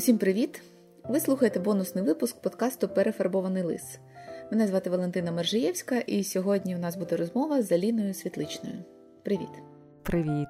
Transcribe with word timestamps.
Усім 0.00 0.18
привіт! 0.18 0.62
Ви 1.08 1.20
слухаєте 1.20 1.60
бонусний 1.60 2.04
випуск 2.04 2.42
подкасту 2.42 2.88
Перефарбований 2.88 3.62
лис. 3.62 3.98
Мене 4.50 4.66
звати 4.66 4.90
Валентина 4.90 5.32
Мержиєвська, 5.32 5.98
і 5.98 6.24
сьогодні 6.24 6.76
у 6.76 6.78
нас 6.78 6.96
буде 6.96 7.16
розмова 7.16 7.62
з 7.62 7.72
Аліною 7.72 8.14
Світличною. 8.14 8.76
Привіт! 9.22 9.48
Привіт! 10.02 10.48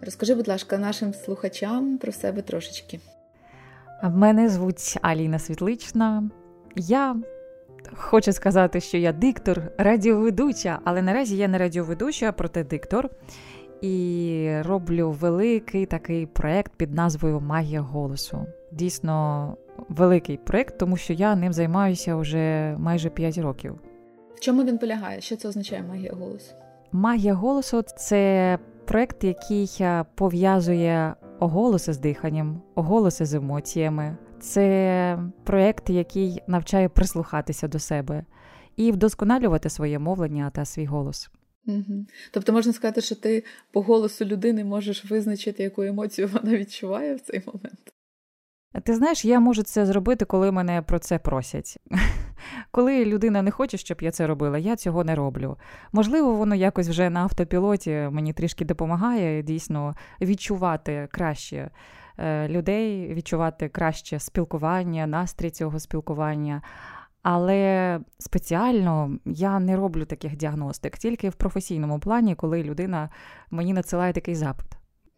Розкажи, 0.00 0.34
будь 0.34 0.48
ласка, 0.48 0.78
нашим 0.78 1.14
слухачам 1.14 1.98
про 1.98 2.12
себе 2.12 2.42
трошечки. 2.42 3.00
Мене 4.02 4.48
звуть 4.48 4.98
Аліна 5.02 5.38
Світлична. 5.38 6.30
Я 6.76 7.16
хочу 7.94 8.32
сказати, 8.32 8.80
що 8.80 8.96
я 8.96 9.12
диктор, 9.12 9.62
радіоведуча, 9.78 10.78
але 10.84 11.02
наразі 11.02 11.36
я 11.36 11.48
не 11.48 11.58
радіоведуча, 11.58 12.28
а 12.28 12.32
проте 12.32 12.64
диктор. 12.64 13.10
І 13.84 14.62
роблю 14.62 15.10
великий 15.10 15.86
такий 15.86 16.26
проєкт 16.26 16.72
під 16.76 16.94
назвою 16.94 17.40
Магія 17.40 17.80
голосу. 17.80 18.46
Дійсно, 18.72 19.56
великий 19.88 20.36
проєкт, 20.36 20.78
тому 20.78 20.96
що 20.96 21.12
я 21.12 21.36
ним 21.36 21.52
займаюся 21.52 22.16
вже 22.16 22.74
майже 22.78 23.10
5 23.10 23.38
років. 23.38 23.80
В 24.34 24.40
чому 24.40 24.64
він 24.64 24.78
полягає? 24.78 25.20
Що 25.20 25.36
це 25.36 25.48
означає 25.48 25.82
магія 25.82 26.12
голосу? 26.12 26.54
Магія 26.92 27.34
голосу 27.34 27.82
це 27.82 28.58
проєкт, 28.84 29.24
який 29.24 29.70
пов'язує 30.14 31.14
оголоси 31.38 31.92
з 31.92 31.98
диханням, 31.98 32.62
оголоси 32.74 33.24
з 33.24 33.34
емоціями. 33.34 34.16
Це 34.40 35.18
проєкт, 35.44 35.90
який 35.90 36.42
навчає 36.46 36.88
прислухатися 36.88 37.68
до 37.68 37.78
себе 37.78 38.24
і 38.76 38.92
вдосконалювати 38.92 39.70
своє 39.70 39.98
мовлення 39.98 40.50
та 40.50 40.64
свій 40.64 40.84
голос. 40.86 41.30
Угу. 41.66 42.06
Тобто 42.30 42.52
можна 42.52 42.72
сказати, 42.72 43.00
що 43.00 43.14
ти 43.14 43.44
по 43.72 43.82
голосу 43.82 44.24
людини 44.24 44.64
можеш 44.64 45.04
визначити, 45.04 45.62
яку 45.62 45.82
емоцію 45.82 46.28
вона 46.32 46.56
відчуває 46.56 47.14
в 47.14 47.20
цей 47.20 47.42
момент. 47.46 47.94
Ти 48.82 48.94
знаєш, 48.94 49.24
я 49.24 49.40
можу 49.40 49.62
це 49.62 49.86
зробити, 49.86 50.24
коли 50.24 50.52
мене 50.52 50.82
про 50.82 50.98
це 50.98 51.18
просять. 51.18 51.78
Коли 52.70 53.04
людина 53.04 53.42
не 53.42 53.50
хоче, 53.50 53.76
щоб 53.76 54.02
я 54.02 54.10
це 54.10 54.26
робила, 54.26 54.58
я 54.58 54.76
цього 54.76 55.04
не 55.04 55.14
роблю. 55.14 55.56
Можливо, 55.92 56.34
воно 56.34 56.54
якось 56.54 56.88
вже 56.88 57.10
на 57.10 57.20
автопілоті 57.20 57.90
мені 57.90 58.32
трішки 58.32 58.64
допомагає 58.64 59.42
дійсно 59.42 59.94
відчувати 60.20 61.08
краще 61.12 61.70
е, 62.18 62.48
людей, 62.48 63.14
відчувати 63.14 63.68
краще 63.68 64.18
спілкування, 64.18 65.06
настрій 65.06 65.50
цього 65.50 65.80
спілкування. 65.80 66.62
Але 67.24 68.00
спеціально 68.18 69.18
я 69.24 69.58
не 69.58 69.76
роблю 69.76 70.04
таких 70.04 70.36
діагностик, 70.36 70.98
тільки 70.98 71.28
в 71.28 71.34
професійному 71.34 71.98
плані, 71.98 72.34
коли 72.34 72.62
людина 72.62 73.10
мені 73.50 73.72
надсилає 73.72 74.12
такий 74.12 74.34
запит. 74.34 74.66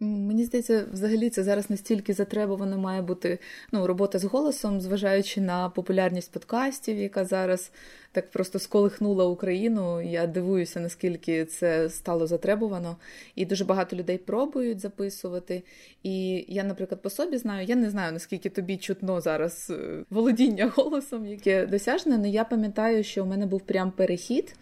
Мені 0.01 0.45
здається, 0.45 0.87
взагалі 0.93 1.31
це 1.31 1.45
зараз 1.45 1.71
настільки 1.71 2.13
затребувано 2.13 2.79
має 2.79 3.03
бути 3.03 3.39
ну, 3.73 3.87
робота 3.87 4.19
з 4.19 4.25
голосом, 4.25 4.81
зважаючи 4.81 5.41
на 5.41 5.69
популярність 5.69 6.33
подкастів, 6.33 6.99
яка 6.99 7.25
зараз 7.25 7.71
так 8.13 8.31
просто 8.31 8.59
сколихнула 8.59 9.25
Україну. 9.25 10.03
Я 10.03 10.27
дивуюся, 10.27 10.81
наскільки 10.81 11.45
це 11.45 11.91
стало 11.91 12.27
затребувано, 12.27 12.97
і 13.35 13.47
дуже 13.47 13.65
багато 13.65 13.97
людей 13.97 14.19
пробують 14.19 14.81
записувати. 14.81 15.63
І 16.03 16.45
я, 16.49 16.65
наприклад, 16.65 17.03
по 17.03 17.11
собі 17.11 17.39
знаю, 17.39 17.67
я 17.67 17.77
не 17.77 17.91
знаю, 17.91 18.13
наскільки 18.13 18.49
тобі 18.49 18.77
чутно 18.77 19.21
зараз 19.21 19.71
е, 19.71 20.05
володіння 20.11 20.73
голосом, 20.77 21.27
яке 21.27 21.67
досяжне, 21.67 22.17
але 22.19 22.29
я 22.29 22.45
пам'ятаю, 22.45 23.05
що 23.05 23.25
у 23.25 23.27
мене 23.27 23.47
був 23.47 23.61
прям 23.61 23.91
перехід. 23.91 24.55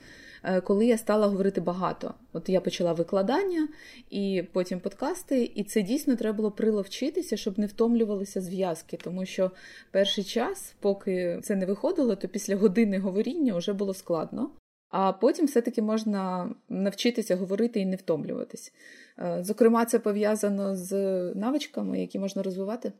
Е, 0.44 0.60
коли 0.60 0.86
я 0.86 0.98
стала 0.98 1.26
говорити 1.26 1.60
багато. 1.60 2.14
От 2.32 2.48
я 2.48 2.60
почала 2.60 2.92
викладання 2.92 3.68
і 4.10 4.44
потім 4.52 4.80
подкасти, 4.80 5.52
і 5.54 5.64
це 5.64 5.82
дійсно 5.82 6.16
треба 6.16 6.36
було 6.36 6.50
приловчитися, 6.50 7.36
щоб 7.36 7.58
не 7.58 7.66
втомлювалися 7.66 8.40
зв'язки, 8.40 8.98
тому 9.04 9.26
що 9.26 9.50
перший 9.90 10.24
час, 10.24 10.74
поки 10.80 11.40
це 11.42 11.56
не 11.56 11.66
виходило, 11.66 12.16
то 12.16 12.28
після 12.28 12.56
години 12.56 12.98
говоріння 12.98 13.56
вже 13.56 13.72
було 13.72 13.94
складно. 13.94 14.50
А 14.88 15.12
потім 15.12 15.46
все-таки 15.46 15.82
можна 15.82 16.54
навчитися 16.68 17.36
говорити 17.36 17.80
і 17.80 17.86
не 17.86 17.96
втомлюватись. 17.96 18.72
Е, 19.18 19.38
зокрема, 19.40 19.84
це 19.84 19.98
пов'язано 19.98 20.76
з 20.76 20.92
навичками, 21.34 22.00
які 22.00 22.18
можна 22.18 22.42
розвивати. 22.42 22.92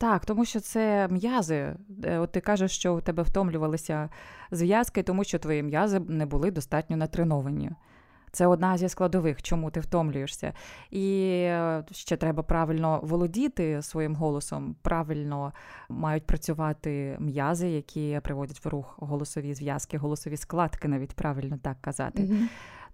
Так, 0.00 0.24
тому 0.24 0.44
що 0.44 0.60
це 0.60 1.08
м'язи. 1.08 1.76
Е, 2.04 2.18
от 2.18 2.32
ти 2.32 2.40
кажеш, 2.40 2.72
що 2.72 2.94
у 2.94 3.00
тебе 3.00 3.22
втомлювалися 3.22 4.08
зв'язки, 4.50 5.02
тому 5.02 5.24
що 5.24 5.38
твої 5.38 5.62
м'язи 5.62 6.00
не 6.00 6.26
були 6.26 6.50
достатньо 6.50 6.96
натреновані. 6.96 7.70
Це 8.32 8.46
одна 8.46 8.78
зі 8.78 8.88
складових, 8.88 9.42
чому 9.42 9.70
ти 9.70 9.80
втомлюєшся. 9.80 10.52
І 10.90 11.30
е, 11.44 11.84
ще 11.90 12.16
треба 12.16 12.42
правильно 12.42 13.00
володіти 13.02 13.82
своїм 13.82 14.14
голосом, 14.14 14.76
правильно 14.82 15.52
мають 15.88 16.26
працювати 16.26 17.16
м'язи, 17.20 17.68
які 17.68 18.20
приводять 18.22 18.64
в 18.64 18.68
рух 18.68 18.96
голосові 18.98 19.54
зв'язки, 19.54 19.98
голосові 19.98 20.36
складки, 20.36 20.88
навіть 20.88 21.14
правильно 21.14 21.58
так 21.62 21.76
казати. 21.80 22.22
Mm-hmm. 22.22 22.46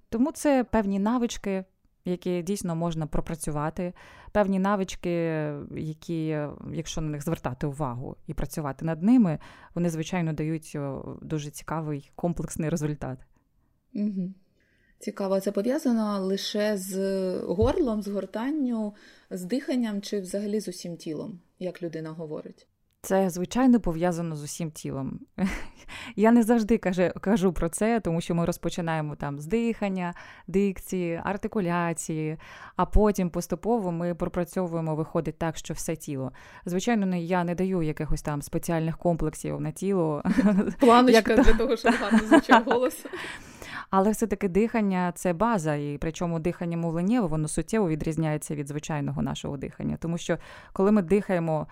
Тому 0.09 0.33
це 0.33 0.65
певні 0.65 0.99
навички, 0.99 1.65
які 2.11 2.43
дійсно 2.43 2.77
можна 2.77 3.06
пропрацювати, 3.06 3.93
певні 4.33 4.59
навички, 4.59 5.11
які, 5.77 6.39
якщо 6.72 7.00
на 7.00 7.09
них 7.09 7.22
звертати 7.25 7.67
увагу 7.67 8.17
і 8.27 8.34
працювати 8.34 8.84
над 8.84 9.03
ними, 9.03 9.39
вони, 9.75 9.91
звичайно, 9.91 10.33
дають 10.33 10.78
дуже 11.22 11.50
цікавий 11.50 12.11
комплексний 12.15 12.71
результат. 12.71 13.19
Угу. 13.95 14.33
Цікаво, 14.99 15.41
це 15.41 15.53
пов'язано 15.53 16.21
лише 16.21 16.77
з 16.77 16.97
горлом, 17.39 18.03
з 18.03 18.09
гортанню, 18.09 18.95
з 19.31 19.45
диханням 19.45 20.03
чи 20.03 20.21
взагалі 20.21 20.61
з 20.61 20.69
усім 20.69 20.97
тілом, 20.97 21.41
як 21.59 21.83
людина 21.83 22.11
говорить? 22.11 22.66
Це, 23.03 23.31
звичайно, 23.31 23.81
пов'язано 23.81 24.37
з 24.37 24.43
усім 24.43 24.71
тілом. 24.71 25.21
Я 26.17 26.33
не 26.33 26.43
завжди 26.43 26.79
кажу, 26.79 27.11
кажу 27.21 27.53
про 27.53 27.69
це, 27.69 28.01
тому 28.01 28.21
що 28.21 28.34
ми 28.34 28.45
розпочинаємо 28.45 29.17
там 29.17 29.39
з 29.39 29.47
дихання, 29.47 30.15
дикції, 30.47 31.21
артикуляції, 31.25 32.37
а 32.77 32.87
потім 32.87 33.31
поступово 33.31 33.93
ми 33.93 34.15
пропрацьовуємо, 34.15 34.95
виходить 34.95 35.39
так, 35.39 35.57
що 35.57 35.75
все 35.75 35.97
тіло. 35.97 36.33
Звичайно, 36.65 37.17
я 37.17 37.45
не 37.45 37.55
даю 37.55 37.83
якихось 37.83 38.23
там 38.23 38.43
спеціальних 38.43 38.99
комплексів 38.99 39.61
на 39.61 39.71
тіло. 39.71 40.23
Планочка 40.81 41.37
для 41.37 41.53
того, 41.53 41.77
щоб 41.77 41.95
гарно 41.95 42.19
звучав 42.28 42.63
голос. 42.65 43.07
Але 43.91 44.11
все-таки 44.11 44.49
дихання 44.49 45.13
це 45.15 45.33
база, 45.33 45.75
і 45.75 45.99
причому 46.01 46.39
дихання 46.39 46.77
мовленнєве, 46.77 47.27
воно 47.27 47.49
суттєво 47.49 47.89
відрізняється 47.89 48.55
від 48.55 48.69
звичайного 48.69 49.23
нашого 49.23 49.57
дихання. 49.57 49.97
Тому 50.01 50.19
що 50.19 50.39
коли 50.73 50.93
ми 50.93 51.03
дихаємо 51.03 51.67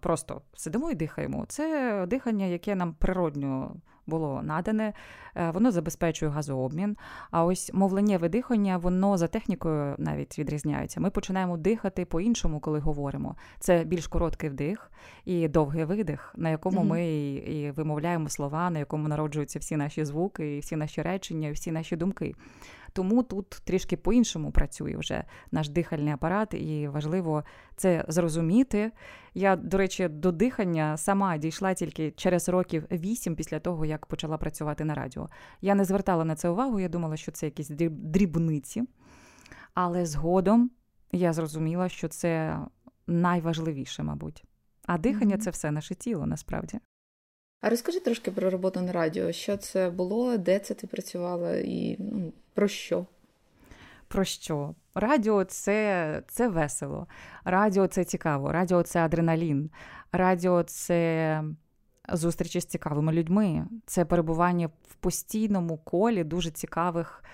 просто 0.00 0.42
сидимо 0.54 0.90
і 0.90 0.94
дихаємо. 0.94 1.44
Це 1.48 2.06
дихання, 2.08 2.46
яке 2.46 2.74
нам 2.74 2.94
природньо 2.94 3.76
було 4.10 4.42
надане, 4.42 4.92
е, 5.34 5.50
воно 5.50 5.70
забезпечує 5.70 6.30
газообмін. 6.30 6.96
А 7.30 7.44
ось 7.44 7.70
мовленнєве 7.74 8.28
дихання, 8.28 8.76
воно 8.76 9.16
за 9.16 9.26
технікою 9.26 9.94
навіть 9.98 10.38
відрізняється. 10.38 11.00
Ми 11.00 11.10
починаємо 11.10 11.56
дихати 11.56 12.04
по-іншому, 12.04 12.60
коли 12.60 12.78
говоримо. 12.78 13.36
Це 13.58 13.84
більш 13.84 14.06
короткий 14.06 14.50
вдих 14.50 14.90
і 15.24 15.48
довгий 15.48 15.84
видих, 15.84 16.34
на 16.36 16.50
якому 16.50 16.80
mm-hmm. 16.80 16.88
ми 16.88 17.08
і 17.34 17.70
вимовляємо 17.70 18.28
слова, 18.28 18.70
на 18.70 18.78
якому 18.78 19.08
народжуються 19.08 19.58
всі 19.58 19.76
наші 19.76 20.04
звуки, 20.04 20.56
і 20.56 20.60
всі 20.60 20.76
наші 20.76 21.02
речення, 21.02 21.48
і 21.48 21.52
всі 21.52 21.72
наші 21.72 21.96
думки. 21.96 22.34
Тому 22.92 23.22
тут 23.22 23.48
трішки 23.50 23.96
по-іншому 23.96 24.50
працює 24.50 24.96
вже 24.96 25.24
наш 25.50 25.68
дихальний 25.68 26.12
апарат, 26.12 26.54
і 26.54 26.88
важливо 26.88 27.44
це 27.76 28.04
зрозуміти. 28.08 28.92
Я, 29.34 29.56
до 29.56 29.78
речі, 29.78 30.08
до 30.08 30.32
дихання 30.32 30.96
сама 30.96 31.38
дійшла 31.38 31.74
тільки 31.74 32.10
через 32.10 32.48
років 32.48 32.86
вісім 32.92 33.36
після 33.36 33.60
того, 33.60 33.84
як 33.84 34.06
почала 34.06 34.38
працювати 34.38 34.84
на 34.84 34.94
радіо. 34.94 35.28
Я 35.60 35.74
не 35.74 35.84
звертала 35.84 36.24
на 36.24 36.36
це 36.36 36.48
увагу, 36.48 36.80
я 36.80 36.88
думала, 36.88 37.16
що 37.16 37.32
це 37.32 37.46
якісь 37.46 37.68
дрібниці. 37.90 38.82
Але 39.74 40.06
згодом 40.06 40.70
я 41.12 41.32
зрозуміла, 41.32 41.88
що 41.88 42.08
це 42.08 42.58
найважливіше, 43.06 44.02
мабуть. 44.02 44.44
А 44.86 44.98
дихання 44.98 45.36
mm-hmm. 45.36 45.40
це 45.40 45.50
все 45.50 45.70
наше 45.70 45.94
тіло 45.94 46.26
насправді. 46.26 46.78
А 47.60 47.70
розкажи 47.70 48.00
трошки 48.00 48.30
про 48.30 48.50
роботу 48.50 48.80
на 48.80 48.92
радіо. 48.92 49.32
Що 49.32 49.56
це 49.56 49.90
було, 49.90 50.36
де 50.36 50.58
це 50.58 50.74
ти 50.74 50.86
працювала 50.86 51.56
і 51.56 51.96
ну, 51.98 52.32
про 52.54 52.68
що? 52.68 53.06
Про 54.08 54.24
що? 54.24 54.74
Радіо 54.94 55.44
це 55.44 56.22
це 56.28 56.48
весело, 56.48 57.06
радіо 57.44 57.86
це 57.86 58.04
цікаво, 58.04 58.52
радіо 58.52 58.82
це 58.82 59.04
адреналін, 59.04 59.70
радіо 60.12 60.62
це 60.62 61.42
зустрічі 62.12 62.60
з 62.60 62.64
цікавими 62.64 63.12
людьми, 63.12 63.66
це 63.86 64.04
перебування 64.04 64.66
в 64.66 64.94
постійному 64.94 65.78
колі 65.78 66.24
дуже 66.24 66.50
цікавих 66.50 67.24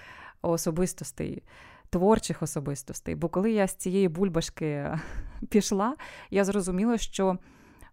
особистостей, 0.42 1.42
творчих 1.90 2.42
особистостей. 2.42 3.14
Бо 3.14 3.28
коли 3.28 3.52
я 3.52 3.66
з 3.66 3.74
цієї 3.74 4.08
бульбашки 4.08 4.98
пішла, 5.48 5.96
я 6.30 6.44
зрозуміла, 6.44 6.98
що 6.98 7.38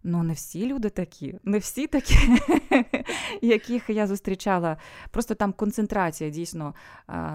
Ну, 0.06 0.22
не 0.22 0.32
всі 0.32 0.66
люди 0.66 0.90
такі, 0.90 1.38
не 1.44 1.58
всі 1.58 1.86
такі, 1.86 2.16
яких 3.42 3.90
я 3.90 4.06
зустрічала. 4.06 4.76
Просто 5.10 5.34
там 5.34 5.52
концентрація 5.52 6.30
дійсно 6.30 6.74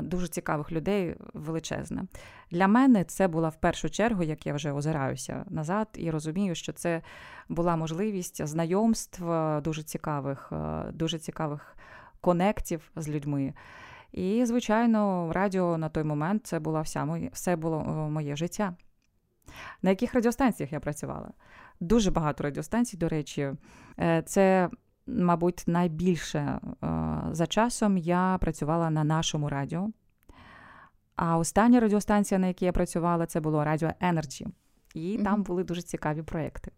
дуже 0.01 0.27
цікавих 0.27 0.71
людей 0.71 1.15
величезна. 1.33 2.07
Для 2.51 2.67
мене 2.67 3.03
це 3.03 3.27
була 3.27 3.49
в 3.49 3.55
першу 3.55 3.89
чергу, 3.89 4.23
як 4.23 4.45
я 4.45 4.53
вже 4.53 4.71
озираюся 4.71 5.45
назад, 5.49 5.87
і 5.93 6.11
розумію, 6.11 6.55
що 6.55 6.73
це 6.73 7.01
була 7.49 7.75
можливість 7.75 8.47
знайомств 8.47 9.23
дуже 9.61 9.83
цікавих, 9.83 10.51
дуже 10.93 11.19
цікавих 11.19 11.75
конектів 12.21 12.91
з 12.95 13.09
людьми. 13.09 13.53
І, 14.11 14.45
звичайно, 14.45 15.31
радіо 15.33 15.77
на 15.77 15.89
той 15.89 16.03
момент 16.03 16.47
це 16.47 16.59
була 16.59 16.81
вся 16.81 17.05
моє, 17.05 17.29
все 17.33 17.55
було 17.55 17.83
моє 18.09 18.35
життя. 18.35 18.73
На 19.81 19.89
яких 19.89 20.13
радіостанціях 20.13 20.73
я 20.73 20.79
працювала? 20.79 21.31
Дуже 21.79 22.11
багато 22.11 22.43
радіостанцій, 22.43 22.97
до 22.97 23.09
речі, 23.09 23.51
е, 23.99 24.23
це, 24.25 24.69
мабуть, 25.07 25.63
найбільше 25.67 26.39
е, 26.39 26.59
за 27.31 27.47
часом 27.47 27.97
я 27.97 28.37
працювала 28.41 28.89
на 28.89 29.03
нашому 29.03 29.49
радіо. 29.49 29.89
А 31.15 31.37
остання 31.37 31.79
радіостанція, 31.79 32.39
на 32.39 32.47
якій 32.47 32.65
я 32.65 32.71
працювала, 32.71 33.25
це 33.25 33.39
було 33.39 33.63
Радіо 33.63 33.89
Energy. 34.01 34.47
І 34.95 34.99
mm-hmm. 34.99 35.23
там 35.23 35.43
були 35.43 35.63
дуже 35.63 35.81
цікаві 35.81 36.21
проекти. 36.21 36.71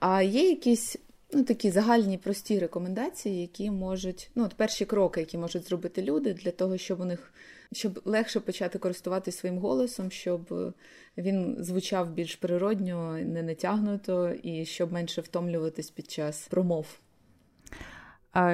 А 0.00 0.22
є 0.22 0.48
якісь 0.48 0.96
ну, 1.32 1.44
такі 1.44 1.70
загальні 1.70 2.18
прості 2.18 2.58
рекомендації, 2.58 3.40
які 3.40 3.70
можуть, 3.70 4.30
ну, 4.34 4.44
от 4.44 4.54
перші 4.54 4.84
кроки, 4.84 5.20
які 5.20 5.38
можуть 5.38 5.68
зробити 5.68 6.02
люди 6.02 6.34
для 6.34 6.50
того, 6.50 6.76
щоб 6.76 7.00
у 7.00 7.04
них 7.04 7.34
щоб 7.74 8.00
легше 8.04 8.40
почати 8.40 8.78
користуватися 8.78 9.38
своїм 9.38 9.58
голосом, 9.58 10.10
щоб 10.10 10.72
він 11.18 11.56
звучав 11.58 12.10
більш 12.10 12.36
природньо, 12.36 13.18
не 13.18 13.42
натягнуто, 13.42 14.30
і 14.30 14.64
щоб 14.64 14.92
менше 14.92 15.20
втомлюватись 15.20 15.90
під 15.90 16.10
час 16.10 16.48
промов. 16.48 16.86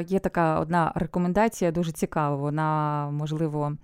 Є 0.07 0.19
така 0.19 0.61
одна 0.61 0.93
рекомендація, 0.95 1.71
дуже 1.71 1.93
цікава. 1.93 2.37
Вона, 2.37 3.11
можливо, 3.11 3.77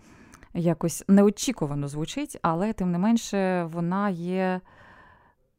якось 0.54 1.04
неочікувано 1.08 1.88
звучить, 1.88 2.38
але 2.42 2.72
тим 2.72 2.92
не 2.92 2.98
менше 2.98 3.64
вона 3.64 4.10
є, 4.10 4.60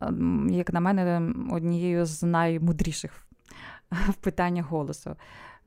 ем, 0.02 0.50
як 0.52 0.74
на 0.74 0.80
мене, 0.80 1.34
однією 1.52 2.06
з 2.06 2.24
наймудріших 2.24 3.28
в 3.92 4.14
питаннях 4.14 4.66
голосу. 4.66 5.16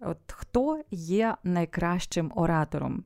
От 0.00 0.18
Хто 0.26 0.82
є 0.90 1.36
найкращим 1.44 2.32
оратором? 2.34 3.04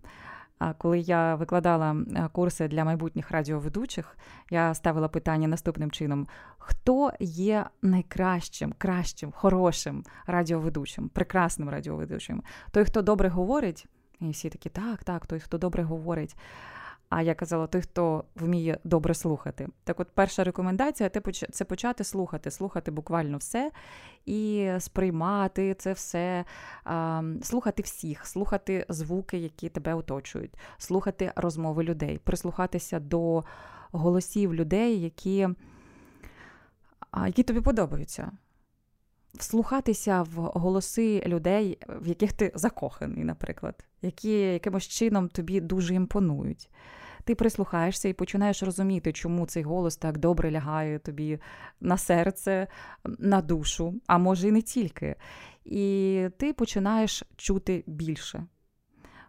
Коли 0.73 0.99
я 0.99 1.35
викладала 1.35 1.97
курси 2.33 2.69
для 2.69 2.85
майбутніх 2.85 3.31
радіоведучих, 3.31 4.17
я 4.51 4.75
ставила 4.75 5.09
питання 5.09 5.49
наступним 5.49 5.91
чином: 5.91 6.27
хто 6.59 7.13
є 7.21 7.67
найкращим, 7.83 8.75
кращим, 8.79 9.33
хорошим 9.33 10.05
радіоведучим, 10.27 11.09
прекрасним 11.09 11.69
радіоведучим? 11.69 12.43
Той, 12.71 12.85
хто 12.85 13.03
добре 13.03 13.29
говорить, 13.29 13.87
і 14.21 14.31
всі 14.31 14.51
такі, 14.51 14.69
так, 14.69 15.05
так, 15.05 15.27
той, 15.27 15.41
хто 15.41 15.59
добре 15.59 15.83
говорить. 15.83 16.37
А 17.17 17.23
я 17.23 17.35
казала, 17.35 17.67
той, 17.67 17.81
хто 17.81 18.25
вміє 18.37 18.79
добре 18.85 19.15
слухати. 19.15 19.69
Так, 19.85 20.01
от, 20.01 20.09
перша 20.15 20.45
рекомендація 20.45 21.11
це 21.53 21.65
почати 21.65 22.05
слухати, 22.05 22.51
слухати 22.51 22.91
буквально 22.91 23.39
все 23.39 23.71
і 24.27 24.71
сприймати 24.79 25.75
це 25.75 25.93
все, 25.93 26.45
слухати 27.43 27.83
всіх, 27.83 28.27
слухати 28.27 28.87
звуки, 28.89 29.39
які 29.39 29.69
тебе 29.69 29.95
оточують, 29.95 30.55
слухати 30.79 31.33
розмови 31.37 31.85
людей, 31.85 32.19
прислухатися 32.19 33.01
до 33.01 33.45
голосів 33.93 34.55
людей, 34.55 35.01
які, 35.01 35.49
які 37.27 37.43
тобі 37.43 37.61
подобаються 37.61 38.33
вслухатися 39.39 40.23
в 40.23 40.35
голоси 40.41 41.23
людей, 41.27 41.79
в 41.89 42.09
яких 42.09 42.33
ти 42.33 42.53
закоханий, 42.55 43.25
наприклад, 43.25 43.85
які 44.03 44.39
якимось 44.41 44.89
чином 44.89 45.29
тобі 45.29 45.61
дуже 45.61 45.95
імпонують. 45.95 46.71
Ти 47.25 47.35
прислухаєшся 47.35 48.09
і 48.09 48.13
починаєш 48.13 48.63
розуміти, 48.63 49.13
чому 49.13 49.47
цей 49.47 49.63
голос 49.63 49.97
так 49.97 50.19
добре 50.19 50.51
лягає 50.51 50.99
тобі 50.99 51.39
на 51.81 51.99
серце, 51.99 52.67
на 53.05 53.43
душу, 53.43 53.95
а 54.07 54.19
може 54.19 54.49
і 54.49 54.53
не 54.53 54.63
тільки. 54.63 55.17
І 55.65 56.29
ти 56.39 56.53
починаєш 56.53 57.25
чути 57.37 57.85
більше. 57.87 58.47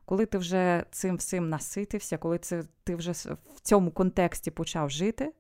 Коли 0.06 0.26
ти 0.26 0.38
вже 0.38 0.86
цим 0.92 1.16
всім 1.16 1.50
наситився, 1.50 2.18
коли 2.18 2.38
це, 2.38 2.64
ти 2.84 2.96
вже 2.96 3.12
в 3.56 3.60
цьому 3.62 3.92
контексті 3.92 4.52
почав 4.52 4.90
жити, 4.90 5.34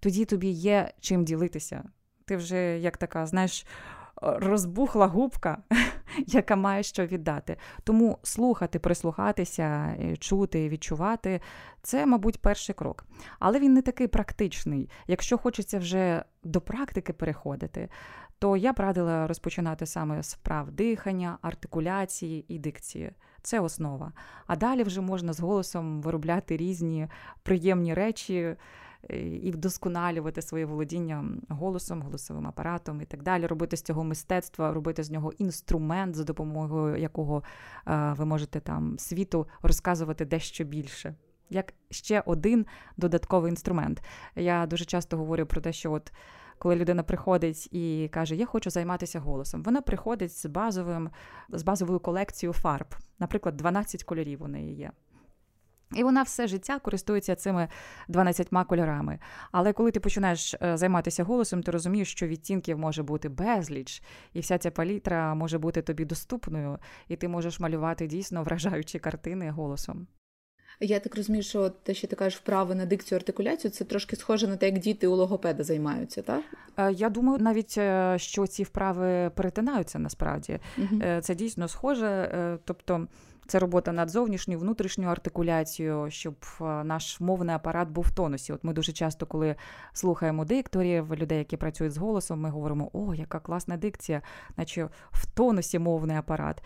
тоді 0.00 0.24
тобі 0.24 0.48
є 0.48 0.92
чим 1.00 1.24
ділитися 1.24 1.84
ти 2.26 2.36
вже 2.36 2.78
як 2.78 2.96
така, 2.96 3.26
знаєш, 3.26 3.66
розбухла 4.22 5.06
губка, 5.06 5.58
яка 6.26 6.56
має 6.56 6.82
що 6.82 7.06
віддати. 7.06 7.56
Тому 7.84 8.18
слухати, 8.22 8.78
прислухатися, 8.78 9.96
чути, 10.18 10.68
відчувати 10.68 11.40
це, 11.82 12.06
мабуть, 12.06 12.40
перший 12.40 12.74
крок. 12.74 13.06
Але 13.38 13.60
він 13.60 13.74
не 13.74 13.82
такий 13.82 14.06
практичний. 14.06 14.90
Якщо 15.06 15.38
хочеться 15.38 15.78
вже 15.78 16.24
до 16.44 16.60
практики 16.60 17.12
переходити, 17.12 17.88
то 18.38 18.56
я 18.56 18.72
б 18.72 18.80
радила 18.80 19.26
розпочинати 19.26 19.86
саме 19.86 20.22
з 20.22 20.34
вправ 20.34 20.70
дихання, 20.70 21.38
артикуляції 21.42 22.44
і 22.48 22.58
дикції. 22.58 23.10
Це 23.42 23.60
основа. 23.60 24.12
А 24.46 24.56
далі 24.56 24.82
вже 24.82 25.00
можна 25.00 25.32
з 25.32 25.40
голосом 25.40 26.02
виробляти 26.02 26.56
різні 26.56 27.08
приємні 27.42 27.94
речі 27.94 28.56
і 29.42 29.50
вдосконалювати 29.50 30.42
своє 30.42 30.64
володіння 30.64 31.24
голосом, 31.48 32.02
голосовим 32.02 32.46
апаратом 32.46 33.00
і 33.00 33.04
так 33.04 33.22
далі, 33.22 33.46
робити 33.46 33.76
з 33.76 33.82
цього 33.82 34.04
мистецтва, 34.04 34.72
робити 34.72 35.02
з 35.02 35.10
нього 35.10 35.32
інструмент, 35.38 36.16
за 36.16 36.24
допомогою 36.24 36.96
якого 36.96 37.42
ви 37.86 38.24
можете 38.24 38.60
там 38.60 38.98
світу 38.98 39.46
розказувати 39.62 40.24
дещо 40.24 40.64
більше. 40.64 41.14
Як 41.50 41.74
ще 41.90 42.22
один 42.26 42.66
додатковий 42.96 43.50
інструмент. 43.50 44.02
Я 44.36 44.66
дуже 44.66 44.84
часто 44.84 45.16
говорю 45.16 45.46
про 45.46 45.60
те, 45.60 45.72
що 45.72 45.92
от 45.92 46.12
коли 46.58 46.76
людина 46.76 47.02
приходить 47.02 47.68
і 47.72 48.10
каже, 48.12 48.36
я 48.36 48.46
хочу 48.46 48.70
займатися 48.70 49.20
голосом, 49.20 49.62
вона 49.62 49.80
приходить 49.80 50.32
з 50.32 50.46
базовим, 50.46 51.10
з 51.48 51.62
базовою 51.62 52.00
колекцією 52.00 52.52
фарб, 52.52 52.86
наприклад, 53.18 53.56
12 53.56 54.04
кольорів 54.04 54.42
у 54.42 54.48
неї 54.48 54.74
є. 54.74 54.90
І 55.94 56.04
вона 56.04 56.22
все 56.22 56.46
життя 56.46 56.78
користується 56.78 57.34
цими 57.34 57.68
12 58.08 58.48
кольорами. 58.68 59.18
Але 59.52 59.72
коли 59.72 59.90
ти 59.90 60.00
починаєш 60.00 60.54
е, 60.54 60.76
займатися 60.76 61.24
голосом, 61.24 61.62
ти 61.62 61.70
розумієш, 61.70 62.10
що 62.10 62.26
відтінків 62.26 62.78
може 62.78 63.02
бути 63.02 63.28
безліч, 63.28 64.02
і 64.32 64.40
вся 64.40 64.58
ця 64.58 64.70
палітра 64.70 65.34
може 65.34 65.58
бути 65.58 65.82
тобі 65.82 66.04
доступною, 66.04 66.78
і 67.08 67.16
ти 67.16 67.28
можеш 67.28 67.60
малювати 67.60 68.06
дійсно 68.06 68.42
вражаючі 68.42 68.98
картини 68.98 69.50
голосом. 69.50 70.06
Я 70.80 71.00
так 71.00 71.16
розумію, 71.16 71.42
що 71.42 71.70
те, 71.70 71.94
що 71.94 72.06
ти 72.06 72.16
кажеш, 72.16 72.38
вправи 72.38 72.74
на 72.74 72.86
дикцію 72.86 73.16
артикуляцію, 73.16 73.70
це 73.70 73.84
трошки 73.84 74.16
схоже 74.16 74.48
на 74.48 74.56
те, 74.56 74.66
як 74.66 74.78
діти 74.78 75.06
у 75.06 75.14
логопеда 75.14 75.64
займаються, 75.64 76.22
так? 76.22 76.44
Е, 76.76 76.92
я 76.92 77.10
думаю, 77.10 77.38
навіть 77.38 77.74
е, 77.78 78.14
що 78.18 78.46
ці 78.46 78.62
вправи 78.62 79.30
перетинаються 79.34 79.98
насправді. 79.98 80.58
Угу. 80.78 81.00
Це 81.20 81.34
дійсно 81.34 81.68
схоже. 81.68 82.58
Тобто 82.64 83.06
це 83.48 83.58
робота 83.58 83.92
над 83.92 84.10
зовнішньою, 84.10 84.60
внутрішньою 84.60 85.10
артикуляцією, 85.10 86.10
щоб 86.10 86.34
наш 86.60 87.20
мовний 87.20 87.54
апарат 87.54 87.88
був 87.88 88.04
в 88.04 88.14
тонусі. 88.14 88.52
От 88.52 88.64
ми 88.64 88.72
дуже 88.72 88.92
часто, 88.92 89.26
коли 89.26 89.56
слухаємо 89.92 90.44
дикторів, 90.44 91.14
людей, 91.14 91.38
які 91.38 91.56
працюють 91.56 91.92
з 91.92 91.98
голосом, 91.98 92.40
ми 92.40 92.50
говоримо, 92.50 92.90
о, 92.92 93.14
яка 93.14 93.40
класна 93.40 93.76
дикція, 93.76 94.22
наче 94.56 94.88
в 95.10 95.26
тонусі 95.26 95.78
мовний 95.78 96.16
апарат. 96.16 96.62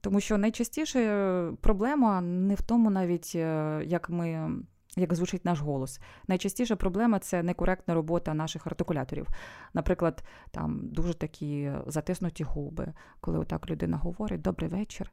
Тому 0.00 0.20
що 0.20 0.38
найчастіше 0.38 1.52
проблема 1.60 2.20
не 2.20 2.54
в 2.54 2.62
тому, 2.62 2.90
навіть 2.90 3.32
е, 3.34 3.82
як 3.86 4.10
ми. 4.10 4.50
Як 4.96 5.14
звучить 5.14 5.44
наш 5.44 5.60
голос. 5.60 6.00
Найчастіша 6.28 6.76
проблема 6.76 7.18
це 7.18 7.42
некоректна 7.42 7.94
робота 7.94 8.34
наших 8.34 8.66
артикуляторів. 8.66 9.28
Наприклад, 9.74 10.24
там 10.50 10.80
дуже 10.82 11.14
такі 11.14 11.72
затиснуті 11.86 12.44
губи, 12.44 12.92
коли 13.20 13.38
отак 13.38 13.70
людина 13.70 13.96
говорить 13.96 14.42
Добрий 14.42 14.70
вечір. 14.70 15.12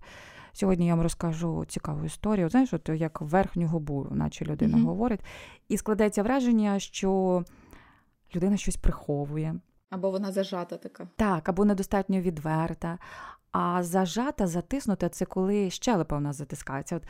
Сьогодні 0.53 0.87
я 0.87 0.95
вам 0.95 1.03
розкажу 1.03 1.65
цікаву 1.67 2.05
історію. 2.05 2.49
Знаєш, 2.49 2.73
от 2.73 2.89
як 2.89 3.21
верхню 3.21 3.67
губу, 3.67 4.07
наче 4.11 4.45
людина 4.45 4.77
mm-hmm. 4.77 4.85
говорить, 4.85 5.21
і 5.67 5.77
складається 5.77 6.23
враження, 6.23 6.79
що 6.79 7.43
людина 8.35 8.57
щось 8.57 8.77
приховує. 8.77 9.55
Або 9.89 10.11
вона 10.11 10.31
зажата 10.31 10.77
така. 10.77 11.07
Так, 11.15 11.49
або 11.49 11.65
недостатньо 11.65 12.21
відверта. 12.21 12.97
А 13.51 13.83
зажата, 13.83 14.47
затиснута 14.47 15.09
це 15.09 15.25
коли 15.25 15.69
щелепа 15.69 16.17
в 16.17 16.21
нас 16.21 16.35
затискається. 16.35 16.95
От 16.95 17.03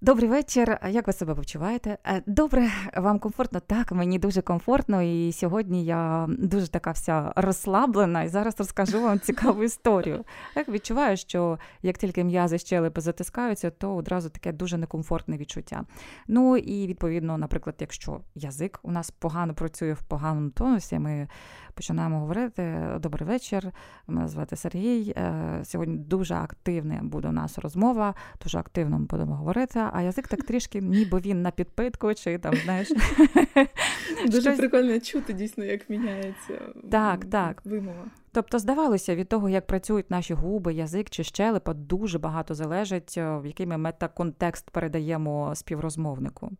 Добрий 0.00 0.28
вечір. 0.28 0.78
Як 0.90 1.06
ви 1.06 1.12
себе 1.12 1.34
почуваєте? 1.34 1.98
Е, 2.06 2.22
добре, 2.26 2.68
вам 2.96 3.18
комфортно? 3.18 3.60
Так, 3.60 3.92
мені 3.92 4.18
дуже 4.18 4.42
комфортно, 4.42 5.02
і 5.02 5.32
сьогодні 5.32 5.84
я 5.84 6.26
дуже 6.28 6.68
така 6.68 6.90
вся 6.90 7.32
розслаблена, 7.36 8.22
і 8.22 8.28
зараз 8.28 8.54
розкажу 8.58 9.00
вам 9.00 9.20
цікаву 9.20 9.64
історію. 9.64 10.24
Так 10.54 10.68
відчуваю, 10.68 11.16
що 11.16 11.58
як 11.82 11.98
тільки 11.98 12.24
м'язи 12.24 12.58
щелепи 12.58 13.00
затискаються, 13.00 13.70
то 13.70 13.94
одразу 13.94 14.30
таке 14.30 14.52
дуже 14.52 14.78
некомфортне 14.78 15.36
відчуття. 15.36 15.84
Ну 16.28 16.56
і 16.56 16.86
відповідно, 16.86 17.38
наприклад, 17.38 17.76
якщо 17.80 18.20
язик 18.34 18.80
у 18.82 18.90
нас 18.90 19.10
погано 19.10 19.54
працює 19.54 19.92
в 19.92 20.02
поганому 20.02 20.50
тонусі, 20.50 20.98
ми 20.98 21.28
починаємо 21.74 22.20
говорити. 22.20 22.88
Добрий 23.00 23.28
вечір. 23.28 23.72
Мене 24.06 24.28
звати 24.28 24.56
Сергій. 24.56 25.14
Е, 25.16 25.60
сьогодні 25.64 25.96
дуже 25.96 26.34
активна 26.34 27.00
буде 27.02 27.28
у 27.28 27.32
нас 27.32 27.58
розмова, 27.58 28.14
дуже 28.42 28.58
активно 28.58 28.98
ми 28.98 29.04
будемо 29.04 29.36
говорити. 29.36 29.85
А 29.92 30.02
язик 30.02 30.28
так 30.28 30.44
трішки, 30.44 30.80
ніби 30.80 31.20
він 31.20 31.42
на 31.42 31.50
підпитку, 31.50 32.14
чи 32.14 32.38
там 32.38 32.54
знаєш. 32.54 32.88
Дуже 34.26 34.40
Щось... 34.40 34.58
прикольно 34.58 35.00
чути 35.00 35.32
дійсно, 35.32 35.64
як 35.64 35.90
міняється 35.90 36.60
так, 36.90 37.24
так. 37.24 37.62
вимова. 37.64 38.10
Тобто, 38.32 38.58
здавалося, 38.58 39.14
від 39.14 39.28
того, 39.28 39.48
як 39.48 39.66
працюють 39.66 40.10
наші 40.10 40.34
губи, 40.34 40.74
язик 40.74 41.10
чи 41.10 41.24
щелепа, 41.24 41.74
дуже 41.74 42.18
багато 42.18 42.54
залежить, 42.54 43.14
е, 43.16 43.38
в 43.38 43.46
який 43.46 43.66
ми 43.66 43.76
метаконтекст 43.76 44.70
передаємо 44.70 45.54
співрозмовнику. 45.54 46.50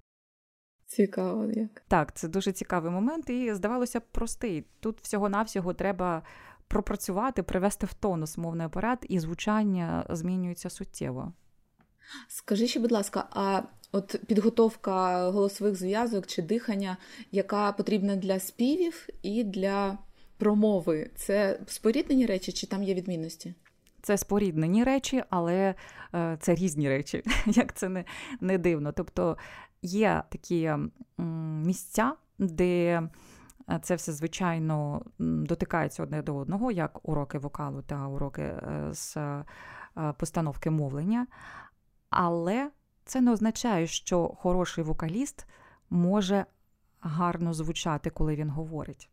Цікаво, 0.87 1.45
як. 1.45 1.83
Так, 1.89 2.17
це 2.17 2.29
дуже 2.29 2.53
цікавий 2.53 2.91
момент, 2.93 3.31
і 3.31 3.55
здавалося 3.55 4.01
б, 4.01 4.03
простий. 4.13 4.65
Тут 4.81 5.01
всього-навсього 5.01 5.75
треба 5.75 6.23
пропрацювати, 6.69 7.43
привести 7.43 7.87
в 7.87 7.95
тонус 7.95 8.39
мовний 8.39 8.67
апарат, 8.67 9.07
і 9.09 9.19
звучання 9.19 10.07
змінюється 10.11 10.71
суттєво. 10.71 11.33
Скажи 12.29 12.67
ще, 12.67 12.81
будь 12.81 12.93
ласка, 12.93 13.29
а 13.31 13.63
от 13.93 14.17
підготовка 14.27 15.31
голосових 15.31 15.77
зв'язок 15.77 16.27
чи 16.27 16.43
дихання, 16.43 16.97
яка 17.33 17.73
потрібна 17.73 18.17
для 18.17 18.41
співів 18.41 19.09
і 19.23 19.45
для 19.45 19.99
промови, 20.39 21.11
це 21.15 21.61
споріднені 21.67 22.27
речі, 22.27 22.53
чи 22.53 22.67
там 22.67 22.83
є 22.83 22.95
відмінності? 22.95 23.55
Це 24.03 24.19
споріднені 24.19 24.85
речі, 24.85 25.23
але 25.31 25.75
е, 26.15 26.39
це 26.41 26.55
різні 26.55 26.89
речі, 26.89 27.23
як 27.47 27.75
це 27.75 27.89
не, 27.89 28.05
не 28.41 28.59
дивно. 28.59 28.93
Тобто 28.93 29.37
Є 29.83 30.23
такі 30.29 30.73
місця, 31.65 32.13
де 32.39 33.03
е, 33.71 33.81
це 33.83 33.95
все, 33.95 34.13
звичайно, 34.13 35.03
дотикається 35.19 36.03
одне 36.03 36.23
до 36.23 36.37
одного, 36.37 36.73
як 36.73 37.09
уроки 37.09 37.39
вокалу 37.39 37.83
та 37.83 38.07
уроки 38.07 38.43
е, 38.43 38.89
з 38.91 39.17
постановки 40.19 40.71
мовлення. 40.71 41.27
Але 42.11 42.71
це 43.05 43.21
не 43.21 43.33
означає, 43.33 43.87
що 43.87 44.29
хороший 44.29 44.85
вокаліст 44.85 45.47
може 45.91 46.47
гарно 47.01 47.55
звучати, 47.55 48.11
коли 48.11 48.37
він 48.37 48.51
говорить. 48.51 49.11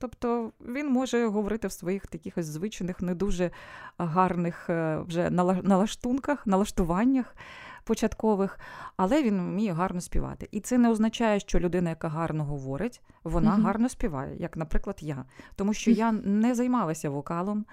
Тобто 0.00 0.52
він 0.60 0.90
може 0.92 1.26
говорити 1.26 1.68
в 1.68 1.72
своїх 1.72 2.06
таких 2.06 2.42
звичайних, 2.42 3.00
не 3.00 3.14
дуже 3.14 3.50
гарних 3.98 4.68
вже 5.06 5.30
налаштунках, 5.62 6.46
налаштуваннях 6.46 7.36
початкових, 7.84 8.58
але 8.96 9.22
він 9.22 9.40
вміє 9.40 9.72
гарно 9.72 10.00
співати. 10.00 10.48
І 10.50 10.60
це 10.60 10.78
не 10.78 10.90
означає, 10.90 11.40
що 11.40 11.60
людина, 11.60 11.90
яка 11.90 12.08
гарно 12.08 12.44
говорить, 12.44 13.02
вона 13.24 13.56
mm 13.56 13.62
гарно 13.62 13.88
співає, 13.88 14.36
як, 14.36 14.56
наприклад, 14.56 14.98
я. 15.00 15.24
Тому 15.56 15.74
що 15.74 15.90
я 15.90 16.12
не 16.12 16.54
займалася 16.54 17.10
вокалом. 17.10 17.64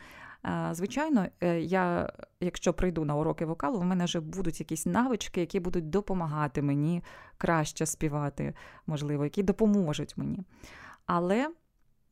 Звичайно, 0.72 1.26
е, 1.42 1.60
я, 1.60 2.14
якщо 2.42 2.74
прийду 2.74 3.06
на 3.06 3.16
уроки 3.16 3.46
вокалу, 3.46 3.80
в 3.80 3.86
мене 3.86 4.06
вже 4.06 4.20
будуть 4.20 4.60
якісь 4.60 4.86
навички, 4.86 5.40
які 5.40 5.60
будуть 5.60 5.90
допомагати 5.90 6.62
мені 6.62 7.04
краще 7.38 7.86
співати, 7.86 8.54
можливо, 8.88 9.24
які 9.24 9.44
допоможуть 9.44 10.18
мені. 10.18 10.40
Але 11.06 11.50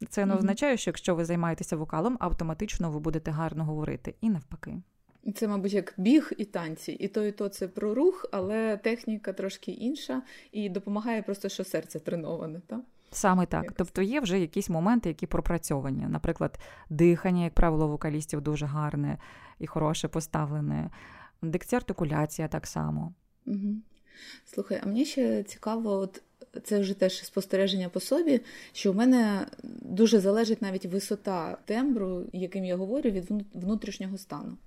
це 0.10 0.26
не 0.26 0.36
означає, 0.36 0.78
що 0.78 0.90
якщо 0.90 1.16
ви 1.16 1.26
займаєтеся 1.26 1.76
вокалом, 1.76 2.18
автоматично 2.20 2.92
ви 2.92 3.00
будете 3.00 3.32
гарно 3.32 3.66
говорити. 3.66 4.16
І 4.22 4.30
навпаки. 4.30 4.82
Це, 5.36 5.48
мабуть, 5.48 5.74
як 5.74 5.94
біг 5.98 6.32
і 6.38 6.46
танці. 6.46 6.92
І 6.92 7.08
то, 7.08 7.26
і 7.26 7.32
то 7.32 7.50
це 7.50 7.68
про 7.68 7.96
рух, 7.96 8.26
але 8.32 8.78
техніка 8.78 9.34
трошки 9.34 9.72
інша 9.72 10.22
і 10.52 10.70
допомагає 10.70 11.22
просто, 11.22 11.50
що 11.50 11.64
серце 11.64 12.00
треноване. 12.00 12.62
так? 12.68 12.80
Саме 13.14 13.46
так. 13.46 13.64
Якось. 13.64 13.78
Тобто 13.78 14.02
є 14.02 14.20
вже 14.20 14.40
якісь 14.40 14.70
моменти, 14.70 15.10
які 15.10 15.28
пропрацьовані. 15.28 16.06
Наприклад, 16.10 16.60
дихання, 16.90 17.44
як 17.44 17.54
правило, 17.54 17.88
вокалістів 17.88 18.42
дуже 18.42 18.66
гарне 18.66 19.18
і 19.60 19.68
хороше 19.68 20.08
поставлене. 20.08 20.90
Дикція 21.42 21.80
артикуляція 21.80 22.48
так 22.48 22.68
само. 22.68 23.14
Угу. 23.46 23.76
Слухай, 24.46 24.80
а 24.84 24.88
мені 24.88 25.06
ще 25.06 25.44
цікаво, 25.44 25.92
от 25.92 26.22
це 26.64 26.80
вже 26.80 26.94
теж 26.94 27.26
спостереження 27.26 27.90
по 27.90 28.00
собі, 28.00 28.42
що 28.72 28.92
у 28.92 28.94
мене 28.94 29.48
дуже 29.82 30.20
залежить 30.20 30.62
навіть 30.62 30.86
висота 30.86 31.58
тембру, 31.66 32.26
яким 32.34 32.66
я 32.66 32.76
говорю, 32.76 33.10
від 33.10 33.32
внутрішнього 33.54 34.18
стану. 34.18 34.58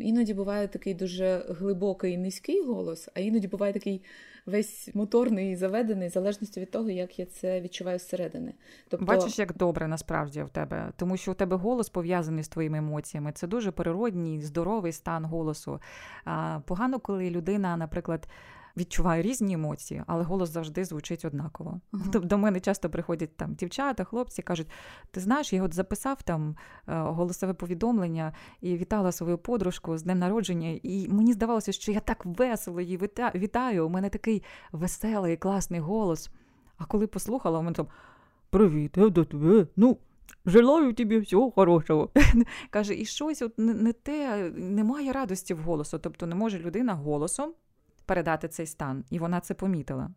Іноді 0.00 0.34
буває 0.34 0.68
такий 0.68 0.94
дуже 0.94 1.46
глибокий 1.48 2.18
низький 2.18 2.62
голос, 2.62 3.08
а 3.14 3.20
іноді 3.20 3.48
буває 3.48 3.72
такий 3.72 4.02
весь 4.46 4.94
моторний 4.94 5.52
і 5.52 5.56
заведений, 5.56 6.08
в 6.08 6.10
залежності 6.10 6.60
від 6.60 6.70
того, 6.70 6.90
як 6.90 7.18
я 7.18 7.26
це 7.26 7.60
відчуваю 7.60 7.98
зсередини. 7.98 8.54
Тобто... 8.88 9.06
Бачиш, 9.06 9.38
як 9.38 9.56
добре 9.56 9.88
насправді 9.88 10.42
в 10.42 10.48
тебе, 10.48 10.92
тому 10.96 11.16
що 11.16 11.32
у 11.32 11.34
тебе 11.34 11.56
голос 11.56 11.88
пов'язаний 11.88 12.44
з 12.44 12.48
твоїми 12.48 12.78
емоціями. 12.78 13.32
Це 13.32 13.46
дуже 13.46 13.70
природній, 13.70 14.42
здоровий 14.42 14.92
стан 14.92 15.24
голосу. 15.24 15.80
А, 16.24 16.60
Погано, 16.66 16.98
коли 16.98 17.30
людина, 17.30 17.76
наприклад 17.76 18.28
відчуваю 18.76 19.22
різні 19.22 19.54
емоції, 19.54 20.02
але 20.06 20.24
голос 20.24 20.50
завжди 20.50 20.84
звучить 20.84 21.24
однаково. 21.24 21.80
Uh-huh. 21.92 22.24
До 22.24 22.38
мене 22.38 22.60
часто 22.60 22.90
приходять 22.90 23.36
там 23.36 23.54
дівчата, 23.54 24.04
хлопці 24.04 24.42
кажуть: 24.42 24.70
ти 25.10 25.20
знаєш, 25.20 25.52
я 25.52 25.62
от 25.62 25.74
записав 25.74 26.22
там 26.22 26.56
е, 26.88 27.00
голосове 27.00 27.54
повідомлення 27.54 28.32
і 28.60 28.76
вітала 28.76 29.12
свою 29.12 29.38
подружку 29.38 29.98
з 29.98 30.02
днем 30.02 30.18
народження, 30.18 30.80
і 30.82 31.08
мені 31.08 31.32
здавалося, 31.32 31.72
що 31.72 31.92
я 31.92 32.00
так 32.00 32.26
весело 32.26 32.80
її 32.80 33.00
вітаю. 33.34 33.86
У 33.86 33.90
мене 33.90 34.08
такий 34.08 34.42
веселий, 34.72 35.36
класний 35.36 35.80
голос. 35.80 36.30
А 36.78 36.84
коли 36.84 37.06
послухала, 37.06 37.58
у 37.58 37.62
мене 37.62 37.74
там 37.74 37.86
привіт, 38.50 38.92
я 38.96 39.08
до 39.08 39.24
тебе. 39.24 39.66
Ну. 39.76 39.98
Желаю 40.46 40.92
тобі 40.92 41.18
всього 41.18 41.50
хорошого. 41.50 42.10
Каже, 42.70 42.94
і 42.94 43.04
щось 43.04 43.42
от 43.42 43.58
не, 43.58 43.74
не 43.74 43.92
те, 43.92 44.50
немає 44.56 45.12
радості 45.12 45.54
в 45.54 45.58
голосу. 45.58 45.98
Тобто 45.98 46.26
не 46.26 46.34
може 46.34 46.58
людина 46.58 46.94
голосом 46.94 47.52
передати 48.12 48.48
цей 48.48 48.66
стан, 48.66 49.04
і 49.10 49.18
вона 49.18 49.40
це 49.40 49.54
помітила. 49.54 50.10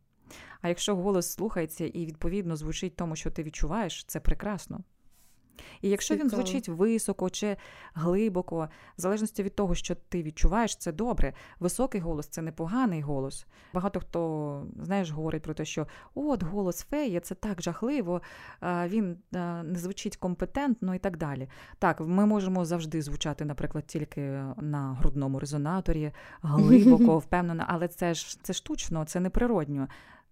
А 0.61 0.67
якщо 0.67 0.95
голос 0.95 1.31
слухається 1.31 1.85
і 1.85 2.05
відповідно 2.05 2.55
звучить 2.55 2.95
тому, 2.95 3.15
що 3.15 3.31
ти 3.31 3.43
відчуваєш, 3.43 4.05
це 4.05 4.19
прекрасно. 4.19 4.83
І 5.81 5.89
якщо 5.89 6.13
Цікаво. 6.13 6.29
він 6.29 6.35
звучить 6.35 6.69
високо 6.69 7.29
чи 7.29 7.57
глибоко, 7.93 8.69
в 8.97 9.01
залежності 9.01 9.43
від 9.43 9.55
того, 9.55 9.75
що 9.75 9.95
ти 9.95 10.23
відчуваєш, 10.23 10.75
це 10.75 10.91
добре. 10.91 11.33
Високий 11.59 12.01
голос 12.01 12.27
це 12.27 12.41
непоганий 12.41 13.01
голос. 13.01 13.45
Багато 13.73 13.99
хто 13.99 14.63
знаєш, 14.83 15.11
говорить 15.11 15.43
про 15.43 15.53
те, 15.53 15.65
що 15.65 15.87
от 16.15 16.43
голос 16.43 16.83
феї, 16.83 17.19
це 17.19 17.35
так 17.35 17.61
жахливо, 17.61 18.21
він 18.63 19.17
не 19.63 19.75
звучить 19.75 20.17
компетентно 20.17 20.95
і 20.95 20.99
так 20.99 21.17
далі. 21.17 21.47
Так, 21.79 22.01
ми 22.01 22.25
можемо 22.25 22.65
завжди 22.65 23.01
звучати, 23.01 23.45
наприклад, 23.45 23.85
тільки 23.87 24.21
на 24.57 24.97
грудному 24.99 25.39
резонаторі, 25.39 26.11
глибоко, 26.41 27.17
впевнено, 27.25 27.63
але 27.67 27.87
це 27.87 28.13
ж 28.13 28.39
це 28.43 28.53
штучно, 28.53 29.05
це 29.05 29.19
неприродньо. 29.19 29.87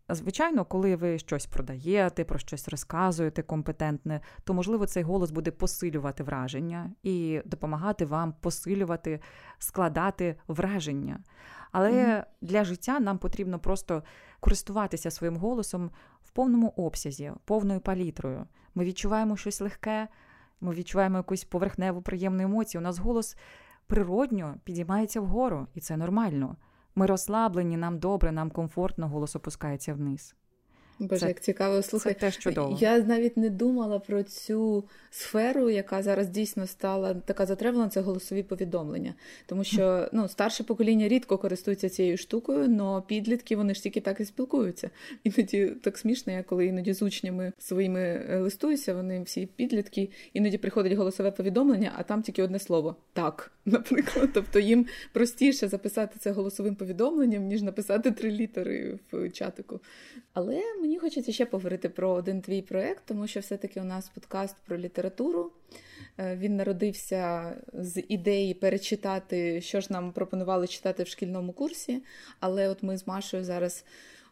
Звичайно, 0.09 0.65
коли 0.65 0.95
ви 0.95 1.19
щось 1.19 1.45
продаєте, 1.45 2.23
про 2.23 2.39
щось 2.39 2.67
розказуєте 2.67 3.41
компетентне, 3.41 4.21
то 4.43 4.53
можливо 4.53 4.85
цей 4.85 5.03
голос 5.03 5.31
буде 5.31 5.51
посилювати 5.51 6.23
враження 6.23 6.91
і 7.03 7.41
допомагати 7.45 8.05
вам 8.05 8.33
посилювати, 8.41 9.19
складати 9.59 10.35
враження. 10.47 11.19
Але 11.71 11.91
mm-hmm. 11.91 12.23
для 12.41 12.63
життя 12.63 12.99
нам 12.99 13.17
потрібно 13.17 13.59
просто 13.59 14.03
користуватися 14.39 15.11
своїм 15.11 15.37
голосом 15.37 15.91
в 16.23 16.31
повному 16.31 16.67
обсязі, 16.67 17.31
повною 17.45 17.79
палітрою. 17.79 18.45
Ми 18.75 18.85
відчуваємо 18.85 19.37
щось 19.37 19.61
легке, 19.61 20.07
ми 20.61 20.73
відчуваємо 20.73 21.17
якусь 21.17 21.43
поверхневу 21.43 22.01
приємну 22.01 22.43
емоцію. 22.43 22.81
У 22.81 22.83
нас 22.83 22.99
голос 22.99 23.37
природньо 23.87 24.55
підіймається 24.63 25.21
вгору, 25.21 25.67
і 25.73 25.79
це 25.79 25.97
нормально. 25.97 26.55
Ми 26.95 27.05
розслаблені, 27.05 27.77
нам 27.77 27.99
добре, 27.99 28.31
нам 28.31 28.49
комфортно, 28.51 29.07
голос 29.07 29.35
опускається 29.35 29.93
вниз. 29.93 30.35
Боже, 30.99 31.19
це, 31.19 31.27
як 31.27 31.41
цікаво 31.41 31.81
слухай. 31.81 32.13
Це 32.13 32.19
теж 32.19 32.37
чудово. 32.37 32.77
Я 32.81 32.97
навіть 32.99 33.37
не 33.37 33.49
думала 33.49 33.99
про 33.99 34.23
цю 34.23 34.83
сферу, 35.09 35.69
яка 35.69 36.03
зараз 36.03 36.27
дійсно 36.27 36.67
стала 36.67 37.13
така 37.13 37.45
затребувана, 37.45 37.89
це 37.89 38.01
голосові 38.01 38.43
повідомлення. 38.43 39.13
Тому 39.45 39.63
що 39.63 40.09
ну, 40.11 40.27
старше 40.27 40.63
покоління 40.63 41.07
рідко 41.07 41.37
користується 41.37 41.89
цією 41.89 42.17
штукою, 42.17 42.77
але 42.79 43.01
підлітки 43.01 43.55
вони 43.55 43.73
ж 43.73 43.83
тільки 43.83 44.01
так 44.01 44.19
і 44.19 44.25
спілкуються. 44.25 44.89
Іноді 45.23 45.65
так 45.83 45.97
смішно, 45.97 46.33
я 46.33 46.43
коли 46.43 46.65
іноді 46.65 46.93
з 46.93 47.01
учнями 47.01 47.53
своїми 47.59 47.99
е, 47.99 48.39
листуюся, 48.39 48.93
вони 48.93 49.23
всі 49.23 49.45
підлітки, 49.45 50.09
іноді 50.33 50.57
приходить 50.57 50.93
голосове 50.93 51.31
повідомлення, 51.31 51.91
а 51.97 52.03
там 52.03 52.21
тільки 52.21 52.43
одне 52.43 52.59
слово 52.59 52.95
так, 53.13 53.51
наприклад. 53.65 54.29
Тобто 54.33 54.59
їм 54.59 54.85
простіше 55.11 55.67
записати 55.67 56.15
це 56.19 56.31
голосовим 56.31 56.75
повідомленням, 56.75 57.43
ніж 57.43 57.61
написати 57.61 58.11
три 58.11 58.31
літери 58.31 58.99
в 59.11 59.29
чатику. 59.29 59.79
Але 60.33 60.61
мені 60.83 60.99
хочеться 60.99 61.31
ще 61.31 61.45
поговорити 61.45 61.89
про 61.89 62.09
один 62.09 62.41
твій 62.41 62.61
проект, 62.61 63.03
тому 63.05 63.27
що 63.27 63.39
все-таки 63.39 63.81
у 63.81 63.83
нас 63.83 64.09
подкаст 64.09 64.55
про 64.65 64.77
літературу. 64.77 65.51
Е, 66.17 66.35
він 66.35 66.55
народився 66.55 67.53
з 67.73 68.03
ідеї 68.07 68.53
перечитати, 68.53 69.61
що 69.61 69.81
ж 69.81 69.87
нам 69.89 70.11
пропонували 70.11 70.67
читати 70.67 71.03
в 71.03 71.07
шкільному 71.07 71.53
курсі. 71.53 72.03
Але 72.39 72.69
от 72.69 72.83
ми 72.83 72.97
з 72.97 73.07
Машою 73.07 73.43
зараз 73.43 73.85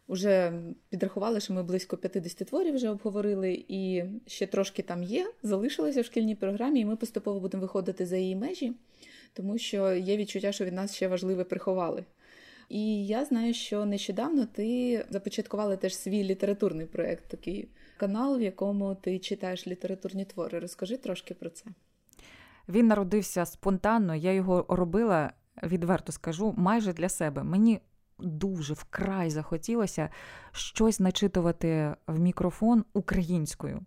вже 0.09 0.53
підрахували, 0.89 1.39
що 1.39 1.53
ми 1.53 1.63
близько 1.63 1.97
50 1.97 2.47
творів 2.47 2.75
вже 2.75 2.89
обговорили, 2.89 3.65
і 3.67 4.03
ще 4.27 4.47
трошки 4.47 4.81
там 4.81 5.03
є, 5.03 5.31
залишилося 5.43 6.01
в 6.01 6.05
шкільній 6.05 6.35
програмі, 6.35 6.79
і 6.79 6.85
ми 6.85 6.95
поступово 6.95 7.39
будемо 7.39 7.61
виходити 7.61 8.05
за 8.05 8.17
її 8.17 8.35
межі, 8.35 8.73
тому 9.33 9.57
що 9.57 9.93
є 9.93 10.17
відчуття, 10.17 10.51
що 10.51 10.65
від 10.65 10.73
нас 10.73 10.95
ще 10.95 11.07
важливе 11.07 11.43
приховали. 11.43 12.03
І 12.71 13.05
я 13.05 13.25
знаю, 13.25 13.53
що 13.53 13.85
нещодавно 13.85 14.45
ти 14.45 15.05
започаткувала 15.09 15.75
теж 15.75 15.95
свій 15.95 16.23
літературний 16.23 16.85
проєкт, 16.85 17.27
такий 17.27 17.69
канал, 17.97 18.37
в 18.37 18.41
якому 18.41 18.95
ти 18.95 19.19
читаєш 19.19 19.67
літературні 19.67 20.25
твори. 20.25 20.59
Розкажи 20.59 20.97
трошки 20.97 21.33
про 21.33 21.49
це. 21.49 21.65
Він 22.69 22.87
народився 22.87 23.45
спонтанно, 23.45 24.15
я 24.15 24.33
його 24.33 24.65
робила, 24.69 25.33
відверто 25.63 26.11
скажу, 26.11 26.53
майже 26.57 26.93
для 26.93 27.09
себе. 27.09 27.43
Мені 27.43 27.79
дуже 28.19 28.73
вкрай 28.73 29.29
захотілося 29.29 30.09
щось 30.51 30.99
начитувати 30.99 31.95
в 32.07 32.19
мікрофон 32.19 32.85
українською. 32.93 33.81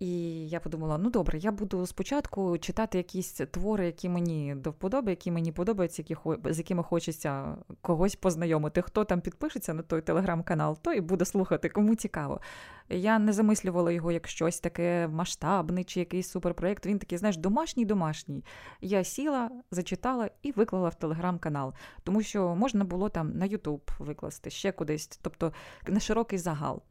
І 0.00 0.48
я 0.48 0.60
подумала: 0.60 0.98
ну 0.98 1.10
добре, 1.10 1.38
я 1.38 1.52
буду 1.52 1.86
спочатку 1.86 2.58
читати 2.58 2.98
якісь 2.98 3.32
твори, 3.32 3.86
які 3.86 4.08
мені 4.08 4.54
до 4.54 4.70
вподоби, 4.70 5.10
які 5.10 5.30
мені 5.30 5.52
подобаються, 5.52 6.02
які 6.08 6.16
з 6.54 6.58
якими 6.58 6.82
хочеться 6.82 7.56
когось 7.82 8.16
познайомити. 8.16 8.82
Хто 8.82 9.04
там 9.04 9.20
підпишеться 9.20 9.74
на 9.74 9.82
той 9.82 10.00
телеграм-канал, 10.00 10.78
той 10.82 11.00
буде 11.00 11.24
слухати, 11.24 11.68
кому 11.68 11.94
цікаво. 11.94 12.40
Я 12.88 13.18
не 13.18 13.32
замислювала 13.32 13.92
його 13.92 14.12
як 14.12 14.28
щось 14.28 14.60
таке 14.60 15.08
масштабне 15.08 15.84
чи 15.84 16.00
якийсь 16.00 16.30
суперпроєкт. 16.30 16.86
Він 16.86 16.98
такий, 16.98 17.18
знаєш, 17.18 17.36
домашній 17.36 17.84
домашній. 17.84 18.44
Я 18.80 19.04
сіла, 19.04 19.50
зачитала 19.70 20.30
і 20.42 20.52
виклала 20.52 20.88
в 20.88 20.94
телеграм-канал, 20.94 21.74
тому 22.02 22.22
що 22.22 22.54
можна 22.54 22.84
було 22.84 23.08
там 23.08 23.38
на 23.38 23.44
Ютуб 23.44 23.90
викласти 23.98 24.50
ще 24.50 24.72
кудись, 24.72 25.18
тобто 25.22 25.52
на 25.88 26.00
широкий 26.00 26.38
загал. 26.38 26.82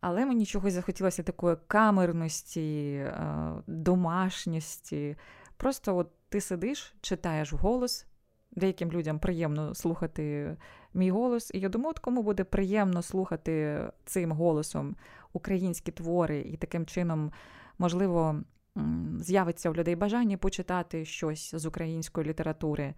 Але 0.00 0.26
мені 0.26 0.46
чогось 0.46 0.72
захотілося 0.72 1.22
такої 1.22 1.56
камерності, 1.66 2.92
е, 2.92 3.52
домашньості. 3.66 5.16
Просто 5.56 5.96
от 5.96 6.08
ти 6.28 6.40
сидиш, 6.40 6.94
читаєш 7.00 7.52
голос. 7.52 8.06
Деяким 8.52 8.92
людям 8.92 9.18
приємно 9.18 9.74
слухати 9.74 10.56
мій 10.94 11.10
голос. 11.10 11.50
І 11.54 11.60
я 11.60 11.68
думаю, 11.68 11.90
от 11.90 11.98
кому 11.98 12.22
буде 12.22 12.44
приємно 12.44 13.02
слухати 13.02 13.80
цим 14.04 14.32
голосом 14.32 14.96
українські 15.32 15.92
твори, 15.92 16.40
і 16.40 16.56
таким 16.56 16.86
чином, 16.86 17.32
можливо, 17.78 18.40
з'явиться 19.20 19.70
в 19.70 19.76
людей 19.76 19.96
бажання 19.96 20.36
почитати 20.36 21.04
щось 21.04 21.54
з 21.54 21.66
української 21.66 22.26
літератури. 22.26 22.94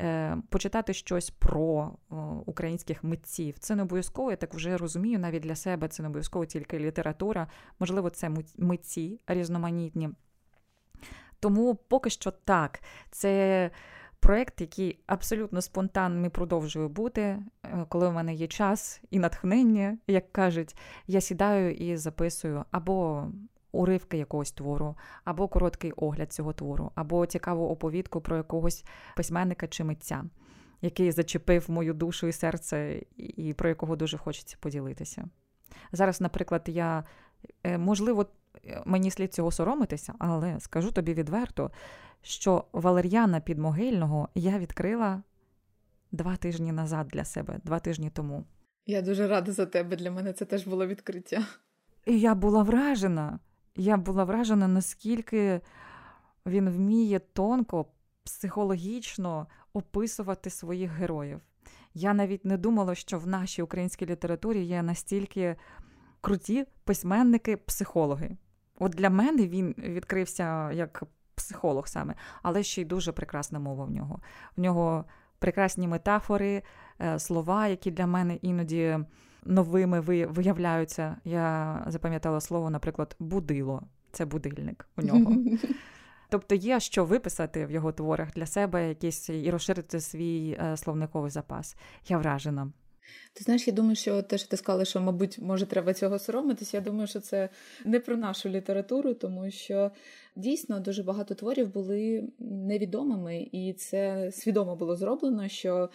Е, 0.00 0.36
почитати 0.48 0.94
щось 0.94 1.30
про 1.30 1.92
українських 2.46 3.04
митців. 3.04 3.58
Це 3.58 3.76
не 3.76 3.82
обов'язково, 3.82 4.30
я 4.30 4.36
так 4.36 4.54
вже 4.54 4.76
розумію, 4.76 5.18
навіть 5.18 5.42
для 5.42 5.56
себе 5.56 5.88
це 5.88 6.02
не 6.02 6.08
обов'язково 6.08 6.46
тільки 6.46 6.78
література, 6.78 7.46
можливо, 7.78 8.10
це 8.10 8.30
митці 8.58 9.20
різноманітні. 9.26 10.10
Тому 11.40 11.74
поки 11.74 12.10
що 12.10 12.30
так, 12.30 12.80
це 13.10 13.70
проєкт, 14.20 14.60
який 14.60 14.98
абсолютно 15.06 15.62
спонтанним 15.62 16.24
і 16.24 16.28
продовжує 16.28 16.88
бути. 16.88 17.20
Е, 17.20 17.86
коли 17.88 18.08
в 18.08 18.12
мене 18.12 18.34
є 18.34 18.46
час 18.46 19.00
і 19.10 19.18
натхнення, 19.18 19.98
як 20.06 20.32
кажуть, 20.32 20.76
я 21.06 21.20
сідаю 21.20 21.74
і 21.74 21.96
записую 21.96 22.64
або 22.70 23.26
уривки 23.72 24.18
якогось 24.18 24.52
твору, 24.52 24.96
або 25.24 25.48
короткий 25.48 25.92
огляд 25.92 26.32
цього 26.32 26.52
твору, 26.52 26.92
або 26.94 27.26
цікаву 27.26 27.68
оповідку 27.68 28.20
про 28.20 28.36
якогось 28.36 28.84
письменника 29.16 29.66
чи 29.66 29.84
митця, 29.84 30.24
який 30.82 31.12
зачепив 31.12 31.70
мою 31.70 31.94
душу 31.94 32.26
і 32.26 32.32
серце, 32.32 33.02
і 33.16 33.54
про 33.54 33.68
якого 33.68 33.96
дуже 33.96 34.18
хочеться 34.18 34.56
поділитися. 34.60 35.28
Зараз, 35.92 36.20
наприклад, 36.20 36.62
я 36.66 37.04
е, 37.64 37.78
можливо, 37.78 38.26
мені 38.84 39.10
слід 39.10 39.34
цього 39.34 39.50
соромитися, 39.50 40.14
але 40.18 40.60
скажу 40.60 40.92
тобі 40.92 41.14
відверто, 41.14 41.70
що 42.22 42.64
Валер'яна 42.72 43.40
Підмогильного 43.40 44.28
я 44.34 44.58
відкрила 44.58 45.22
два 46.12 46.36
тижні 46.36 46.72
назад 46.72 47.08
для 47.08 47.24
себе, 47.24 47.60
два 47.64 47.78
тижні 47.78 48.10
тому. 48.10 48.44
Я 48.86 49.02
дуже 49.02 49.28
рада 49.28 49.52
за 49.52 49.66
тебе. 49.66 49.96
Для 49.96 50.10
мене 50.10 50.32
це 50.32 50.44
теж 50.44 50.66
було 50.66 50.86
відкриття. 50.86 51.46
І 52.06 52.20
я 52.20 52.34
була 52.34 52.62
вражена. 52.62 53.38
Я 53.78 53.96
була 53.96 54.24
вражена, 54.24 54.68
наскільки 54.68 55.60
він 56.46 56.70
вміє 56.70 57.18
тонко, 57.18 57.86
психологічно 58.24 59.46
описувати 59.72 60.50
своїх 60.50 60.90
героїв. 60.90 61.40
Я 61.94 62.14
навіть 62.14 62.44
не 62.44 62.56
думала, 62.56 62.94
що 62.94 63.18
в 63.18 63.26
нашій 63.26 63.62
українській 63.62 64.06
літературі 64.06 64.64
є 64.64 64.82
настільки 64.82 65.56
круті 66.20 66.66
письменники-психологи. 66.84 68.36
От 68.78 68.92
для 68.92 69.10
мене 69.10 69.46
він 69.46 69.74
відкрився 69.78 70.72
як 70.72 71.02
психолог 71.34 71.88
саме, 71.88 72.14
але 72.42 72.62
ще 72.62 72.82
й 72.82 72.84
дуже 72.84 73.12
прекрасна 73.12 73.58
мова 73.58 73.84
в 73.84 73.90
нього. 73.90 74.20
В 74.56 74.60
нього 74.60 75.04
прекрасні 75.38 75.88
метафори, 75.88 76.62
е, 77.00 77.18
слова, 77.18 77.66
які 77.66 77.90
для 77.90 78.06
мене 78.06 78.34
іноді 78.34 78.98
новими 79.48 80.00
виявляються. 80.26 81.16
Я 81.24 81.84
запам'ятала 81.86 82.40
слово, 82.40 82.70
наприклад, 82.70 83.16
будило. 83.18 83.82
Це 84.12 84.24
будильник 84.24 84.88
у 84.96 85.02
нього. 85.02 85.36
Тобто 86.30 86.54
є 86.54 86.80
що 86.80 87.04
виписати 87.04 87.66
в 87.66 87.70
його 87.70 87.92
творах 87.92 88.32
для 88.32 88.46
себе 88.46 88.88
якийсь 88.88 89.28
і 89.28 89.50
розширити 89.50 90.00
свій 90.00 90.58
е, 90.60 90.76
словниковий 90.76 91.30
запас. 91.30 91.76
Я 92.08 92.18
вражена. 92.18 92.72
Ти 93.32 93.44
знаєш, 93.44 93.66
я 93.66 93.72
думаю, 93.72 93.96
що 93.96 94.22
те, 94.22 94.38
що 94.38 94.48
ти 94.48 94.56
сказала, 94.56 94.84
що, 94.84 95.00
мабуть, 95.00 95.38
може, 95.38 95.66
треба 95.66 95.94
цього 95.94 96.18
соромитись. 96.18 96.74
Я 96.74 96.80
думаю, 96.80 97.06
що 97.06 97.20
це 97.20 97.48
не 97.84 98.00
про 98.00 98.16
нашу 98.16 98.48
літературу, 98.48 99.14
тому 99.14 99.50
що 99.50 99.90
дійсно 100.38 100.80
дуже 100.80 101.02
багато 101.02 101.34
творів 101.34 101.72
були 101.72 102.28
невідомими, 102.38 103.48
і 103.52 103.72
це 103.72 104.30
свідомо 104.32 104.76
було 104.76 104.96
зроблено, 104.96 105.48
що 105.48 105.90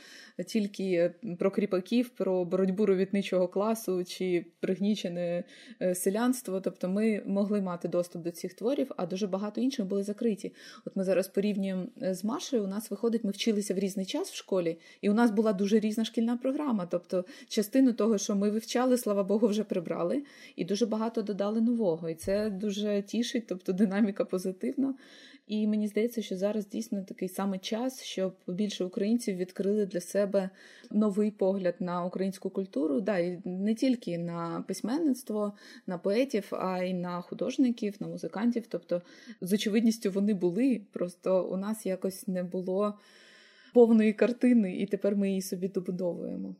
тільки 0.48 1.14
про 1.40 1.52
кріпаків, 1.52 2.10
про 2.10 2.46
боротьбу 2.46 2.86
робітничого 2.86 3.48
класу 3.48 4.04
чи 4.04 4.46
пригнічене 4.60 5.44
е, 5.82 5.96
селянство. 5.96 6.62
Тобто 6.62 6.90
ми 6.90 7.24
могли 7.26 7.62
мати 7.62 7.88
доступ 7.88 8.24
до 8.24 8.32
цих 8.32 8.54
творів, 8.54 8.92
а 8.98 9.06
дуже 9.06 9.28
багато 9.28 9.62
інших 9.62 9.86
були 9.86 10.04
закриті. 10.04 10.54
От 10.86 10.96
ми 10.96 11.04
зараз 11.04 11.28
порівнюємо 11.28 11.86
е, 12.02 12.14
з 12.14 12.24
Машею. 12.24 12.64
У 12.64 12.68
нас 12.68 12.92
виходить, 12.92 13.24
ми 13.24 13.32
вчилися 13.32 13.74
в 13.74 13.80
різний 13.80 14.06
час 14.06 14.32
в 14.32 14.36
школі, 14.36 14.78
і 15.02 15.10
у 15.10 15.14
нас 15.14 15.32
була 15.32 15.54
дуже 15.54 15.80
різна 15.80 16.06
шкільна 16.06 16.38
програма. 16.38 16.88
Тобто 16.92 17.26
частину 17.48 17.94
того, 17.94 18.18
що 18.18 18.36
ми 18.36 18.50
вивчали, 18.50 18.98
слава 18.98 19.24
Богу, 19.24 19.48
вже 19.48 19.64
прибрали, 19.64 20.24
і 20.56 20.66
дуже 20.66 20.86
багато 20.86 21.22
додали 21.22 21.62
нового. 21.62 22.10
І 22.10 22.16
це 22.16 22.50
дуже 22.50 23.02
тішить, 23.02 23.48
тобто 23.48 23.74
динаміка 23.74 24.26
позитивна. 24.34 24.96
І 25.48 25.67
мені 25.67 25.88
здається, 25.88 26.22
що 26.22 26.38
зараз 26.38 26.67
дійсно 26.67 27.04
такий 27.04 27.30
саме 27.30 27.60
час, 27.60 28.04
щоб 28.04 28.36
більше 28.48 28.86
українців 28.86 29.36
відкрили 29.36 29.86
для 29.86 30.02
себе 30.02 30.50
новий 30.91 31.32
погляд 31.32 31.76
на 31.80 32.06
українську 32.06 32.50
культуру, 32.50 33.02
да, 33.02 33.17
і 33.17 33.41
не 33.46 33.76
тільки 33.76 34.17
на 34.17 34.63
письменництво, 34.67 35.54
на 35.88 35.98
поетів, 35.98 36.48
а 36.52 36.84
й 36.84 36.93
на 36.93 37.22
художників, 37.22 37.96
на 38.00 38.08
музикантів. 38.08 38.63
Тобто, 38.67 39.02
з 39.41 39.54
очевидністю 39.54 40.12
вони 40.12 40.34
були, 40.34 40.82
просто 40.91 41.48
у 41.48 41.58
нас 41.58 41.86
якось 41.86 42.28
не 42.28 42.43
було 42.43 42.93
повної 43.74 44.13
картини, 44.13 44.76
і 44.76 44.86
тепер 44.86 45.15
ми 45.15 45.30
її 45.30 45.41
собі 45.41 45.67
добудовуємо. 45.67 46.56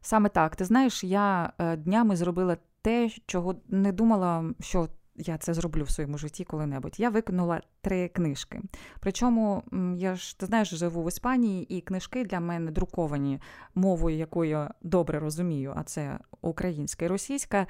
Саме 0.00 0.28
так. 0.28 0.56
Ти 0.56 0.64
знаєш, 0.64 1.04
я 1.04 1.52
е, 1.58 1.76
днями 1.76 2.16
зробила 2.16 2.56
те, 2.82 3.10
чого 3.26 3.54
не 3.68 3.92
думала, 3.92 4.54
що 4.60 4.88
я 5.16 5.38
це 5.38 5.54
зроблю 5.54 5.84
в 5.84 5.90
своєму 5.90 6.18
житті 6.18 6.44
коли-небудь. 6.44 7.00
Я 7.00 7.10
виконала 7.10 7.60
три 7.80 8.08
книжки. 8.08 8.60
Причому 9.00 9.62
я 9.96 10.14
ж 10.14 10.38
ти 10.38 10.46
знаєш, 10.46 10.70
живу 10.70 11.02
в 11.02 11.08
Іспанії, 11.08 11.76
і 11.76 11.80
книжки 11.80 12.24
для 12.24 12.40
мене 12.40 12.70
друковані 12.70 13.40
мовою, 13.74 14.16
яку 14.16 14.44
я 14.44 14.74
добре 14.82 15.18
розумію, 15.18 15.72
а 15.76 15.82
це 15.82 16.18
українська 16.40 17.04
і 17.04 17.08
російська. 17.08 17.66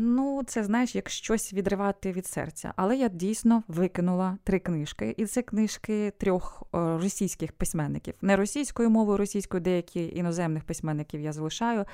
Ну, 0.00 0.42
це 0.46 0.64
знаєш, 0.64 0.94
як 0.94 1.10
щось 1.10 1.52
відривати 1.52 2.12
від 2.12 2.26
серця. 2.26 2.72
Але 2.76 2.96
я 2.96 3.08
дійсно 3.08 3.62
викинула 3.68 4.38
три 4.44 4.58
книжки, 4.58 5.14
і 5.16 5.26
це 5.26 5.42
книжки 5.42 6.12
трьох 6.18 6.62
російських 6.72 7.52
письменників. 7.52 8.14
Не 8.22 8.36
російською 8.36 8.90
мовою, 8.90 9.18
російською 9.18 9.60
деякі 9.60 10.12
іноземних 10.16 10.64
письменників 10.64 11.20
я 11.20 11.32
залишаю, 11.32 11.84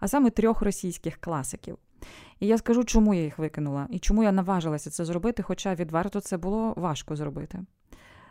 а 0.00 0.08
саме 0.08 0.30
трьох 0.30 0.62
російських 0.62 1.16
класиків. 1.16 1.78
І 2.40 2.46
я 2.46 2.58
скажу, 2.58 2.84
чому 2.84 3.14
я 3.14 3.22
їх 3.22 3.38
викинула 3.38 3.86
і 3.90 3.98
чому 3.98 4.22
я 4.22 4.32
наважилася 4.32 4.90
це 4.90 5.04
зробити, 5.04 5.42
хоча 5.42 5.74
відверто 5.74 6.20
це 6.20 6.36
було 6.36 6.74
важко 6.76 7.16
зробити. 7.16 7.58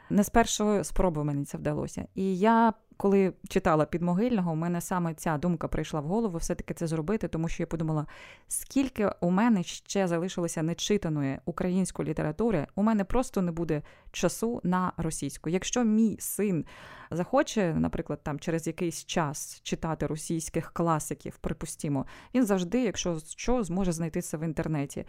Не 0.10 0.24
з 0.24 0.30
першої 0.30 0.84
спроби 0.84 1.24
мені 1.24 1.46
це 1.46 1.58
вдалося. 1.58 2.06
І 2.16 2.38
я 2.38 2.74
коли 3.00 3.34
читала 3.50 3.86
підмогильного, 3.86 4.52
у 4.52 4.56
мене 4.56 4.82
саме 4.82 5.14
ця 5.14 5.38
думка 5.38 5.68
прийшла 5.68 6.00
в 6.00 6.04
голову, 6.04 6.38
все-таки 6.38 6.74
це 6.74 6.88
зробити, 6.88 7.28
тому 7.28 7.48
що 7.48 7.64
я 7.64 7.68
подумала, 7.68 8.06
скільки 8.48 9.12
у 9.22 9.32
мене 9.32 9.64
ще 9.64 10.08
залишилося 10.08 10.64
нечитаної 10.64 11.40
української 11.46 12.10
літератури, 12.10 12.68
у 12.76 12.84
мене 12.84 13.04
просто 13.04 13.42
не 13.42 13.52
буде 13.52 13.82
часу 14.12 14.62
на 14.64 14.92
російську. 14.98 15.50
Якщо 15.50 15.84
мій 15.84 16.18
син 16.20 16.66
захоче, 17.12 17.74
наприклад, 17.74 18.20
там 18.24 18.40
через 18.40 18.68
якийсь 18.68 19.06
час 19.06 19.62
читати 19.64 20.08
російських 20.08 20.72
класиків, 20.74 21.38
припустімо, 21.38 22.06
він 22.36 22.46
завжди, 22.46 22.84
якщо 22.84 23.20
що, 23.20 23.64
зможе 23.64 23.92
знайти 23.92 24.22
це 24.22 24.38
в 24.38 24.44
інтернеті. 24.44 25.06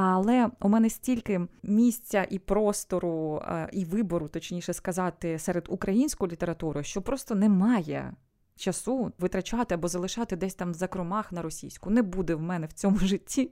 Але 0.00 0.50
у 0.60 0.68
мене 0.68 0.90
стільки 0.90 1.40
місця 1.62 2.26
і 2.30 2.38
простору, 2.38 3.42
е, 3.48 3.68
і 3.72 3.84
вибору, 3.84 4.28
точніше 4.28 4.72
сказати, 4.72 5.38
серед 5.38 5.66
української 5.68 6.32
літератури, 6.32 6.84
що 6.84 7.02
просто 7.02 7.34
немає 7.34 8.12
часу 8.56 9.12
витрачати 9.18 9.74
або 9.74 9.88
залишати 9.88 10.36
десь 10.36 10.54
там 10.54 10.70
в 10.70 10.74
закромах 10.74 11.32
на 11.32 11.42
російську. 11.42 11.90
Не 11.90 12.02
буде 12.02 12.34
в 12.34 12.40
мене 12.40 12.66
в 12.66 12.72
цьому 12.72 12.98
житті 13.02 13.50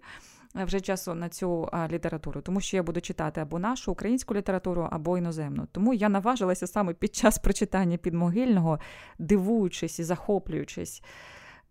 е, 0.57 0.65
вже 0.65 0.81
часу 0.81 1.15
на 1.15 1.29
цю 1.29 1.69
е, 1.73 1.89
літературу, 1.89 2.41
тому 2.41 2.61
що 2.61 2.77
я 2.77 2.83
буду 2.83 3.01
читати 3.01 3.41
або 3.41 3.59
нашу 3.59 3.93
українську 3.93 4.35
літературу, 4.35 4.89
або 4.91 5.19
іноземну. 5.19 5.67
Тому 5.73 5.95
я 5.95 6.09
наважилася 6.09 6.67
саме 6.67 6.95
під 6.95 7.15
час 7.15 7.39
прочитання 7.39 7.97
підмогильного, 7.97 8.79
дивуючись 9.19 9.99
і 9.99 10.05
захоплюючись 10.05 11.03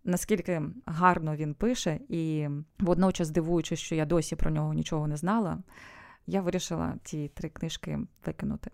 наскільки 0.06 0.62
гарно 0.86 1.36
він 1.36 1.54
пише, 1.54 2.00
і 2.08 2.48
водночас 2.78 3.30
дивуючись, 3.30 3.80
що 3.80 3.94
я 3.94 4.04
досі 4.04 4.36
про 4.36 4.50
нього 4.50 4.74
нічого 4.74 5.06
не 5.06 5.16
знала, 5.16 5.58
я 6.26 6.40
вирішила 6.40 6.94
ці 7.04 7.30
три 7.34 7.48
книжки 7.48 7.98
викинути. 8.26 8.70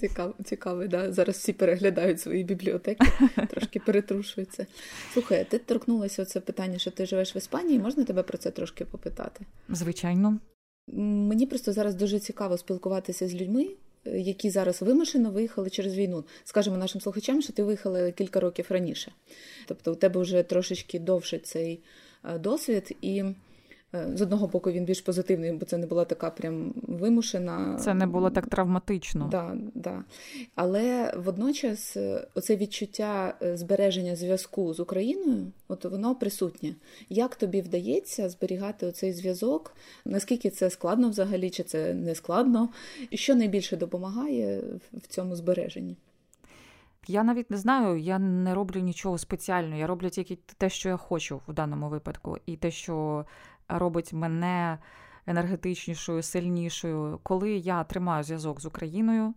Цікаво, 0.00 0.34
цікаво, 0.44 0.86
да. 0.86 1.12
Зараз 1.12 1.36
всі 1.36 1.52
переглядають 1.52 2.20
свої 2.20 2.44
бібліотеки, 2.44 3.06
трошки 3.50 3.80
перетрушуються. 3.80 4.66
Слухай, 5.12 5.46
ти 5.50 5.58
торкнулася 5.58 6.22
оце 6.22 6.40
питання, 6.40 6.78
що 6.78 6.90
ти 6.90 7.06
живеш 7.06 7.36
в 7.36 7.38
Іспанії, 7.38 7.78
можна 7.78 8.04
тебе 8.04 8.22
про 8.22 8.38
це 8.38 8.50
трошки 8.50 8.84
попитати? 8.84 9.46
Звичайно. 9.68 10.38
Мені 10.92 11.46
просто 11.46 11.72
зараз 11.72 11.94
дуже 11.94 12.18
цікаво 12.18 12.58
спілкуватися 12.58 13.28
з 13.28 13.34
людьми, 13.34 13.68
які 14.04 14.50
зараз 14.50 14.82
вимушено 14.82 15.30
виїхали 15.30 15.70
через 15.70 15.94
війну. 15.94 16.24
Скажемо 16.44 16.76
нашим 16.76 17.00
слухачам, 17.00 17.42
що 17.42 17.52
ти 17.52 17.62
виїхала 17.62 18.12
кілька 18.12 18.40
років 18.40 18.66
раніше. 18.68 19.12
Тобто 19.66 19.92
у 19.92 19.94
тебе 19.94 20.20
вже 20.20 20.42
трошечки 20.42 20.98
довше 20.98 21.38
цей 21.38 21.80
е, 22.24 22.38
досвід 22.38 22.96
і. 23.00 23.24
Е, 23.94 24.16
з 24.16 24.22
одного 24.22 24.46
боку 24.46 24.70
він 24.70 24.84
більш 24.84 25.00
позитивний, 25.00 25.52
бо 25.52 25.66
це 25.66 25.78
не 25.78 25.86
була 25.86 26.04
така 26.04 26.30
прям 26.30 26.74
вимушена. 26.82 27.76
Це 27.80 27.94
не 27.94 28.06
було 28.06 28.30
так 28.30 28.46
травматично. 28.46 29.28
Да, 29.30 29.56
да. 29.74 30.04
Але 30.54 31.14
водночас 31.16 31.96
е, 31.96 32.26
оце 32.34 32.56
відчуття 32.56 33.34
е, 33.42 33.56
збереження 33.56 34.16
зв'язку 34.16 34.74
з 34.74 34.80
Україною, 34.80 35.46
от 35.68 35.84
воно 35.84 36.14
присутнє. 36.14 36.74
Як 37.08 37.36
тобі 37.36 37.60
вдається 37.60 38.28
зберігати 38.28 38.86
оцей 38.86 39.12
зв'язок? 39.12 39.74
Наскільки 40.04 40.50
це 40.50 40.70
складно 40.70 41.08
взагалі, 41.08 41.50
чи 41.50 41.62
це 41.62 41.94
не 41.94 42.14
складно? 42.14 42.68
І 43.10 43.16
що 43.16 43.34
найбільше 43.34 43.76
допомагає 43.76 44.62
в 44.92 45.06
цьому 45.08 45.36
збереженні? 45.36 45.96
Я 47.08 47.24
навіть 47.24 47.50
не 47.50 47.56
знаю, 47.56 47.98
я 47.98 48.18
не 48.18 48.54
роблю 48.54 48.80
нічого 48.80 49.18
спеціального. 49.18 49.78
Я 49.78 49.86
роблю 49.86 50.10
тільки 50.10 50.38
те, 50.58 50.70
що 50.70 50.88
я 50.88 50.96
хочу 50.96 51.40
в 51.48 51.52
даному 51.52 51.88
випадку, 51.88 52.38
і 52.46 52.56
те, 52.56 52.70
що 52.70 53.24
робить 53.68 54.12
мене 54.12 54.78
енергетичнішою, 55.26 56.22
сильнішою. 56.22 57.20
Коли 57.22 57.52
я 57.52 57.84
тримаю 57.84 58.24
зв'язок 58.24 58.60
з 58.60 58.66
Україною, 58.66 59.34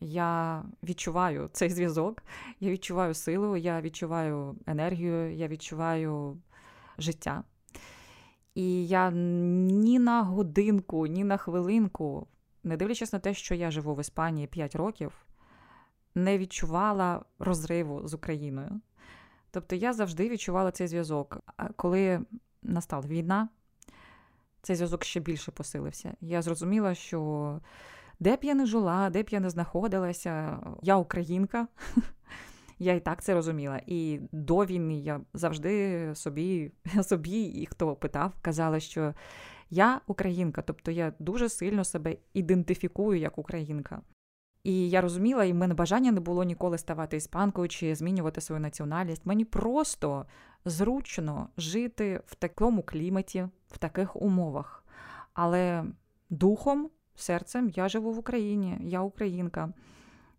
я 0.00 0.62
відчуваю 0.82 1.48
цей 1.52 1.70
зв'язок, 1.70 2.22
я 2.60 2.70
відчуваю 2.70 3.14
силу, 3.14 3.56
я 3.56 3.80
відчуваю 3.80 4.56
енергію, 4.66 5.34
я 5.34 5.48
відчуваю 5.48 6.38
життя. 6.98 7.44
І 8.54 8.86
я 8.86 9.10
ні 9.10 9.98
на 9.98 10.22
годинку, 10.22 11.06
ні 11.06 11.24
на 11.24 11.36
хвилинку, 11.36 12.26
не 12.64 12.76
дивлячись 12.76 13.12
на 13.12 13.18
те, 13.18 13.34
що 13.34 13.54
я 13.54 13.70
живу 13.70 13.94
в 13.94 14.00
Іспанії 14.00 14.46
5 14.46 14.76
років, 14.76 15.26
не 16.14 16.38
відчувала 16.38 17.24
розриву 17.38 18.08
з 18.08 18.14
Україною. 18.14 18.80
Тобто 19.50 19.76
я 19.76 19.92
завжди 19.92 20.28
відчувала 20.28 20.70
цей 20.70 20.86
зв'язок. 20.86 21.38
Коли 21.76 22.20
настала 22.62 23.06
війна, 23.06 23.48
цей 24.62 24.76
зв'язок 24.76 25.04
ще 25.04 25.20
більше 25.20 25.52
посилився. 25.52 26.14
Я 26.20 26.42
зрозуміла, 26.42 26.94
що 26.94 27.60
де 28.20 28.36
б 28.36 28.38
я 28.42 28.54
не 28.54 28.66
жила, 28.66 29.10
де 29.10 29.22
б 29.22 29.28
я 29.30 29.40
не 29.40 29.50
знаходилася, 29.50 30.58
я 30.82 30.96
українка. 30.96 31.68
Я 32.80 32.94
і 32.94 33.00
так 33.00 33.22
це 33.22 33.34
розуміла. 33.34 33.80
І 33.86 34.20
до 34.32 34.64
війни 34.64 34.98
я 34.98 35.20
завжди 35.34 36.10
собі, 36.14 36.72
собі, 37.02 37.42
і 37.42 37.66
хто 37.66 37.96
питав, 37.96 38.32
казала, 38.42 38.80
що 38.80 39.14
я 39.70 40.00
українка, 40.06 40.62
тобто 40.62 40.90
я 40.90 41.12
дуже 41.18 41.48
сильно 41.48 41.84
себе 41.84 42.16
ідентифікую 42.34 43.20
як 43.20 43.38
українка. 43.38 44.02
І 44.64 44.90
я 44.90 45.00
розуміла, 45.00 45.44
і 45.44 45.52
в 45.52 45.54
мене 45.54 45.74
бажання 45.74 46.12
не 46.12 46.20
було 46.20 46.44
ніколи 46.44 46.78
ставати 46.78 47.16
іспанкою 47.16 47.68
чи 47.68 47.94
змінювати 47.94 48.40
свою 48.40 48.60
національність. 48.60 49.26
Мені 49.26 49.44
просто 49.44 50.26
зручно 50.64 51.48
жити 51.56 52.20
в 52.26 52.34
такому 52.34 52.82
кліматі, 52.82 53.48
в 53.68 53.78
таких 53.78 54.16
умовах. 54.16 54.84
Але 55.34 55.84
духом, 56.30 56.90
серцем 57.14 57.72
я 57.74 57.88
живу 57.88 58.12
в 58.12 58.18
Україні, 58.18 58.78
я 58.80 59.00
українка. 59.00 59.72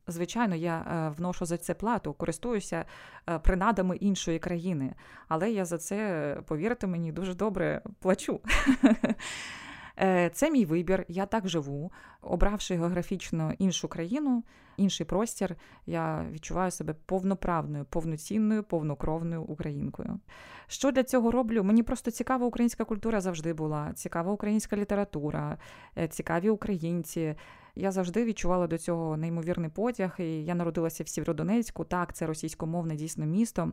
Звичайно, 0.08 0.56
я 0.56 0.80
е, 0.80 1.10
вношу 1.18 1.46
за 1.46 1.58
це 1.58 1.74
плату, 1.74 2.14
користуюся 2.14 2.86
е, 3.30 3.40
принадами 3.40 3.96
іншої 3.96 4.40
країни, 4.40 4.94
але 5.28 5.52
я 5.52 5.66
за 5.66 5.78
це, 5.78 6.38
повірте 6.48 6.88
мені, 6.88 7.12
дуже 7.12 7.34
добре 7.34 7.82
плачу. 8.00 8.40
Е, 10.02 10.30
це 10.34 10.52
мій 10.52 10.66
вибір, 10.66 11.06
я 11.08 11.26
так 11.26 11.50
живу. 11.50 11.92
Обравши 12.22 12.76
географічно 12.76 13.54
іншу 13.58 13.88
країну, 13.88 14.44
інший 14.78 15.06
простір, 15.06 15.56
я 15.86 16.26
відчуваю 16.32 16.72
себе 16.72 16.96
повноправною, 17.06 17.86
повноцінною, 17.86 18.64
повнокровною 18.64 19.42
українкою. 19.42 20.20
Що 20.68 20.92
для 20.92 21.04
цього 21.04 21.32
роблю? 21.32 21.64
Мені 21.64 21.84
просто 21.84 22.12
цікава 22.12 22.46
українська 22.46 22.84
культура 22.84 23.22
завжди 23.22 23.54
була, 23.54 23.94
цікава 23.94 24.32
українська 24.32 24.78
література, 24.78 25.58
е, 25.98 26.08
цікаві 26.08 26.50
українці. 26.50 27.36
Я 27.76 27.92
завжди 27.92 28.26
відчувала 28.26 28.68
до 28.68 28.78
цього 28.78 29.18
неймовірний 29.18 29.70
потяг. 29.70 30.16
І 30.20 30.46
я 30.46 30.56
народилася 30.56 31.04
в 31.04 31.08
Сєвєродонецьку. 31.08 31.84
Так, 31.84 32.14
це 32.14 32.26
російськомовне 32.26 32.96
дійсно 32.96 33.26
місто. 33.26 33.72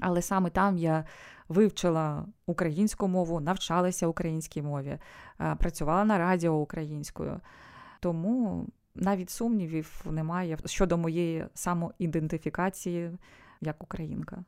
Але 0.00 0.22
саме 0.22 0.50
там 0.50 0.78
я 0.78 1.04
вивчила 1.48 2.26
українську 2.46 3.08
мову, 3.08 3.40
навчалася 3.40 4.06
українській 4.06 4.62
мові, 4.62 4.98
е, 5.40 5.56
працювала 5.58 6.04
на 6.04 6.18
радіо 6.18 6.52
українською. 6.52 7.40
Тому 8.00 8.66
навіть 8.94 9.30
сумнівів 9.30 10.04
немає 10.10 10.58
щодо 10.64 10.98
моєї 10.98 11.46
самоідентифікації 11.54 13.10
як 13.60 13.82
українка. 13.82 14.44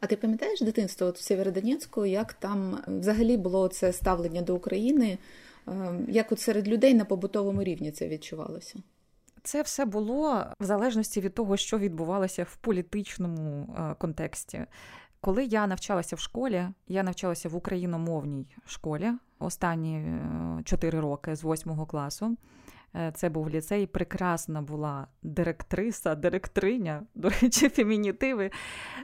А 0.00 0.06
ти 0.06 0.16
пам'ятаєш 0.16 0.60
дитинство 0.60 1.06
от 1.06 1.18
в 1.18 1.22
Сєвєродонецьку, 1.22 2.06
як 2.06 2.32
там 2.32 2.78
взагалі 2.86 3.36
було 3.36 3.68
це 3.68 3.92
ставлення 3.92 4.42
до 4.42 4.56
України? 4.56 5.18
Е, 5.68 5.72
як 6.08 6.32
от 6.32 6.40
серед 6.40 6.68
людей 6.68 6.94
на 6.94 7.04
побутовому 7.04 7.62
рівні 7.62 7.90
це 7.90 8.08
відчувалося? 8.08 8.78
Це 9.42 9.62
все 9.62 9.84
було 9.84 10.44
в 10.60 10.64
залежності 10.64 11.20
від 11.20 11.34
того, 11.34 11.56
що 11.56 11.78
відбувалося 11.78 12.44
в 12.44 12.56
політичному 12.56 13.76
е, 13.78 13.94
контексті. 13.98 14.64
Коли 15.24 15.44
я 15.44 15.66
навчалася 15.66 16.16
в 16.16 16.18
школі, 16.18 16.68
я 16.88 17.02
навчалася 17.02 17.48
в 17.48 17.56
україномовній 17.56 18.46
школі 18.66 19.12
останні 19.38 20.20
4 20.64 20.98
е, 20.98 21.00
роки 21.00 21.36
з 21.36 21.44
8 21.44 21.86
класу. 21.86 22.36
Е, 22.94 23.12
це 23.14 23.28
був 23.28 23.50
ліцей, 23.50 23.86
прекрасна 23.86 24.62
була 24.62 25.06
директриса, 25.22 26.14
директриня, 26.14 27.02
до 27.14 27.28
речі, 27.28 27.68
фемінітиви. 27.68 28.50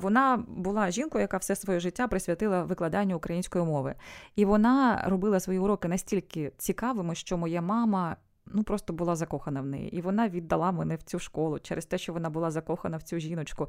Вона 0.01 0.45
була 0.49 0.91
жінкою, 0.91 1.23
яка 1.23 1.37
все 1.37 1.57
своє 1.57 1.81
життя 1.81 2.09
присвятила 2.09 2.63
викладанню 2.63 3.17
української 3.17 3.65
мови. 3.65 3.95
І 4.37 4.45
вона 4.45 5.03
робила 5.07 5.41
свої 5.41 5.59
уроки 5.59 5.89
настільки 5.89 6.53
цікавими, 6.59 7.15
що 7.15 7.39
моя 7.39 7.63
мама. 7.63 8.17
Ну, 8.53 8.63
просто 8.63 8.93
була 8.93 9.17
закохана 9.17 9.61
в 9.61 9.67
неї, 9.67 9.97
і 9.97 10.01
вона 10.01 10.29
віддала 10.29 10.73
мене 10.73 10.97
в 10.97 11.03
цю 11.03 11.19
школу 11.19 11.59
через 11.59 11.87
те, 11.87 11.99
що 11.99 12.13
вона 12.13 12.31
була 12.31 12.51
закохана 12.51 12.97
в 12.97 13.03
цю 13.03 13.19
жіночку 13.19 13.69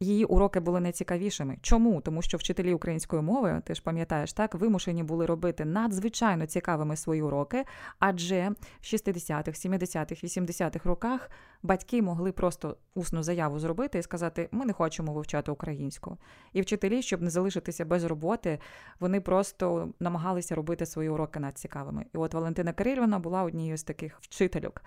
її 0.00 0.24
уроки 0.24 0.60
були 0.60 0.80
найцікавішими. 0.80 1.56
Чому? 1.62 2.00
Тому 2.00 2.22
що 2.22 2.38
вчителі 2.38 2.74
української 2.74 3.22
мови, 3.22 3.62
ти 3.64 3.74
ж 3.74 3.82
пам'ятаєш, 3.82 4.32
так 4.32 4.54
вимушені 4.54 5.02
були 5.02 5.26
робити 5.26 5.64
надзвичайно 5.64 6.46
цікавими 6.46 6.96
свої 6.96 7.22
уроки, 7.22 7.64
адже 7.98 8.48
в 8.80 8.84
60-х, 8.84 9.66
70-х, 9.68 10.24
80-х 10.24 10.88
роках 10.88 11.30
батьки 11.62 12.02
могли 12.02 12.32
просто 12.32 12.76
усну 12.94 13.22
заяву 13.22 13.58
зробити 13.58 13.98
і 13.98 14.02
сказати: 14.02 14.48
Ми 14.52 14.66
не 14.66 14.72
хочемо 14.72 15.12
вивчати 15.12 15.50
українську. 15.50 16.18
І 16.52 16.60
вчителі, 16.60 17.02
щоб 17.02 17.22
не 17.22 17.30
залишитися 17.30 17.84
без 17.84 18.04
роботи, 18.04 18.58
вони 19.00 19.20
просто 19.20 19.88
намагалися 20.00 20.54
робити 20.54 20.86
свої 20.86 21.08
уроки 21.08 21.40
надцікавими. 21.40 22.04
І 22.14 22.18
от 22.18 22.34
Валентина 22.34 22.72
Кирилівна 22.72 23.18
була 23.18 23.42
однією 23.42 23.76
з 23.76 23.82
таких 23.82 24.18
вчительок. 24.20 24.82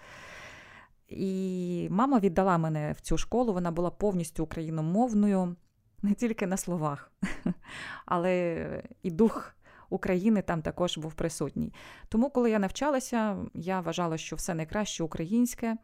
І 1.08 1.65
мама 1.90 2.20
віддала 2.20 2.58
мене 2.58 2.92
в 2.98 3.02
цю 3.02 3.18
школу, 3.18 3.54
вона 3.54 3.72
була 3.72 3.90
повністю 3.90 4.44
україномовною, 4.44 5.56
не 6.02 6.14
тільки 6.14 6.48
на 6.48 6.58
словах, 6.58 7.12
але 8.06 8.84
і 9.04 9.12
дух 9.12 9.56
України 9.90 10.42
там 10.42 10.62
також 10.62 10.98
був 10.98 11.14
присутній. 11.14 11.74
Тому, 12.10 12.30
коли 12.30 12.52
я 12.52 12.60
навчалася, 12.60 13.38
я 13.54 13.82
вважала, 13.82 14.18
що 14.18 14.36
все 14.36 14.54
найкраще 14.54 15.04
українське. 15.04 15.78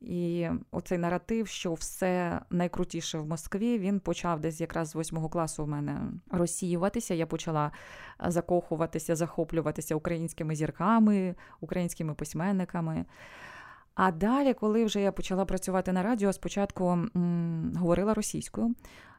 І 0.00 0.48
оцей 0.70 0.98
наратив, 0.98 1.48
що 1.48 1.74
все 1.74 2.40
найкрутіше 2.50 3.18
в 3.18 3.26
Москві, 3.26 3.78
він 3.78 4.00
почав 4.00 4.40
десь 4.40 4.60
якраз 4.60 4.88
з 4.88 4.94
восьмого 4.94 5.28
класу 5.28 5.64
в 5.64 5.68
мене 5.68 6.00
розсіюватися. 6.30 7.14
Я 7.14 7.26
почала 7.26 7.72
закохуватися, 8.26 9.16
захоплюватися 9.16 9.94
українськими 9.94 10.54
зірками, 10.54 11.34
українськими 11.60 12.14
письменниками. 12.14 13.04
А 14.02 14.10
далі, 14.12 14.54
коли 14.54 14.84
вже 14.84 15.00
я 15.00 15.12
почала 15.12 15.44
працювати 15.44 15.92
на 15.92 16.02
радіо, 16.02 16.32
спочатку 16.32 16.88
м, 16.88 17.72
говорила 17.76 18.14
російською, 18.14 18.74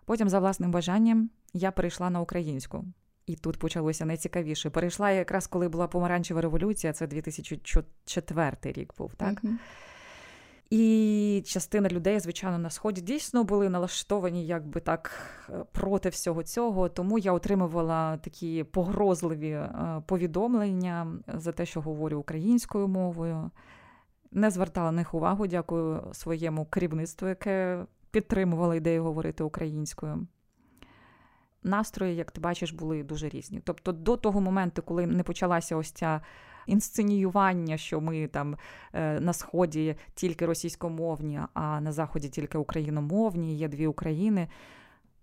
потім, 0.05 0.29
за 0.29 0.39
власним 0.39 0.71
бажанням, 0.71 1.29
я 1.53 1.71
перейшла 1.71 2.09
на 2.09 2.21
українську. 2.21 2.85
І 3.25 3.35
тут 3.35 3.59
почалося 3.59 4.05
найцікавіше. 4.05 4.69
Перейшла 4.69 5.11
якраз 5.11 5.47
коли 5.47 5.69
була 5.69 5.87
помаранчева 5.87 6.41
революція, 6.41 6.93
це 6.93 7.07
2004 7.07 8.55
рік 8.63 8.93
був, 8.97 9.15
так? 9.15 9.41
І 10.69 11.43
частина 11.45 11.89
людей, 11.89 12.19
звичайно, 12.19 12.57
на 12.57 12.69
сході 12.69 13.01
дійсно 13.01 13.43
були 13.43 13.69
налаштовані 13.69 14.45
якби 14.45 14.79
так 14.79 15.11
проти 15.71 16.09
всього 16.09 16.43
цього. 16.43 16.89
Тому 16.89 17.17
я 17.19 17.33
отримувала 17.33 18.17
такі 18.17 18.63
погрозливі 18.63 19.49
е, 19.49 20.01
повідомлення 20.05 21.13
за 21.27 21.51
те, 21.51 21.65
що 21.65 21.81
говорю 21.81 22.19
українською 22.19 22.87
мовою 22.87 23.51
не 24.31 24.51
звертала 24.51 24.91
на 24.91 24.97
них 24.97 25.13
увагу, 25.13 25.47
дякую 25.47 26.03
своєму 26.13 26.65
керівництву, 26.65 27.27
яке 27.27 27.85
підтримувало 28.11 28.75
ідею 28.75 29.03
говорити 29.03 29.43
українською. 29.43 30.27
Настрої, 31.63 32.15
як 32.15 32.31
ти 32.31 32.41
бачиш, 32.41 32.71
були 32.71 33.03
дуже 33.03 33.29
різні. 33.29 33.61
Тобто, 33.63 33.91
до 33.91 34.17
того 34.17 34.41
моменту, 34.41 34.81
коли 34.81 35.07
не 35.07 35.23
почалася 35.23 35.75
ось 35.75 35.91
ця 35.91 36.21
інсценіювання, 36.67 37.77
що 37.77 38.01
ми 38.01 38.27
там 38.27 38.57
е, 38.93 39.19
на 39.19 39.33
сході 39.33 39.95
тільки 40.13 40.45
російськомовні, 40.45 41.39
а 41.53 41.81
на 41.81 41.91
заході 41.91 42.29
тільки 42.29 42.57
україномовні, 42.57 43.55
є 43.55 43.67
дві 43.67 43.87
України. 43.87 44.47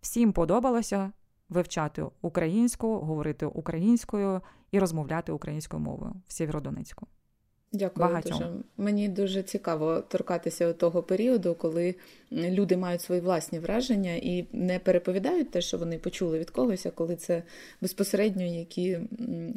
Всім 0.01 0.33
подобалося 0.33 1.13
вивчати 1.49 2.07
українську, 2.23 2.99
говорити 2.99 3.47
українською 3.47 4.41
і 4.71 4.79
розмовляти 4.79 5.33
українською 5.33 5.83
мовою 5.83 6.13
в 6.27 6.33
Сєвєродонецьку. 6.33 7.07
Дякую 7.73 8.09
Багатьом. 8.09 8.39
дуже. 8.39 8.51
Мені 8.77 9.09
дуже 9.09 9.43
цікаво 9.43 10.01
торкатися 10.09 10.73
того 10.73 11.03
періоду, 11.03 11.55
коли 11.55 11.95
люди 12.33 12.77
мають 12.77 13.03
свої 13.03 13.21
власні 13.21 13.59
враження 13.59 14.15
і 14.15 14.47
не 14.53 14.79
переповідають 14.79 15.51
те, 15.51 15.61
що 15.61 15.79
вони 15.79 15.99
почули 15.99 16.39
від 16.39 16.51
когось, 16.51 16.87
а 16.87 16.91
коли 16.91 17.17
це 17.17 17.43
безпосередньо 17.81 18.45
які 18.45 18.99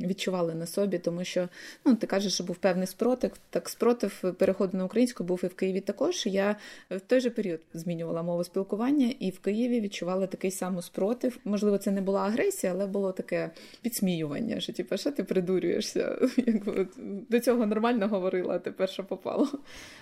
відчували 0.06 0.56
на 0.56 0.66
собі, 0.66 0.98
тому 1.00 1.24
що 1.24 1.50
ну 1.86 1.96
ти 1.96 2.08
кажеш, 2.08 2.34
що 2.34 2.44
був 2.44 2.56
певний 2.56 2.88
спротив. 2.88 3.32
Так 3.50 3.70
спротив 3.70 4.36
переходу 4.38 4.78
на 4.78 4.86
українську 4.86 5.24
був 5.24 5.40
і 5.44 5.48
в 5.48 5.56
Києві 5.56 5.80
також. 5.80 6.26
Я 6.26 6.56
в 6.90 7.00
той 7.00 7.20
же 7.20 7.30
період 7.30 7.60
змінювала 7.74 8.24
мову 8.24 8.44
спілкування, 8.44 9.14
і 9.20 9.30
в 9.30 9.40
Києві 9.40 9.82
відчувала 9.82 10.28
такий 10.28 10.52
самий 10.52 10.82
спротив. 10.82 11.38
Можливо, 11.46 11.78
це 11.78 11.92
не 11.92 12.02
була 12.02 12.22
агресія, 12.22 12.74
але 12.74 12.88
було 12.88 13.12
таке 13.12 13.52
підсміювання, 13.82 14.60
що 14.60 14.74
типу, 14.74 14.98
що 14.98 15.12
ти 15.12 15.24
придурюєшся? 15.24 16.18
Якби 16.38 16.88
до 17.30 17.40
цього 17.40 17.66
нормально 17.66 18.01
говорила, 18.08 18.56
а 18.56 18.60
тепер 18.60 18.90
що 18.90 19.04
попало. 19.04 19.48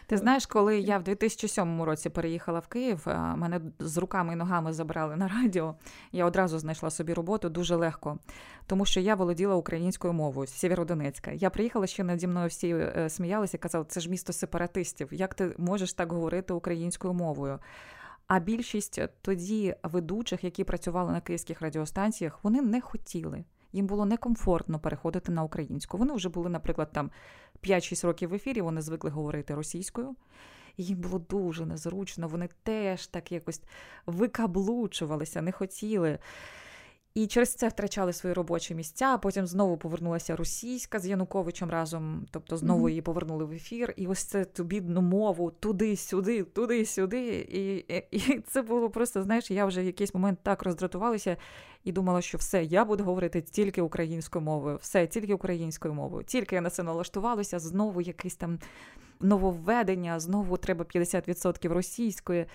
Ти 0.07 0.17
знаєш, 0.17 0.45
коли 0.45 0.79
я 0.79 0.97
в 0.97 1.03
2007 1.03 1.81
році 1.81 2.09
переїхала 2.09 2.59
в 2.59 2.67
Київ, 2.67 3.07
мене 3.35 3.61
з 3.79 3.97
руками 3.97 4.33
і 4.33 4.35
ногами 4.35 4.73
забрали 4.73 5.15
на 5.15 5.27
радіо. 5.27 5.75
Я 6.11 6.25
одразу 6.25 6.59
знайшла 6.59 6.89
собі 6.89 7.13
роботу 7.13 7.49
дуже 7.49 7.75
легко, 7.75 8.17
тому 8.67 8.85
що 8.85 8.99
я 8.99 9.15
володіла 9.15 9.55
українською 9.55 10.13
мовою 10.13 10.47
з 10.47 10.53
Сєвєродонецька. 10.53 11.31
Я 11.31 11.49
приїхала 11.49 11.87
ще 11.87 12.03
наді 12.03 12.27
мною 12.27 12.47
всі 12.47 12.69
е, 12.69 13.09
сміялися 13.09 13.57
і 13.57 13.59
казали, 13.59 13.85
це 13.87 13.99
ж 13.99 14.09
місто 14.09 14.33
сепаратистів. 14.33 15.07
Як 15.11 15.33
ти 15.33 15.55
можеш 15.57 15.93
так 15.93 16.11
говорити 16.11 16.53
українською 16.53 17.13
мовою? 17.13 17.59
А 18.27 18.39
більшість 18.39 19.01
тоді 19.21 19.75
ведучих, 19.83 20.43
які 20.43 20.63
працювали 20.63 21.11
на 21.11 21.21
київських 21.21 21.61
радіостанціях, 21.61 22.39
вони 22.43 22.61
не 22.61 22.81
хотіли. 22.81 23.43
Їм 23.73 23.87
було 23.87 24.05
некомфортно 24.05 24.79
переходити 24.79 25.31
на 25.31 25.43
українську. 25.43 25.97
Вони 25.97 26.13
вже 26.13 26.29
були, 26.29 26.49
наприклад, 26.49 26.89
там 26.91 27.11
5-6 27.63 28.07
років 28.07 28.29
в 28.29 28.33
ефірі, 28.33 28.61
вони 28.61 28.81
звикли 28.81 29.09
говорити 29.09 29.55
російською. 29.55 30.15
Їм 30.77 30.97
було 30.97 31.19
дуже 31.19 31.65
незручно, 31.65 32.27
вони 32.27 32.49
теж 32.63 33.07
так 33.07 33.31
якось 33.31 33.61
викаблучувалися, 34.05 35.41
не 35.41 35.51
хотіли. 35.51 36.19
І 37.13 37.27
через 37.27 37.53
це 37.53 37.67
втрачали 37.67 38.13
свої 38.13 38.33
робочі 38.33 38.75
місця. 38.75 39.05
а 39.05 39.17
Потім 39.17 39.47
знову 39.47 39.77
повернулася 39.77 40.35
російська 40.35 40.99
з 40.99 41.07
Януковичем 41.07 41.69
разом, 41.69 42.25
тобто 42.31 42.57
знову 42.57 42.85
mm-hmm. 42.85 42.89
її 42.89 43.01
повернули 43.01 43.45
в 43.45 43.51
ефір. 43.51 43.93
І 43.97 44.07
ось 44.07 44.23
це 44.23 44.45
ту 44.45 44.63
бідну 44.63 45.01
мову 45.01 45.51
туди-сюди, 45.51 46.43
туди-сюди. 46.43 47.47
І, 47.49 47.75
і 47.75 48.03
і, 48.11 48.39
це 48.39 48.61
було 48.61 48.89
просто, 48.89 49.23
знаєш, 49.23 49.51
я 49.51 49.65
вже 49.65 49.81
в 49.81 49.85
якийсь 49.85 50.13
момент 50.13 50.39
так 50.43 50.63
роздратувалася 50.63 51.37
і 51.83 51.91
думала, 51.91 52.21
що 52.21 52.37
все, 52.37 52.63
я 52.63 52.85
буду 52.85 53.03
говорити 53.03 53.41
тільки 53.41 53.81
українською 53.81 54.45
мовою, 54.45 54.77
все, 54.81 55.07
тільки 55.07 55.33
українською 55.33 55.93
мовою. 55.93 56.23
Тільки 56.23 56.55
я 56.55 56.61
на 56.61 56.69
це 56.69 56.83
налаштувалася, 56.83 57.59
знову 57.59 58.01
якесь 58.01 58.35
там 58.35 58.59
нововведення, 59.19 60.19
знову 60.19 60.57
треба 60.57 60.85
50% 60.85 61.69
російської. 61.69 62.45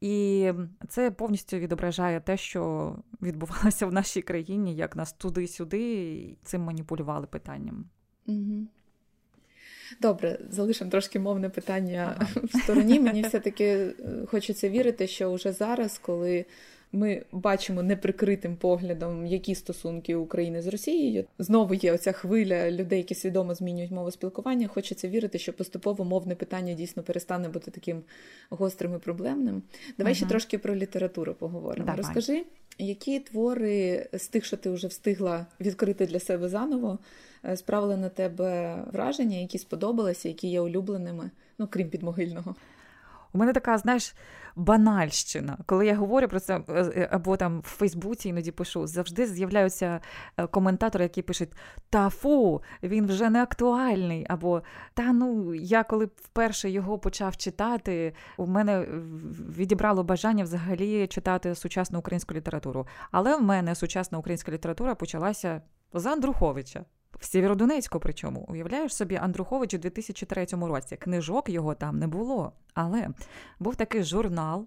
І 0.00 0.52
це 0.88 1.10
повністю 1.10 1.56
відображає 1.56 2.20
те, 2.20 2.36
що 2.36 2.94
відбувалося 3.22 3.86
в 3.86 3.92
нашій 3.92 4.22
країні, 4.22 4.76
як 4.76 4.96
нас 4.96 5.12
туди-сюди 5.12 6.36
цим 6.44 6.62
маніпулювали 6.62 7.26
питанням. 7.26 7.84
Угу. 8.26 8.66
Добре, 10.00 10.38
залишимо 10.50 10.90
трошки 10.90 11.18
мовне 11.18 11.48
питання 11.48 12.16
ага. 12.18 12.40
в 12.44 12.62
стороні. 12.62 13.00
Мені 13.00 13.22
все-таки 13.22 13.64
е, 13.64 13.94
хочеться 14.26 14.68
вірити, 14.68 15.06
що 15.06 15.32
вже 15.32 15.52
зараз, 15.52 15.98
коли 15.98 16.44
ми 16.92 17.22
бачимо 17.32 17.82
неприкритим 17.82 18.56
поглядом, 18.56 19.26
які 19.26 19.54
стосунки 19.54 20.14
України 20.14 20.62
з 20.62 20.66
Росією. 20.66 21.24
Знову 21.38 21.74
є 21.74 21.92
оця 21.92 22.12
хвиля 22.12 22.70
людей, 22.70 22.98
які 22.98 23.14
свідомо 23.14 23.54
змінюють 23.54 23.90
мову 23.90 24.10
спілкування. 24.10 24.68
Хочеться 24.68 25.08
вірити, 25.08 25.38
що 25.38 25.52
поступово 25.52 26.04
мовне 26.04 26.34
питання 26.34 26.74
дійсно 26.74 27.02
перестане 27.02 27.48
бути 27.48 27.70
таким 27.70 28.02
гострим 28.50 28.94
і 28.96 28.98
проблемним. 28.98 29.62
Давай 29.98 30.12
угу. 30.12 30.16
ще 30.16 30.26
трошки 30.26 30.58
про 30.58 30.76
літературу 30.76 31.34
поговоримо. 31.34 31.86
Давай. 31.86 31.96
Розкажи, 31.96 32.44
які 32.78 33.20
твори 33.20 34.08
з 34.12 34.28
тих, 34.28 34.44
що 34.44 34.56
ти 34.56 34.70
вже 34.70 34.86
встигла 34.86 35.46
відкрити 35.60 36.06
для 36.06 36.20
себе 36.20 36.48
заново, 36.48 36.98
е, 37.44 37.56
справили 37.56 37.96
на 37.96 38.08
тебе 38.08 38.82
враження, 38.92 39.36
які 39.36 39.58
сподобалися, 39.58 40.28
які 40.28 40.48
є 40.48 40.60
улюбленими, 40.60 41.30
ну 41.58 41.68
крім 41.70 41.90
підмогильного. 41.90 42.54
У 43.32 43.38
мене 43.38 43.52
така, 43.52 43.78
знаєш, 43.78 44.14
банальщина. 44.56 45.58
Коли 45.66 45.86
я 45.86 45.96
говорю 45.96 46.28
про 46.28 46.40
це, 46.40 46.60
е, 46.68 46.82
е, 46.96 47.08
або 47.12 47.36
там 47.36 47.60
в 47.60 47.62
Фейсбуці 47.68 48.28
іноді 48.28 48.50
пишу, 48.50 48.86
завжди 48.86 49.26
з'являються 49.26 50.00
е, 50.36 50.46
коментатори, 50.46 51.04
які 51.04 51.22
пишуть: 51.22 51.48
Та 51.90 52.10
фу, 52.10 52.62
він 52.82 53.06
вже 53.06 53.30
не 53.30 53.42
актуальний. 53.42 54.26
Або 54.28 54.62
та 54.94 55.12
ну 55.12 55.54
я 55.54 55.84
коли 55.84 56.04
вперше 56.04 56.70
його 56.70 56.98
почав 56.98 57.36
читати, 57.36 58.14
у 58.36 58.46
мене 58.46 58.86
відібрало 59.56 60.04
бажання 60.04 60.44
взагалі 60.44 61.06
читати 61.06 61.54
сучасну 61.54 61.98
українську 61.98 62.34
літературу. 62.34 62.86
Але 63.10 63.36
в 63.36 63.42
мене 63.42 63.74
сучасна 63.74 64.18
українська 64.18 64.52
література 64.52 64.94
почалася 64.94 65.62
з 65.92 66.06
Андруховича. 66.06 66.84
В 67.18 67.24
Сєвєродонецьку, 67.24 68.00
причому, 68.00 68.46
уявляєш 68.48 68.96
собі, 68.96 69.16
Андрухович 69.16 69.74
у 69.74 69.78
2003 69.78 70.46
році. 70.50 70.96
Книжок 70.96 71.48
його 71.48 71.74
там 71.74 71.98
не 71.98 72.06
було. 72.06 72.52
Але 72.74 73.08
був 73.58 73.76
такий 73.76 74.02
журнал. 74.02 74.66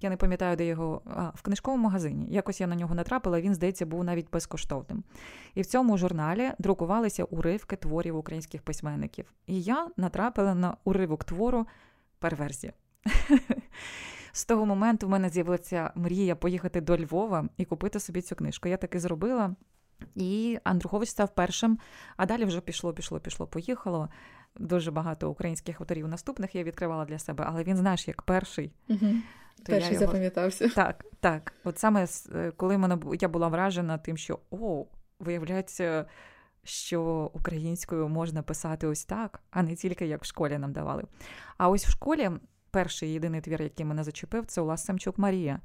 Я 0.00 0.10
не 0.10 0.16
пам'ятаю, 0.16 0.56
де 0.56 0.66
його 0.66 1.02
а, 1.06 1.28
в 1.34 1.42
книжковому 1.42 1.84
магазині. 1.84 2.26
Якось 2.30 2.60
я 2.60 2.66
на 2.66 2.74
нього 2.74 2.94
натрапила, 2.94 3.40
він, 3.40 3.54
здається, 3.54 3.86
був 3.86 4.04
навіть 4.04 4.30
безкоштовним. 4.30 5.04
І 5.54 5.62
в 5.62 5.66
цьому 5.66 5.98
журналі 5.98 6.52
друкувалися 6.58 7.24
уривки 7.24 7.76
творів 7.76 8.16
українських 8.16 8.62
письменників. 8.62 9.32
І 9.46 9.62
я 9.62 9.88
натрапила 9.96 10.54
на 10.54 10.76
уривок 10.84 11.24
твору 11.24 11.66
перверзія. 12.18 12.72
З 14.32 14.44
того 14.44 14.66
моменту 14.66 15.06
в 15.06 15.10
мене 15.10 15.28
з'явилася 15.28 15.92
мрія 15.94 16.36
поїхати 16.36 16.80
до 16.80 16.98
Львова 16.98 17.48
і 17.56 17.64
купити 17.64 18.00
собі 18.00 18.22
цю 18.22 18.36
книжку. 18.36 18.68
Я 18.68 18.76
таки 18.76 19.00
зробила. 19.00 19.54
І 20.14 20.58
Андрухович 20.64 21.08
став 21.08 21.34
першим, 21.34 21.78
а 22.16 22.26
далі 22.26 22.44
вже 22.44 22.60
пішло, 22.60 22.92
пішло, 22.92 23.20
пішло, 23.20 23.46
поїхало. 23.46 24.08
Дуже 24.56 24.90
багато 24.90 25.30
українських 25.30 25.80
авторів 25.80 26.08
наступних 26.08 26.54
я 26.54 26.62
відкривала 26.62 27.04
для 27.04 27.18
себе, 27.18 27.44
але 27.48 27.64
він, 27.64 27.76
знаєш, 27.76 28.08
як 28.08 28.22
перший. 28.22 28.72
Угу. 28.88 29.06
То 29.56 29.72
Перший 29.72 29.92
я 29.92 30.00
його... 30.00 30.06
запам'ятався. 30.06 30.68
Так, 30.68 31.04
так. 31.20 31.54
От 31.64 31.78
саме 31.78 32.06
е, 32.34 32.52
коли 32.56 32.78
мене 32.78 32.98
я 33.20 33.28
була 33.28 33.48
вражена 33.48 33.98
тим, 33.98 34.16
що 34.16 34.38
о, 34.50 34.86
виявляється, 35.18 36.06
що 36.64 37.30
українською 37.34 38.08
можна 38.08 38.42
писати 38.42 38.86
ось 38.86 39.04
так, 39.04 39.40
а 39.50 39.62
не 39.62 39.76
тільки 39.76 40.06
як 40.06 40.22
в 40.22 40.26
школі 40.26 40.58
нам 40.58 40.72
давали. 40.72 41.04
А 41.58 41.68
ось 41.68 41.86
в 41.86 41.90
школі 41.90 42.30
перший 42.70 43.12
єдиний 43.12 43.40
твір, 43.40 43.62
який 43.62 43.86
мене 43.86 44.04
зачепив, 44.04 44.46
це 44.46 44.60
Улас 44.60 44.84
Самчук 44.84 45.18
Марія. 45.18 45.60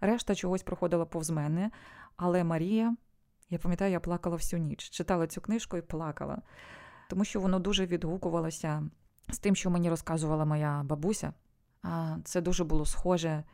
Решта 0.00 0.34
чогось 0.34 0.62
проходила 0.62 1.04
повз 1.04 1.30
мене, 1.30 1.70
але 2.16 2.44
Марія, 2.44 2.96
я 3.50 3.58
пам'ятаю, 3.58 3.92
я 3.92 4.00
плакала 4.00 4.36
всю 4.36 4.60
ніч, 4.62 4.90
читала 4.90 5.26
цю 5.26 5.40
книжку 5.40 5.76
і 5.76 5.82
плакала, 5.82 6.42
тому 7.08 7.24
що 7.24 7.40
воно 7.40 7.58
дуже 7.58 7.86
відгукувалося 7.86 8.82
з 9.28 9.38
тим, 9.38 9.56
що 9.56 9.70
мені 9.70 9.90
розказувала 9.90 10.44
моя 10.44 10.82
бабуся. 10.82 11.32
Це 12.24 12.40
дуже 12.40 12.64
було 12.64 12.86
схоже 12.86 13.44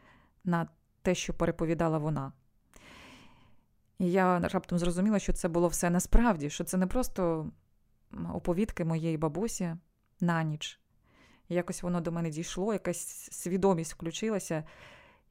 на 0.44 0.68
те, 1.02 1.14
що 1.14 1.35
переповідала 1.35 1.98
вона. 1.98 2.33
І 3.98 4.12
я 4.12 4.38
раптом 4.38 4.78
зрозуміла, 4.78 5.18
що 5.18 5.33
це 5.33 5.48
було 5.48 5.68
все 5.68 5.90
насправді, 5.90 6.50
що 6.50 6.64
це 6.64 6.76
не 6.76 6.87
просто 6.87 7.50
оповідки 8.35 8.85
моєї 8.85 9.16
бабусі 9.16 9.76
на 10.20 10.42
ніч. 10.42 10.80
якось 11.48 11.83
воно 11.83 12.00
до 12.00 12.12
мене 12.12 12.30
дійшло, 12.30 12.72
якась 12.72 13.28
свідомість 13.33 13.94
включилася, 13.94 14.64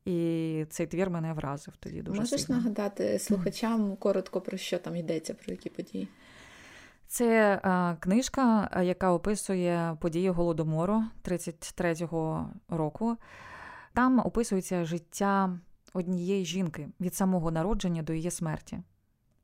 і 0.06 0.66
цей 0.70 0.88
твір 0.88 1.10
мене 1.10 1.34
вразив 1.34 1.74
тоді 1.80 2.02
дуже. 2.02 2.20
Можеш 2.20 2.42
сильно. 2.42 2.60
нагадати 2.60 3.20
слухачам 3.20 3.96
коротко 3.96 4.42
про 4.42 4.58
що 4.58 4.80
там 4.80 4.96
йдеться, 4.96 5.34
про 5.34 5.52
які 5.52 5.70
події? 5.70 6.08
Це 7.08 7.60
а, 7.64 7.96
книжка, 8.00 8.70
яка 8.84 9.12
описує 9.12 9.98
події 10.00 10.30
голодомору 10.30 11.04
33-го 11.24 12.50
року. 12.70 13.18
Там 13.94 14.20
описується 14.20 14.86
життя 14.86 15.60
однієї 15.94 16.46
жінки 16.46 16.90
від 17.00 17.16
самого 17.16 17.52
народження 17.52 18.04
до 18.04 18.14
її 18.14 18.32
смерті. 18.32 18.80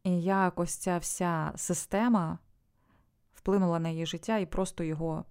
І 0.03 0.21
як 0.21 0.59
ось 0.59 0.75
ця 0.75 0.97
вся 0.97 1.51
система 1.55 2.39
вплинула 3.33 3.79
на 3.79 3.89
її 3.89 4.05
життя 4.05 4.37
і 4.37 4.45
просто 4.45 4.83
його 4.83 5.25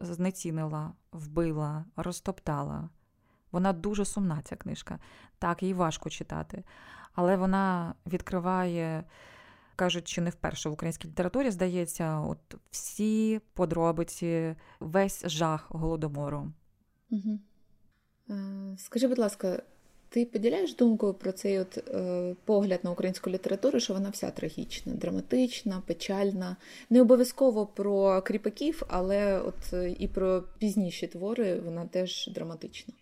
знецінила, 0.00 0.92
вбила, 1.12 1.84
розтоптала. 1.96 2.88
Вона 3.52 3.72
дуже 3.72 4.04
сумна, 4.04 4.40
ця 4.44 4.56
книжка. 4.56 4.98
Так, 5.38 5.62
їй 5.62 5.74
важко 5.74 6.10
читати. 6.10 6.64
Але 7.14 7.36
вона 7.36 7.94
відкриває, 8.06 9.04
кажуть, 9.76 10.08
чи 10.08 10.20
не 10.20 10.30
вперше 10.30 10.68
в 10.68 10.72
українській 10.72 11.08
літературі, 11.08 11.50
здається, 11.50 12.18
от 12.20 12.38
всі 12.70 13.40
подробиці, 13.54 14.54
весь 14.80 15.26
жах 15.26 15.66
голодомору. 15.68 16.52
Угу. 17.10 17.38
Скажи, 18.76 19.08
будь 19.08 19.18
ласка, 19.18 19.62
ти 20.08 20.24
поділяєш 20.26 20.74
думку 20.74 21.14
про 21.14 21.32
цей 21.32 21.58
от 21.58 21.78
е, 21.78 22.36
погляд 22.44 22.80
на 22.82 22.90
українську 22.90 23.30
літературу, 23.30 23.80
що 23.80 23.94
вона 23.94 24.10
вся 24.10 24.30
трагічна, 24.30 24.92
драматична, 24.92 25.82
печальна, 25.86 26.56
не 26.90 27.00
обов'язково 27.00 27.66
про 27.66 28.22
кріпаків, 28.22 28.82
але 28.88 29.40
от 29.40 29.72
е, 29.72 29.90
і 29.98 30.08
про 30.08 30.42
пізніші 30.58 31.06
твори 31.06 31.60
вона 31.60 31.86
теж 31.86 32.30
драматична. 32.34 32.94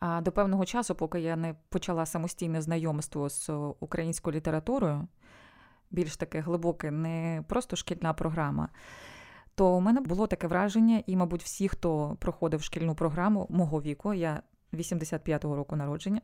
А 0.00 0.20
до 0.20 0.32
певного 0.32 0.64
часу, 0.64 0.94
поки 0.94 1.20
я 1.20 1.36
не 1.36 1.54
почала 1.68 2.06
самостійне 2.06 2.62
знайомство 2.62 3.28
з 3.28 3.50
українською 3.80 4.36
літературою, 4.36 5.08
більш 5.90 6.16
таке 6.16 6.40
глибоке, 6.40 6.90
не 6.90 7.44
просто 7.48 7.76
шкільна 7.76 8.12
програма. 8.12 8.68
То 9.54 9.76
у 9.76 9.80
мене 9.80 10.00
було 10.00 10.26
таке 10.26 10.46
враження, 10.46 11.02
і, 11.06 11.16
мабуть, 11.16 11.42
всі, 11.42 11.68
хто 11.68 12.16
проходив 12.20 12.62
шкільну 12.62 12.94
програму 12.94 13.46
мого 13.50 13.82
віку, 13.82 14.14
я 14.14 14.42
85-го 14.72 15.56
року 15.56 15.76
народження. 15.76 16.20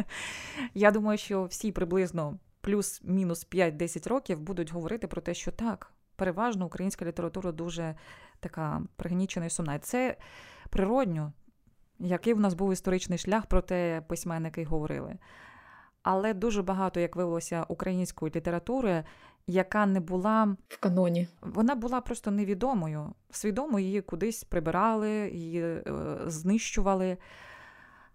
Я 0.74 0.90
думаю, 0.90 1.18
що 1.18 1.44
всі 1.44 1.72
приблизно 1.72 2.38
плюс-мінус 2.60 3.46
5-10 3.50 4.08
років 4.08 4.40
будуть 4.40 4.72
говорити 4.72 5.06
про 5.06 5.20
те, 5.20 5.34
що 5.34 5.52
так, 5.52 5.92
переважно 6.16 6.66
українська 6.66 7.04
література 7.04 7.52
дуже 7.52 7.94
така 8.40 8.82
пригнічена 8.96 9.46
і 9.46 9.50
сумна. 9.50 9.78
Це 9.78 10.16
природньо, 10.70 11.32
який 11.98 12.34
в 12.34 12.40
нас 12.40 12.54
був 12.54 12.72
історичний 12.72 13.18
шлях, 13.18 13.46
про 13.46 13.60
те 13.60 14.02
письменники 14.08 14.64
говорили. 14.64 15.16
Але 16.02 16.34
дуже 16.34 16.62
багато, 16.62 17.00
як 17.00 17.16
виявилося, 17.16 17.64
української 17.68 18.32
літератури, 18.36 19.04
яка 19.46 19.86
не 19.86 20.00
була 20.00 20.56
в 20.68 20.76
каноні. 20.80 21.28
Вона 21.40 21.74
була 21.74 22.00
просто 22.00 22.30
невідомою. 22.30 23.14
Свідомо 23.30 23.78
її 23.78 24.00
кудись 24.00 24.44
прибирали, 24.44 25.10
її 25.30 25.62
е, 25.62 25.82
знищували. 26.26 27.16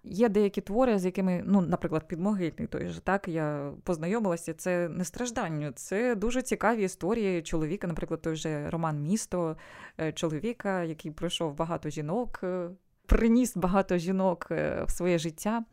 Є 0.06 0.30
деякі 0.30 0.62
твори, 0.62 1.00
з 1.00 1.06
якими, 1.06 1.43
ну, 1.46 1.62
наприклад, 1.62 2.08
підмогильний 2.08 2.67
той 2.67 2.88
же 2.88 3.02
так 3.02 3.28
я 3.28 3.72
познайомилася. 3.84 4.54
Це 4.54 4.89
не 4.89 5.06
страждання, 5.06 5.72
це 5.72 6.15
дуже 6.15 6.41
цікаві 6.41 6.84
історії 6.84 7.41
чоловіка, 7.41 7.88
наприклад, 7.88 8.22
той 8.22 8.36
же 8.36 8.69
роман 8.69 9.02
Місто 9.02 9.58
е, 10.00 10.12
чоловіка, 10.12 10.84
який 10.84 11.12
пройшов 11.12 11.56
багато 11.56 11.89
жінок, 11.89 12.39
е, 12.43 12.69
приніс 13.06 13.58
багато 13.58 13.98
жінок 13.98 14.48
е, 14.52 14.84
в 14.88 14.92
своє 14.92 15.18
життя. 15.18 15.63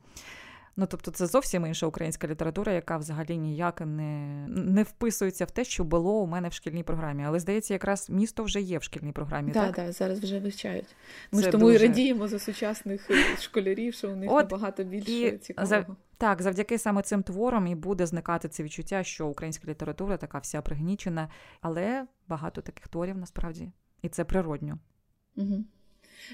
Ну, 0.77 0.87
тобто, 0.87 1.11
це 1.11 1.27
зовсім 1.27 1.67
інша 1.67 1.87
українська 1.87 2.29
література, 2.29 2.73
яка 2.73 2.97
взагалі 2.97 3.39
ніяк 3.39 3.81
не 3.81 4.47
не 4.49 4.83
вписується 4.83 5.45
в 5.45 5.51
те, 5.51 5.65
що 5.65 5.85
було 5.85 6.13
у 6.13 6.27
мене 6.27 6.49
в 6.49 6.53
шкільній 6.53 6.83
програмі. 6.83 7.25
Але 7.25 7.41
здається, 7.41 7.75
якраз 7.75 8.11
місто 8.11 8.43
вже 8.43 8.61
є 8.61 8.79
в 8.79 8.83
шкільній 8.83 9.13
програмі. 9.13 9.53
Да, 9.53 9.67
так, 9.67 9.77
так, 9.77 9.93
зараз 9.93 10.19
вже 10.21 10.41
вивчають. 10.41 10.97
Ми 11.33 11.43
ж 11.43 11.51
тому 11.51 11.67
дуже... 11.67 11.85
і 11.85 11.89
радіємо 11.89 12.29
за 12.29 12.39
сучасних 12.39 13.11
е, 13.11 13.37
школярів, 13.41 13.95
що 13.95 14.11
у 14.11 14.17
них 14.17 14.31
От, 14.33 14.51
набагато 14.51 14.85
більше 14.85 15.13
і 15.13 15.39
цікавого. 15.39 15.69
За... 15.69 15.87
Так, 16.19 16.43
завдяки 16.43 16.79
саме 16.79 17.03
цим 17.03 17.23
творам 17.23 17.67
і 17.67 17.75
буде 17.75 18.07
зникати 18.07 18.49
це 18.49 18.63
відчуття, 18.63 19.03
що 19.03 19.27
українська 19.27 19.69
література 19.71 20.17
така 20.17 20.39
вся 20.39 20.63
пригнічена, 20.63 21.29
але 21.61 22.07
багато 22.29 22.61
таких 22.61 22.89
творів 22.89 23.17
насправді, 23.17 23.73
і 24.03 24.09
це 24.09 24.25
природньо. 24.25 24.79
Угу. 25.37 25.65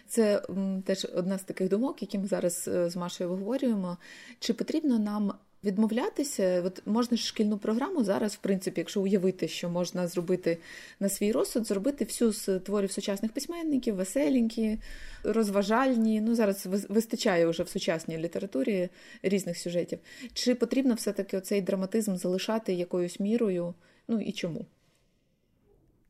Це 0.08 0.42
теж 0.84 1.06
одна 1.14 1.38
з 1.38 1.42
таких 1.42 1.68
думок, 1.68 2.02
які 2.02 2.18
ми 2.18 2.26
зараз 2.26 2.68
е, 2.68 2.90
з 2.90 2.96
Машею 2.96 3.30
обговорюємо. 3.30 3.96
Чи 4.38 4.52
потрібно 4.52 4.98
нам 4.98 5.32
відмовлятися? 5.64 6.62
От 6.62 6.82
можна 6.86 7.16
ж 7.16 7.26
шкільну 7.26 7.58
програму 7.58 8.04
зараз, 8.04 8.34
в 8.34 8.38
принципі, 8.38 8.80
якщо 8.80 9.02
уявити, 9.02 9.48
що 9.48 9.70
можна 9.70 10.08
зробити 10.08 10.58
на 11.00 11.08
свій 11.08 11.32
розсуд, 11.32 11.66
зробити 11.66 12.04
всю 12.04 12.32
з 12.32 12.58
творів 12.58 12.92
сучасних 12.92 13.32
письменників, 13.32 13.94
веселенькі, 13.94 14.78
розважальні. 15.24 16.20
Ну 16.20 16.34
зараз 16.34 16.66
вистачає 16.88 17.46
вже 17.46 17.62
в 17.62 17.68
сучасній 17.68 18.18
літературі 18.18 18.88
різних 19.22 19.58
сюжетів. 19.58 19.98
Чи 20.32 20.54
потрібно 20.54 20.94
все-таки 20.94 21.36
оцей 21.36 21.60
драматизм 21.62 22.16
залишати 22.16 22.72
якоюсь 22.72 23.20
мірою? 23.20 23.74
Ну 24.08 24.20
і 24.20 24.32
чому? 24.32 24.66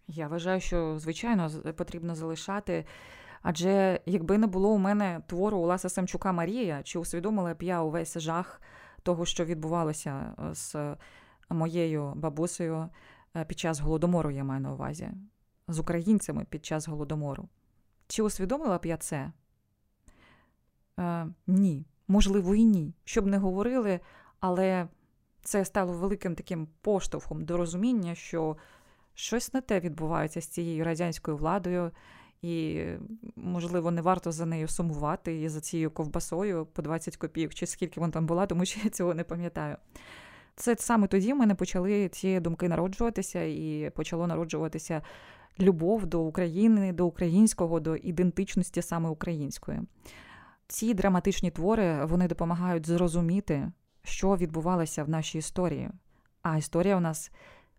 Я 0.09 0.29
вважаю, 0.29 0.61
що 0.61 0.99
звичайно 0.99 1.51
потрібно 1.77 2.15
залишати. 2.15 2.85
Адже 3.48 4.00
якби 4.06 4.38
не 4.38 4.46
було 4.46 4.70
у 4.70 4.78
мене 4.78 5.20
твору 5.26 5.59
Уласа 5.59 5.88
Самчука 5.88 6.32
Марія, 6.32 6.82
чи 6.82 6.98
усвідомила 6.98 7.54
б 7.54 7.62
я 7.62 7.82
увесь 7.82 8.18
жах 8.18 8.61
того, 9.02 9.26
що 9.26 9.44
відбувалося 9.44 10.35
е, 10.38 10.54
з 10.54 10.96
моєю 11.50 12.12
бабусею 12.16 12.88
е, 13.37 13.44
під 13.44 13.59
час 13.59 13.80
голодомору, 13.80 14.30
я 14.30 14.44
маю 14.44 14.61
на 14.61 14.72
увазі, 14.72 15.11
з 15.68 15.78
українцями 15.78 16.46
під 16.50 16.64
час 16.64 16.88
голодомору. 16.88 17.48
Чи 18.06 18.22
усвідомила 18.22 18.78
б 18.78 18.87
я 18.87 18.96
це? 18.96 19.32
Е, 20.98 21.26
Ні. 21.46 21.87
Можливо, 22.09 22.54
і 22.54 22.64
ні. 22.64 22.94
Щоб 23.04 23.26
не 23.26 23.38
говорили, 23.38 24.00
але 24.40 24.88
це 25.42 25.64
стало 25.64 25.92
великим 25.92 26.35
таким 26.35 26.68
поштовхом 26.80 27.44
до 27.44 27.56
розуміння, 27.56 28.14
що 28.14 28.56
щось 29.14 29.54
не 29.54 29.61
те 29.61 29.80
відбувається 29.80 30.40
з 30.40 30.46
цією 30.46 30.85
радянською 30.85 31.37
владою. 31.37 31.90
І, 32.46 32.87
можливо, 33.37 33.90
не 33.90 34.02
варто 34.02 34.32
за 34.32 34.46
нею 34.46 34.68
сумувати 34.68 35.40
і 35.42 35.48
за 35.48 35.61
цією 35.61 35.90
ковбасою 35.90 36.66
по 36.66 36.82
20 36.82 37.16
копійок, 37.16 37.54
чи 37.54 37.66
скільки 37.66 38.00
вона 38.00 38.12
там 38.12 38.26
була, 38.26 38.46
тому 38.46 38.64
що 38.64 38.80
я 38.85 38.90
цього 38.90 39.14
не 39.14 39.24
пам'ятаю. 39.24 39.76
Це 40.56 40.76
саме 40.78 41.06
тоді 41.06 41.32
в 41.32 41.37
мене 41.37 41.54
почали 41.54 42.09
ці 42.09 42.40
думки 42.40 42.68
народжуватися, 42.68 43.42
і 43.42 43.92
почало 43.94 44.26
народжуватися 44.26 45.02
любов 45.61 46.06
до 46.06 46.20
України, 46.20 46.92
до 46.92 47.06
українського, 47.06 47.80
до 47.80 47.96
ідентичності 47.96 48.82
саме 48.82 49.09
української. 49.09 49.80
Ці 50.68 50.94
драматичні 50.94 51.50
твори 51.50 52.04
вони 52.04 52.28
допомагають 52.28 52.87
зрозуміти, 52.87 53.72
що 54.02 54.37
відбувалося 54.37 55.04
в 55.04 55.09
нашій 55.09 55.38
історії. 55.38 55.90
А 56.42 56.56
історія 56.56 56.96
у 56.96 57.00
нас, 57.00 57.30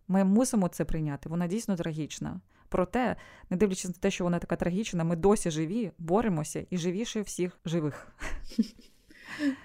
ми 0.07 0.23
мусимо 0.23 0.67
це 0.67 0.85
прийняти, 0.85 1.29
вона 1.29 1.47
дійсно 1.47 1.75
трагічна. 1.75 2.39
Проте, 2.69 3.15
не 3.49 3.57
дивлячись 3.57 3.85
на 3.85 3.93
те, 3.99 4.11
що 4.11 4.23
вона 4.23 4.39
така 4.39 4.55
трагічна, 4.55 5.03
ми 5.03 5.15
досі 5.15 5.51
живі, 5.51 5.91
боремося 5.97 6.65
і 6.69 6.77
живіше 6.77 7.21
всіх 7.21 7.59
живих. 7.65 8.07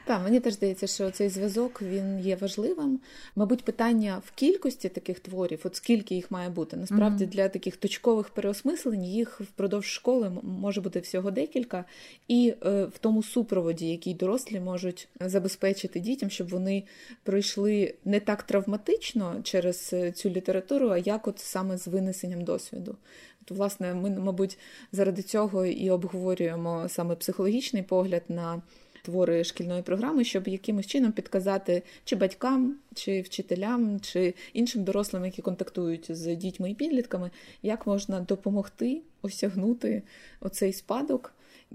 Так, 0.05 0.23
мені 0.23 0.41
теж 0.41 0.55
здається, 0.55 0.87
що 0.87 1.11
цей 1.11 1.29
зв'язок 1.29 1.83
він 1.83 2.21
є 2.21 2.37
важливим. 2.37 3.01
Мабуть, 3.37 3.65
питання 3.65 4.23
в 4.27 4.31
кількості 4.31 4.89
таких 4.89 5.21
творів, 5.21 5.61
от 5.65 5.77
скільки 5.77 6.15
їх 6.15 6.31
має 6.31 6.49
бути. 6.49 6.77
Насправді, 6.77 7.25
mm-hmm. 7.25 7.29
для 7.29 7.49
таких 7.49 7.77
точкових 7.77 8.29
переосмислень 8.29 9.05
їх 9.05 9.41
впродовж 9.41 9.87
школи 9.87 10.33
може 10.43 10.81
бути 10.81 11.01
всього 11.01 11.31
декілька, 11.31 11.85
і 12.29 12.55
е, 12.67 12.85
в 12.85 12.99
тому 12.99 13.23
супроводі, 13.23 13.89
який 13.89 14.15
дорослі 14.15 14.61
можуть 14.61 15.09
забезпечити 15.21 16.01
дітям, 16.01 16.31
щоб 16.31 16.49
вони 16.49 16.85
пройшли 17.23 17.95
не 18.05 18.21
так 18.21 18.43
травматично 18.43 19.41
через 19.43 19.91
е, 19.93 20.13
цю 20.13 20.31
літературу, 20.31 20.89
а 20.89 20.99
як 20.99 21.29
от 21.29 21.39
саме 21.39 21.79
з 21.79 21.89
винесенням 21.89 22.45
досвіду. 22.45 22.97
От, 23.43 23.51
власне, 23.51 23.95
ми, 23.95 24.11
мабуть, 24.11 24.59
заради 24.93 25.23
цього 25.23 25.67
і 25.67 25.91
обговорюємо 25.91 26.87
саме 26.89 27.15
психологічний 27.15 27.83
погляд 27.83 28.23
на 28.29 28.63
твори 29.03 29.45
шкільної 29.45 29.83
програми, 29.83 30.25
щоб 30.25 30.49
якимось 30.49 30.87
чином 30.87 31.13
підказати 31.13 31.83
чи 32.05 32.17
батькам, 32.17 32.77
чи 32.95 33.21
вчителям, 33.21 34.01
чи 34.01 34.35
іншим 34.53 34.85
дорослим, 34.85 35.25
які 35.25 35.43
контактують 35.43 36.17
з 36.17 36.37
дітьми 36.37 36.71
і 36.71 36.75
підлітками, 36.75 37.31
як 37.63 37.87
можна 37.87 38.21
допомогти 38.21 39.03
осягнути 39.23 40.03
оцей 40.41 40.73
спадок. 40.73 41.35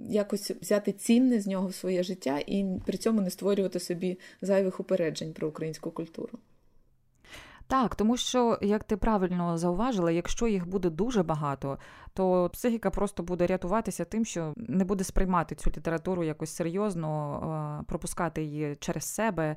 Якось 0.10 0.52
взяти 0.52 0.92
цінне 0.92 1.42
з 1.42 1.48
нього 1.48 1.68
в 1.68 1.76
своє 1.76 2.04
життя 2.04 2.40
і 2.48 2.66
при 2.86 2.98
цьому 2.98 3.22
не 3.22 3.30
створювати 3.30 3.80
собі 3.80 4.20
зайвих 4.42 4.80
упереджень 4.80 5.34
про 5.34 5.48
українську 5.48 5.92
культуру. 5.92 6.40
Так, 7.68 7.96
тому 7.96 8.18
що, 8.18 8.60
як 8.62 8.84
ти 8.84 8.98
правильно 8.98 9.58
зауважила, 9.58 10.12
якщо 10.12 10.48
їх 10.48 10.68
буде 10.68 10.90
дуже 10.90 11.24
багато, 11.24 11.78
то 12.14 12.50
психіка 12.54 12.90
просто 12.90 13.24
буде 13.24 13.48
рятуватися 13.48 14.06
тим, 14.06 14.26
що 14.26 14.54
не 14.58 14.86
буде 14.86 15.04
сприймати 15.04 15.56
цю 15.56 15.70
літературу 15.70 16.24
якось 16.24 16.56
серйозно, 16.56 17.84
пропускати 17.88 18.44
її 18.44 18.76
через 18.76 19.04
себе. 19.04 19.56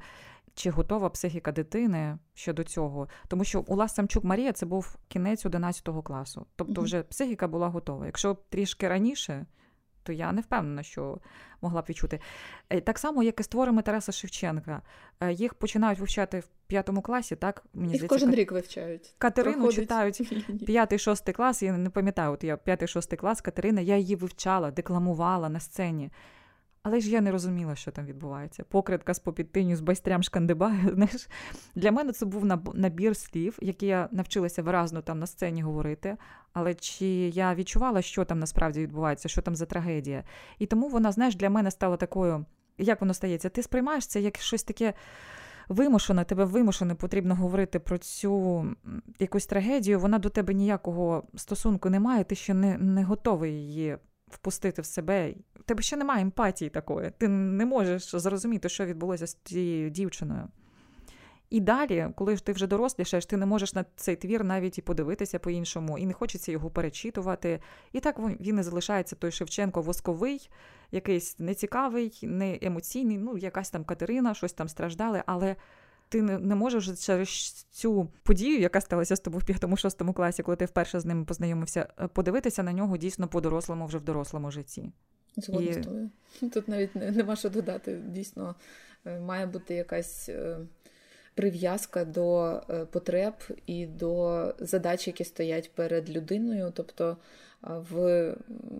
Чи 0.54 0.70
готова 0.70 1.10
психіка 1.10 1.52
дитини 1.52 2.18
щодо 2.34 2.64
цього? 2.64 3.08
Тому 3.28 3.44
що 3.44 3.60
у 3.60 3.76
Лас 3.76 3.94
Самчук 3.94 4.24
Марія 4.24 4.52
це 4.52 4.66
був 4.66 4.96
кінець 5.08 5.46
11 5.46 5.88
класу. 6.04 6.46
Тобто, 6.56 6.80
вже 6.80 7.02
психіка 7.02 7.48
була 7.48 7.68
готова. 7.68 8.06
Якщо 8.06 8.36
трішки 8.48 8.88
раніше, 8.88 9.46
то 10.10 10.14
я 10.14 10.32
не 10.32 10.40
впевнена, 10.40 10.82
що 10.82 11.18
могла 11.62 11.82
б 11.82 11.84
відчути. 11.88 12.20
Е, 12.70 12.80
так 12.80 12.98
само, 12.98 13.22
як 13.22 13.40
і 13.40 13.42
з 13.42 13.48
творами 13.48 13.82
Тараса 13.82 14.12
Шевченка. 14.12 14.82
Е, 15.20 15.32
їх 15.32 15.54
починають 15.54 15.98
вивчати 15.98 16.40
в 16.40 16.48
п'ятому 16.66 17.02
класі, 17.02 17.36
так? 17.36 17.64
Мені 17.74 17.92
Їх 17.92 18.06
кожен 18.06 18.34
рік 18.34 18.52
вивчають. 18.52 19.14
Катерину 19.18 19.56
Проходить. 19.56 19.80
читають 19.80 20.46
п'ятий-шостий 20.66 21.34
клас, 21.34 21.62
я 21.62 21.72
не 21.72 21.90
пам'ятаю, 21.90 22.32
от 22.32 22.44
я 22.44 22.56
п'ятий-шостий 22.56 23.18
клас 23.18 23.40
Катерина, 23.40 23.80
я 23.80 23.96
її 23.96 24.16
вивчала, 24.16 24.70
декламувала 24.70 25.48
на 25.48 25.60
сцені. 25.60 26.10
Але 26.82 27.00
ж 27.00 27.10
я 27.10 27.20
не 27.20 27.30
розуміла, 27.30 27.74
що 27.74 27.90
там 27.90 28.06
відбувається. 28.06 28.64
Покритка 28.64 29.14
з 29.14 29.18
попідтиню 29.18 29.76
з 29.76 29.80
байстрям 29.80 30.22
шкандибаю. 30.22 31.08
Для 31.74 31.92
мене 31.92 32.12
це 32.12 32.26
був 32.26 32.44
набір 32.74 33.16
слів, 33.16 33.58
які 33.62 33.86
я 33.86 34.08
навчилася 34.12 34.62
виразно 34.62 35.02
там 35.02 35.18
на 35.18 35.26
сцені 35.26 35.62
говорити. 35.62 36.16
Але 36.52 36.74
чи 36.74 37.06
я 37.28 37.54
відчувала, 37.54 38.02
що 38.02 38.24
там 38.24 38.38
насправді 38.38 38.80
відбувається, 38.80 39.28
що 39.28 39.42
там 39.42 39.56
за 39.56 39.66
трагедія? 39.66 40.24
І 40.58 40.66
тому 40.66 40.88
вона, 40.88 41.12
знаєш, 41.12 41.36
для 41.36 41.50
мене 41.50 41.70
стала 41.70 41.96
такою, 41.96 42.44
як 42.78 43.00
воно 43.00 43.14
стається? 43.14 43.48
Ти 43.48 43.62
сприймаєш 43.62 44.06
це 44.06 44.20
як 44.20 44.38
щось 44.38 44.62
таке. 44.62 44.94
Вимушено, 45.68 46.24
тебе 46.24 46.44
вимушено 46.44 46.96
потрібно 46.96 47.34
говорити 47.34 47.78
про 47.78 47.98
цю 47.98 48.64
якусь 49.18 49.46
трагедію, 49.46 50.00
вона 50.00 50.18
до 50.18 50.28
тебе 50.28 50.54
ніякого 50.54 51.22
стосунку 51.36 51.90
не 51.90 52.00
має, 52.00 52.24
ти 52.24 52.34
ще 52.34 52.54
не 52.54 52.78
не 52.78 53.04
готовий 53.04 53.52
її 53.52 53.98
впустити 54.30 54.82
в 54.82 54.86
себе. 54.86 55.34
У 55.60 55.62
тебе 55.62 55.82
ще 55.82 55.96
немає 55.96 56.22
емпатії 56.22 56.70
такої. 56.70 57.10
Ти 57.18 57.28
не 57.28 57.66
можеш 57.66 58.16
зрозуміти, 58.16 58.68
що 58.68 58.86
відбулося 58.86 59.26
з 59.26 59.34
цією 59.34 59.90
дівчиною. 59.90 60.48
І 61.50 61.60
далі, 61.60 62.08
коли 62.14 62.36
ти 62.36 62.52
вже 62.52 62.66
дорослішаєш, 62.66 63.26
ти 63.26 63.36
не 63.36 63.46
можеш 63.46 63.74
на 63.74 63.84
цей 63.96 64.16
твір 64.16 64.44
навіть 64.44 64.78
і 64.78 64.82
подивитися 64.82 65.38
по-іншому, 65.38 65.98
і 65.98 66.06
не 66.06 66.12
хочеться 66.12 66.52
його 66.52 66.70
перечитувати. 66.70 67.60
І 67.92 68.00
так 68.00 68.18
він 68.18 68.58
і 68.58 68.62
залишається 68.62 69.16
той 69.16 69.30
Шевченко 69.30 69.82
восковий, 69.82 70.50
якийсь 70.90 71.38
нецікавий, 71.38 72.18
не 72.22 72.58
емоційний, 72.62 73.18
ну, 73.18 73.36
якась 73.38 73.70
там 73.70 73.84
Катерина, 73.84 74.34
щось 74.34 74.52
там 74.52 74.68
страждали, 74.68 75.22
але 75.26 75.56
ти 76.10 76.22
не, 76.22 76.38
не 76.38 76.54
можеш 76.54 77.06
через 77.06 77.52
цю 77.70 78.08
подію, 78.22 78.60
яка 78.60 78.80
сталася 78.80 79.16
з 79.16 79.20
тобою 79.20 79.40
в 79.40 79.44
п'ятому-шостому 79.44 80.12
класі, 80.12 80.42
коли 80.42 80.56
ти 80.56 80.64
вперше 80.64 81.00
з 81.00 81.04
ними 81.04 81.24
познайомився, 81.24 81.88
е, 82.00 82.08
подивитися 82.08 82.62
на 82.62 82.72
нього 82.72 82.96
дійсно 82.96 83.28
по-дорослому 83.28 83.86
вже 83.86 83.98
в 83.98 84.04
дорослому 84.04 84.50
житті. 84.50 84.92
Згодна 85.36 85.70
І... 85.70 85.72
з 85.72 85.76
тобою. 85.76 86.10
Тут 86.40 86.68
навіть 86.68 86.94
нема 86.94 87.36
що 87.36 87.50
додати. 87.50 88.00
Дійсно, 88.06 88.54
е, 89.04 89.20
має 89.20 89.46
бути 89.46 89.74
якась. 89.74 90.28
Е, 90.28 90.58
прив'язка 91.34 92.04
до 92.04 92.60
потреб 92.90 93.34
і 93.66 93.86
до 93.86 94.54
задач, 94.58 95.06
які 95.06 95.24
стоять 95.24 95.72
перед 95.74 96.10
людиною. 96.10 96.72
Тобто 96.74 97.16
в 97.62 98.34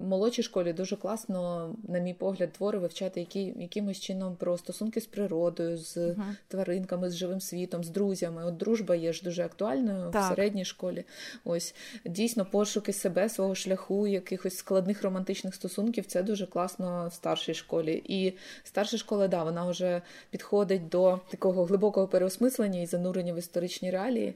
молодшій 0.09 0.43
школі 0.43 0.73
дуже 0.73 0.97
класно, 0.97 1.71
на 1.89 1.99
мій 1.99 2.15
погляд, 2.15 2.53
твори 2.53 2.79
вивчати 2.79 3.21
які, 3.21 3.55
якимось 3.57 4.01
чином 4.01 4.37
про 4.37 4.59
стосунки 4.59 5.01
з 5.01 5.07
природою, 5.07 5.77
з 5.77 5.97
uh-huh. 5.97 6.37
тваринками, 6.49 7.11
з 7.11 7.17
живим 7.17 7.41
світом, 7.41 7.85
з 7.85 7.89
друзями. 7.89 8.45
От 8.45 8.57
дружба 8.57 8.95
є 8.95 9.13
ж 9.13 9.23
дуже 9.25 9.45
актуальною 9.45 10.11
так. 10.11 10.25
в 10.25 10.29
середній 10.29 10.65
школі. 10.65 11.05
Ось 11.45 11.75
дійсно 12.05 12.45
пошуки 12.45 12.93
себе, 12.93 13.29
свого 13.29 13.55
шляху, 13.55 14.07
якихось 14.07 14.57
складних 14.57 15.03
романтичних 15.03 15.55
стосунків. 15.55 16.07
Це 16.07 16.23
дуже 16.23 16.47
класно 16.47 17.09
в 17.09 17.15
старшій 17.15 17.55
школі. 17.55 18.03
І 18.07 18.33
старша 18.65 18.97
школа, 18.97 19.29
да, 19.29 19.45
вона 19.45 19.71
вже 19.71 20.03
підходить 20.31 20.89
до 20.89 21.21
такого 21.29 21.65
глибокого 21.65 22.09
переосмислення 22.09 22.81
і 22.81 22.87
занурення 22.87 23.33
в 23.35 23.39
історичні 23.39 23.91
реалії. 23.91 24.35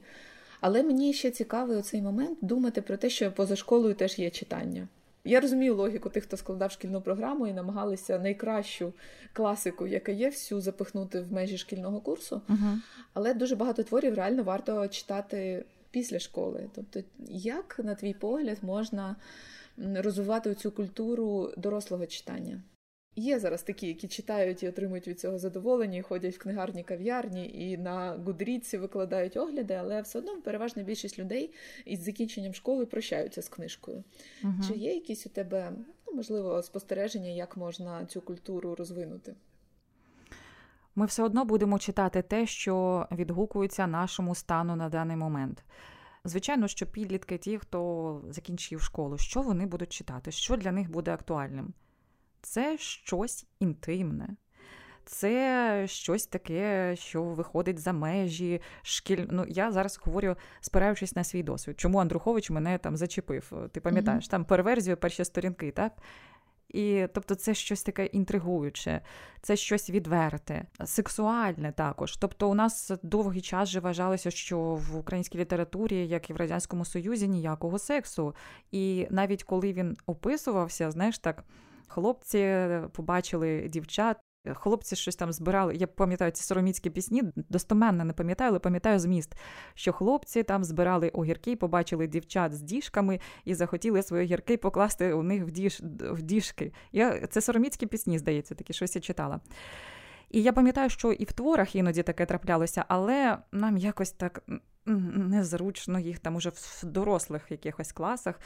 Але 0.67 0.83
мені 0.83 1.13
ще 1.13 1.31
цікавий 1.31 1.77
оцей 1.77 2.01
момент 2.01 2.37
думати 2.41 2.81
про 2.81 2.97
те, 2.97 3.09
що 3.09 3.31
поза 3.31 3.55
школою 3.55 3.93
теж 3.93 4.19
є 4.19 4.29
читання. 4.29 4.87
Я 5.23 5.39
розумію 5.39 5.75
логіку 5.75 6.09
тих, 6.09 6.23
хто 6.23 6.37
складав 6.37 6.71
шкільну 6.71 7.01
програму 7.01 7.47
і 7.47 7.53
намагалися 7.53 8.19
найкращу 8.19 8.93
класику, 9.33 9.87
яка 9.87 10.11
є, 10.11 10.29
всю 10.29 10.61
запихнути 10.61 11.21
в 11.21 11.33
межі 11.33 11.57
шкільного 11.57 11.99
курсу. 11.99 12.41
Uh-huh. 12.49 12.77
Але 13.13 13.33
дуже 13.33 13.55
багато 13.55 13.83
творів 13.83 14.13
реально 14.13 14.43
варто 14.43 14.87
читати 14.87 15.65
після 15.91 16.19
школи. 16.19 16.69
Тобто, 16.75 16.99
як, 17.29 17.79
на 17.83 17.95
твій 17.95 18.13
погляд, 18.13 18.57
можна 18.61 19.15
розвивати 19.77 20.55
цю 20.55 20.71
культуру 20.71 21.53
дорослого 21.57 22.05
читання? 22.05 22.61
Є 23.15 23.39
зараз 23.39 23.63
такі, 23.63 23.87
які 23.87 24.07
читають 24.07 24.63
і 24.63 24.69
отримують 24.69 25.07
від 25.07 25.19
цього 25.19 25.37
задоволення, 25.37 25.97
і 25.97 26.01
ходять 26.01 26.35
в 26.35 26.39
книгарні 26.39 26.83
кав'ярні 26.83 27.69
і 27.69 27.77
на 27.77 28.11
гудріці 28.25 28.77
викладають 28.77 29.37
огляди, 29.37 29.73
але 29.73 30.01
все 30.01 30.19
одно 30.19 30.41
переважна 30.41 30.83
більшість 30.83 31.19
людей 31.19 31.53
із 31.85 32.03
закінченням 32.03 32.53
школи 32.53 32.85
прощаються 32.85 33.41
з 33.41 33.49
книжкою. 33.49 34.03
Угу. 34.43 34.53
Чи 34.67 34.73
є 34.73 34.93
якісь 34.93 35.25
у 35.25 35.29
тебе 35.29 35.71
ну, 36.07 36.13
можливо 36.13 36.63
спостереження, 36.63 37.29
як 37.29 37.57
можна 37.57 38.05
цю 38.05 38.21
культуру 38.21 38.75
розвинути? 38.75 39.35
Ми 40.95 41.05
все 41.05 41.23
одно 41.23 41.45
будемо 41.45 41.79
читати 41.79 42.21
те, 42.21 42.45
що 42.45 43.07
відгукується 43.11 43.87
нашому 43.87 44.35
стану 44.35 44.75
на 44.75 44.89
даний 44.89 45.17
момент. 45.17 45.63
Звичайно, 46.23 46.67
що 46.67 46.85
підлітки, 46.85 47.37
ті, 47.37 47.57
хто 47.57 48.21
закінчив 48.29 48.81
школу, 48.81 49.17
що 49.17 49.41
вони 49.41 49.65
будуть 49.65 49.93
читати, 49.93 50.31
що 50.31 50.57
для 50.57 50.71
них 50.71 50.91
буде 50.91 51.13
актуальним 51.13 51.73
це 52.45 52.77
щось 52.77 53.45
інтимне. 53.59 54.35
Це 55.05 55.83
щось 55.87 56.27
таке, 56.27 56.95
що 56.95 57.23
виходить 57.23 57.79
за 57.79 57.93
межі 57.93 58.61
шкіль. 58.81 59.25
Ну, 59.29 59.45
я 59.47 59.71
зараз 59.71 59.99
говорю, 60.03 60.35
спираючись 60.61 61.15
на 61.15 61.23
свій 61.23 61.43
досвід. 61.43 61.79
Чому 61.79 61.97
Андрухович 61.97 62.49
мене 62.49 62.77
там 62.77 62.97
зачепив? 62.97 63.51
Ти 63.71 63.79
пам'ятаєш, 63.79 64.25
mm-hmm. 64.25 64.31
там 64.31 64.45
переверзію 64.45 64.97
перші 64.97 65.25
сторінки, 65.25 65.71
так? 65.71 65.93
І 66.69 67.07
тобто, 67.13 67.35
це 67.35 67.53
щось 67.53 67.83
таке 67.83 68.05
інтригуюче, 68.05 69.01
це 69.41 69.55
щось 69.55 69.89
відверте, 69.89 70.65
сексуальне 70.85 71.71
також. 71.71 72.17
Тобто, 72.17 72.49
у 72.49 72.53
нас 72.53 72.91
довгий 73.03 73.41
час 73.41 73.69
же 73.69 73.79
вважалося, 73.79 74.31
що 74.31 74.59
в 74.59 74.97
українській 74.97 75.37
літературі, 75.37 76.07
як 76.07 76.29
і 76.29 76.33
в 76.33 76.37
радянському 76.37 76.85
союзі, 76.85 77.27
ніякого 77.27 77.79
сексу. 77.79 78.35
І 78.71 79.07
навіть 79.09 79.43
коли 79.43 79.73
він 79.73 79.97
описувався, 80.05 80.91
знаєш 80.91 81.19
так. 81.19 81.43
Хлопці 81.87 82.67
побачили 82.93 83.67
дівчат, 83.69 84.17
Хлопці 84.53 84.95
щось 84.95 85.15
там 85.15 85.33
збирали. 85.33 85.75
Я 85.75 85.87
пам'ятаю 85.87 86.31
ці 86.31 86.43
сороміцькі 86.43 86.89
пісні, 86.89 87.23
достоменно 87.35 88.05
не 88.05 88.13
пам'ятаю, 88.13 88.49
але 88.49 88.59
пам'ятаю 88.59 88.99
зміст, 88.99 89.35
що 89.73 89.93
хлопці 89.93 90.43
там 90.43 90.63
збирали 90.63 91.09
огірки, 91.09 91.55
побачили 91.55 92.07
дівчат 92.07 92.53
з 92.53 92.61
діжками 92.61 93.19
і 93.45 93.53
захотіли 93.53 94.03
свої 94.03 94.23
огірки 94.23 94.57
покласти 94.57 95.13
у 95.13 95.23
них 95.23 95.43
в 95.43 95.51
діж, 95.51 95.81
в 96.11 96.21
діжки. 96.21 96.73
Я, 96.91 97.27
Це 97.27 97.41
сороміцькі 97.41 97.85
пісні, 97.85 98.19
здається, 98.19 98.55
такі 98.55 98.73
щось 98.73 98.95
я 98.95 99.01
читала. 99.01 99.39
І 100.35 100.41
я 100.41 100.53
пам'ятаю, 100.53 100.89
що 100.89 101.11
і 101.11 101.23
в 101.23 101.31
творах 101.31 101.75
іноді 101.75 102.03
таке 102.03 102.25
траплялося, 102.25 102.85
але 102.87 103.37
нам 103.51 103.77
якось 103.77 104.11
так 104.11 104.43
незручно 104.85 105.99
їх 105.99 106.19
там 106.19 106.35
уже 106.35 106.49
в 106.49 106.85
дорослих 106.85 107.51
якихось 107.51 107.91
класах. 107.91 108.39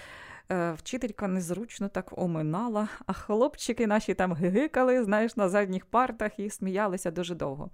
Е, 0.51 0.71
вчителька 0.71 1.27
незручно 1.27 1.87
так 1.87 2.17
оминала, 2.17 2.87
а 3.05 3.13
хлопчики 3.13 3.87
наші 3.87 4.13
там 4.13 4.33
гигикали, 4.33 5.03
знаєш, 5.03 5.37
на 5.37 5.49
задніх 5.49 5.85
партах 5.85 6.39
і 6.39 6.49
сміялися 6.49 7.11
дуже 7.11 7.35
довго. 7.35 7.69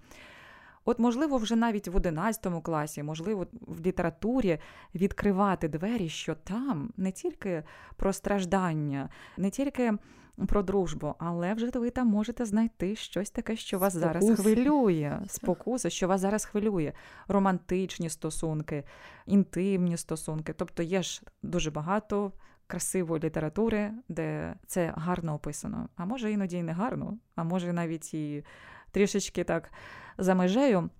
От, 0.84 0.98
можливо, 0.98 1.36
вже 1.36 1.56
навіть 1.56 1.88
в 1.88 1.96
11 1.96 2.46
класі, 2.62 3.02
можливо, 3.02 3.46
в 3.52 3.86
літературі 3.86 4.58
відкривати 4.94 5.68
двері, 5.68 6.08
що 6.08 6.34
там 6.34 6.92
не 6.96 7.12
тільки 7.12 7.62
про 7.96 8.12
страждання, 8.12 9.08
не 9.36 9.50
тільки 9.50 9.92
про 10.48 10.62
дружбу, 10.62 11.14
але 11.18 11.54
вже 11.54 11.70
ви 11.70 11.90
там 11.90 12.08
можете 12.08 12.44
знайти 12.44 12.96
щось 12.96 13.30
таке, 13.30 13.56
що 13.56 13.78
вас 13.78 13.92
Спокус. 13.92 14.24
зараз 14.24 14.40
хвилює. 14.40 15.20
Спокуса, 15.28 15.90
що 15.90 16.08
вас 16.08 16.20
зараз 16.20 16.44
хвилює, 16.44 16.92
романтичні 17.28 18.10
стосунки, 18.10 18.84
інтимні 19.26 19.96
стосунки. 19.96 20.52
Тобто 20.52 20.82
є 20.82 21.02
ж 21.02 21.22
дуже 21.42 21.70
багато 21.70 22.32
красивої 22.66 23.22
літератури, 23.22 23.92
де 24.08 24.54
це 24.66 24.94
гарно 24.96 25.34
описано. 25.34 25.88
А 25.96 26.04
може 26.04 26.32
іноді 26.32 26.56
і 26.56 26.62
не 26.62 26.72
гарно, 26.72 27.18
а 27.34 27.44
може 27.44 27.72
навіть 27.72 28.14
і 28.14 28.44
трішечки 28.90 29.44
так 29.44 29.70
за 30.18 30.34
межею. 30.34 30.90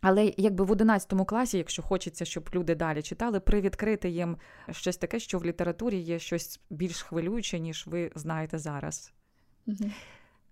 Але 0.00 0.32
якби 0.36 0.64
в 0.64 0.70
11 0.70 1.26
класі, 1.26 1.58
якщо 1.58 1.82
хочеться, 1.82 2.24
щоб 2.24 2.48
люди 2.54 2.74
далі 2.74 3.02
читали, 3.02 3.40
привідкрити 3.40 4.10
їм 4.10 4.36
щось 4.70 4.96
таке, 4.96 5.18
що 5.18 5.38
в 5.38 5.44
літературі 5.44 5.98
є 5.98 6.18
щось 6.18 6.60
більш 6.70 7.02
хвилююче, 7.02 7.58
ніж 7.58 7.86
ви 7.86 8.12
знаєте 8.14 8.58
зараз. 8.58 9.12
Угу. 9.66 9.90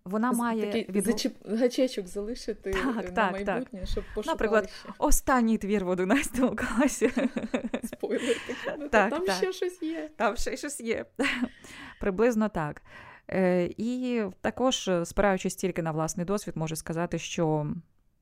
Вона 0.04 0.32
має 0.32 0.66
Такий 0.66 0.90
від... 0.90 1.04
зачіп... 1.04 1.34
гачечок 1.48 2.06
залишити 2.06 2.72
так, 2.72 2.96
на 2.96 3.02
так, 3.02 3.32
майбутнє, 3.32 3.80
так. 3.80 3.88
щоб 3.88 4.04
пошукали 4.14 4.34
Наприклад, 4.34 4.70
ще. 4.70 4.92
останній 4.98 5.58
твір 5.58 5.84
в 5.84 5.88
11 5.88 6.60
класі. 6.60 7.10
Спойлер. 7.84 8.36
Ну, 8.78 8.88
так, 8.88 9.10
Там 9.10 9.26
так. 9.26 9.36
ще 9.36 9.52
щось 9.52 9.82
є. 9.82 10.10
Там 10.16 10.36
ще 10.36 10.56
щось 10.56 10.80
є. 10.80 11.06
Приблизно 12.00 12.48
так. 12.48 12.82
Е, 13.30 13.70
І 13.76 14.22
також, 14.40 14.90
спираючись 15.04 15.56
тільки 15.56 15.82
на 15.82 15.92
власний 15.92 16.26
досвід, 16.26 16.56
можу 16.56 16.76
сказати, 16.76 17.18
що 17.18 17.66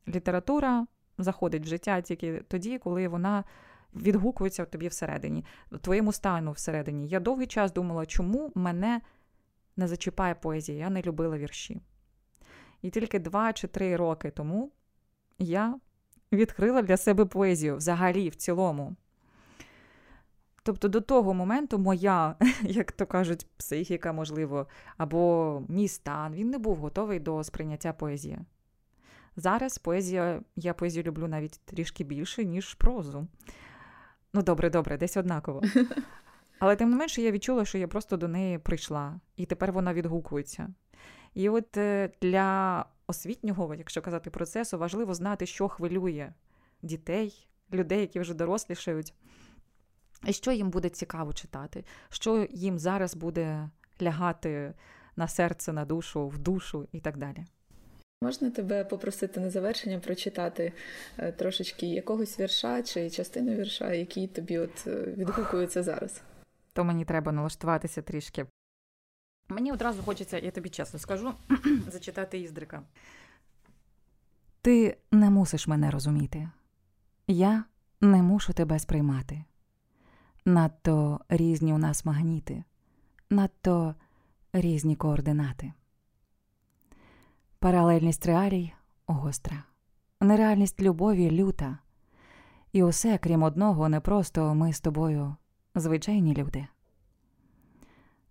література 0.08 0.86
заходить 1.18 1.62
в 1.62 1.68
життя 1.68 2.00
тільки 2.00 2.42
тоді, 2.48 2.78
коли 2.78 3.08
вона 3.08 3.44
відгукується 3.94 4.64
тобі 4.64 4.88
всередині, 4.88 5.44
в 5.72 5.78
твоєму 5.78 6.12
стану 6.12 6.52
всередині. 6.52 7.08
Я 7.08 7.20
довгий 7.20 7.46
час 7.46 7.72
думала, 7.72 8.06
чому 8.06 8.52
мене 8.54 9.00
не 9.76 9.88
зачіпає 9.88 10.34
поезія, 10.34 10.78
я 10.78 10.90
не 10.90 11.02
любила 11.02 11.38
вірші. 11.38 11.80
І 12.82 12.90
тільки 12.90 13.18
два 13.18 13.52
чи 13.52 13.68
три 13.68 13.96
роки 13.96 14.30
тому 14.30 14.72
я 15.38 15.74
відкрила 16.32 16.82
для 16.82 16.96
себе 16.96 17.24
поезію 17.24 17.76
взагалі, 17.76 18.28
в 18.28 18.36
цілому. 18.36 18.96
Тобто 20.62 20.88
до 20.88 21.00
того 21.00 21.34
моменту 21.34 21.78
моя, 21.78 22.36
як 22.62 22.92
то 22.92 23.06
кажуть, 23.06 23.46
психіка, 23.56 24.12
можливо, 24.12 24.66
або 24.96 25.62
мій 25.68 25.88
стан, 25.88 26.34
він 26.34 26.50
не 26.50 26.58
був 26.58 26.76
готовий 26.76 27.20
до 27.20 27.44
сприйняття 27.44 27.92
поезії. 27.92 28.38
Зараз 29.36 29.78
поезія, 29.78 30.42
я 30.56 30.74
поезію 30.74 31.02
люблю 31.02 31.28
навіть 31.28 31.60
трішки 31.64 32.04
більше, 32.04 32.44
ніж 32.44 32.74
прозу. 32.74 33.26
Ну, 34.32 34.42
добре, 34.42 34.70
добре, 34.70 34.96
десь 34.96 35.16
однаково. 35.16 35.62
Але 36.58 36.76
тим 36.76 36.90
не 36.90 36.96
менше, 36.96 37.22
я 37.22 37.30
відчула, 37.30 37.64
що 37.64 37.78
я 37.78 37.88
просто 37.88 38.16
до 38.16 38.28
неї 38.28 38.58
прийшла, 38.58 39.20
і 39.36 39.46
тепер 39.46 39.72
вона 39.72 39.94
відгукується. 39.94 40.68
І 41.34 41.48
от 41.48 41.76
е, 41.76 42.10
для 42.22 42.86
освітнього, 43.06 43.74
якщо 43.74 44.02
казати 44.02 44.30
процесу, 44.30 44.78
важливо 44.78 45.14
знати, 45.14 45.46
що 45.46 45.68
хвилює 45.68 46.32
дітей, 46.82 47.48
людей, 47.72 48.00
які 48.00 48.20
вже 48.20 48.34
дорослішають, 48.34 49.14
і 50.26 50.32
що 50.32 50.52
їм 50.52 50.70
буде 50.70 50.88
цікаво 50.88 51.32
читати, 51.32 51.84
що 52.08 52.46
їм 52.50 52.78
зараз 52.78 53.14
буде 53.14 53.70
лягати 54.02 54.74
на 55.16 55.28
серце, 55.28 55.72
на 55.72 55.84
душу, 55.84 56.28
в 56.28 56.38
душу 56.38 56.88
і 56.92 57.00
так 57.00 57.16
далі. 57.16 57.44
Можна 58.22 58.50
тебе 58.50 58.84
попросити 58.84 59.40
на 59.40 59.50
завершення 59.50 59.98
прочитати 59.98 60.72
е, 61.18 61.32
трошечки 61.32 61.86
якогось 61.86 62.40
вірша 62.40 62.82
чи 62.82 63.10
частину 63.10 63.54
вірша, 63.54 63.92
який 63.92 64.26
тобі 64.26 64.58
от 64.58 64.86
е, 64.86 65.14
відгукується 65.16 65.82
зараз? 65.82 66.20
То 66.72 66.84
мені 66.84 67.04
треба 67.04 67.32
налаштуватися 67.32 68.02
трішки. 68.02 68.46
Мені 69.48 69.72
одразу 69.72 70.02
хочеться, 70.02 70.38
я 70.38 70.50
тобі 70.50 70.68
чесно 70.68 70.98
скажу, 70.98 71.32
зачитати 71.92 72.38
Іздрика. 72.38 72.82
Ти 74.60 74.96
не 75.10 75.30
мусиш 75.30 75.66
мене 75.66 75.90
розуміти. 75.90 76.48
Я 77.26 77.64
не 78.00 78.22
мушу 78.22 78.52
тебе 78.52 78.78
сприймати. 78.78 79.44
Надто 80.44 81.20
різні 81.28 81.72
у 81.72 81.78
нас 81.78 82.04
магніти, 82.04 82.64
надто 83.30 83.94
різні 84.52 84.96
координати. 84.96 85.72
Паралельність 87.62 88.26
реалій 88.26 88.72
гостра, 89.06 89.62
нереальність 90.20 90.82
любові 90.82 91.30
люта, 91.30 91.78
і 92.72 92.82
усе, 92.82 93.18
крім 93.18 93.42
одного, 93.42 93.88
не 93.88 94.00
просто 94.00 94.54
ми 94.54 94.72
з 94.72 94.80
тобою 94.80 95.36
звичайні 95.74 96.34
люди. 96.34 96.66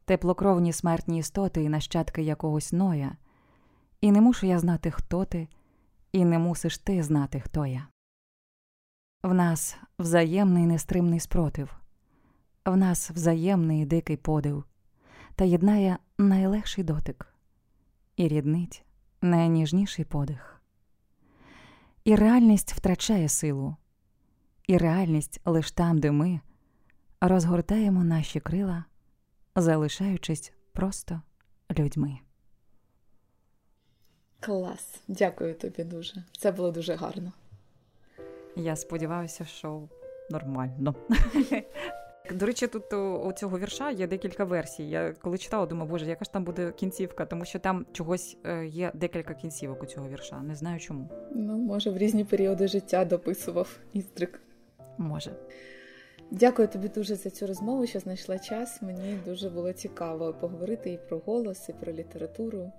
Теплокровні 0.05 0.73
смертні 0.73 1.17
істоти 1.17 1.63
і 1.63 1.69
нащадки 1.69 2.21
якогось 2.21 2.73
ноя, 2.73 3.15
і 4.01 4.11
не 4.11 4.21
мушу 4.21 4.45
я 4.45 4.59
знати, 4.59 4.91
хто 4.91 5.25
ти, 5.25 5.47
і 6.11 6.25
не 6.25 6.39
мусиш 6.39 6.77
ти 6.77 7.03
знати, 7.03 7.39
хто 7.39 7.65
я. 7.65 7.87
В 9.23 9.33
нас 9.33 9.77
взаємний 9.99 10.65
нестримний 10.65 11.19
спротив, 11.19 11.75
в 12.65 12.77
нас 12.77 13.11
взаємний 13.11 13.85
дикий 13.85 14.17
подив, 14.17 14.63
та 15.35 15.45
єднає 15.45 15.97
найлегший 16.17 16.83
дотик. 16.83 17.27
І 18.15 18.27
ріднить 18.27 18.85
найніжніший 19.21 20.05
подих. 20.05 20.61
І 22.03 22.15
реальність 22.15 22.73
втрачає 22.73 23.29
силу, 23.29 23.75
і 24.67 24.77
реальність 24.77 25.41
лиш 25.45 25.71
там, 25.71 25.99
де 25.99 26.11
ми 26.11 26.39
розгортаємо 27.21 28.03
наші 28.03 28.39
крила, 28.39 28.85
залишаючись 29.55 30.53
просто 30.71 31.21
людьми. 31.79 32.19
Клас, 34.39 35.01
дякую 35.07 35.55
тобі 35.55 35.83
дуже. 35.83 36.23
Це 36.37 36.51
було 36.51 36.71
дуже 36.71 36.95
гарно. 36.95 37.31
Я 38.55 38.75
сподіваюся, 38.75 39.45
що 39.45 39.89
нормально. 40.29 40.95
До 42.35 42.45
речі, 42.45 42.67
тут 42.67 42.93
у 42.93 43.31
цього 43.31 43.59
вірша 43.59 43.91
є 43.91 44.07
декілька 44.07 44.43
версій. 44.43 44.89
Я 44.89 45.13
коли 45.21 45.37
читала, 45.37 45.65
думаю, 45.65 45.89
боже, 45.89 46.05
яка 46.05 46.25
ж 46.25 46.31
там 46.31 46.43
буде 46.43 46.71
кінцівка, 46.71 47.25
тому 47.25 47.45
що 47.45 47.59
там 47.59 47.85
чогось 47.91 48.37
е, 48.43 48.65
є 48.65 48.91
декілька 48.93 49.33
кінцівок 49.33 49.83
у 49.83 49.85
цього 49.85 50.09
вірша. 50.09 50.41
Не 50.41 50.55
знаю 50.55 50.79
чому. 50.79 51.09
Ну, 51.35 51.57
може, 51.57 51.89
в 51.89 51.97
різні 51.97 52.23
періоди 52.23 52.67
життя 52.67 53.05
дописував 53.05 53.79
Істрик. 53.93 54.41
Може. 54.97 55.31
Дякую 56.31 56.67
тобі 56.67 56.87
дуже 56.87 57.15
за 57.15 57.29
цю 57.29 57.47
розмову, 57.47 57.87
що 57.87 57.99
знайшла 57.99 58.39
час. 58.39 58.81
Мені 58.81 59.19
дуже 59.25 59.49
було 59.49 59.73
цікаво 59.73 60.33
поговорити 60.33 60.91
і 60.91 60.97
про 60.97 61.21
голос, 61.25 61.69
і 61.69 61.73
про 61.73 61.93
літературу. 61.93 62.71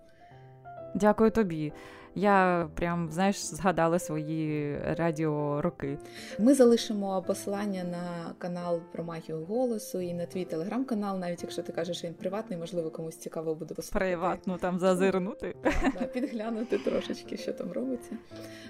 Дякую 0.94 1.30
тобі. 1.30 1.72
Я 2.14 2.68
прям 2.74 3.10
знаєш 3.12 3.38
згадала 3.38 3.98
свої 3.98 4.78
радіороки. 4.98 5.98
Ми 6.38 6.54
залишимо 6.54 7.22
посилання 7.26 7.84
на 7.84 8.34
канал 8.38 8.80
про 8.92 9.04
магію 9.04 9.44
голосу 9.44 10.00
і 10.00 10.14
на 10.14 10.26
твій 10.26 10.44
телеграм-канал, 10.44 11.18
навіть 11.18 11.42
якщо 11.42 11.62
ти 11.62 11.72
кажеш, 11.72 11.98
що 11.98 12.06
він 12.06 12.14
приватний, 12.14 12.58
можливо, 12.58 12.90
комусь 12.90 13.16
цікаво 13.16 13.54
буде 13.54 13.74
послухати. 13.74 14.04
Приватно 14.04 14.58
там 14.58 14.78
зазирнути. 14.78 15.54
Да, 16.00 16.06
підглянути 16.06 16.78
трошечки, 16.78 17.36
що 17.36 17.52
там 17.52 17.72
робиться. 17.72 18.10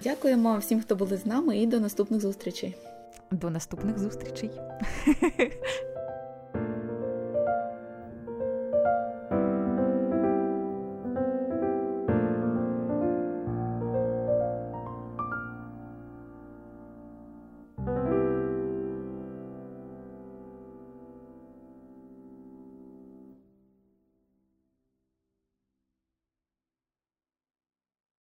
Дякуємо 0.03 0.57
всім, 0.57 0.81
хто 0.81 0.95
були 0.95 1.17
з 1.17 1.25
нами, 1.25 1.57
і 1.57 1.67
до 1.67 1.79
наступних 1.79 2.21
зустрічей. 2.21 2.75
До 3.31 3.49
наступних 3.49 3.99
зустрічей. 3.99 4.51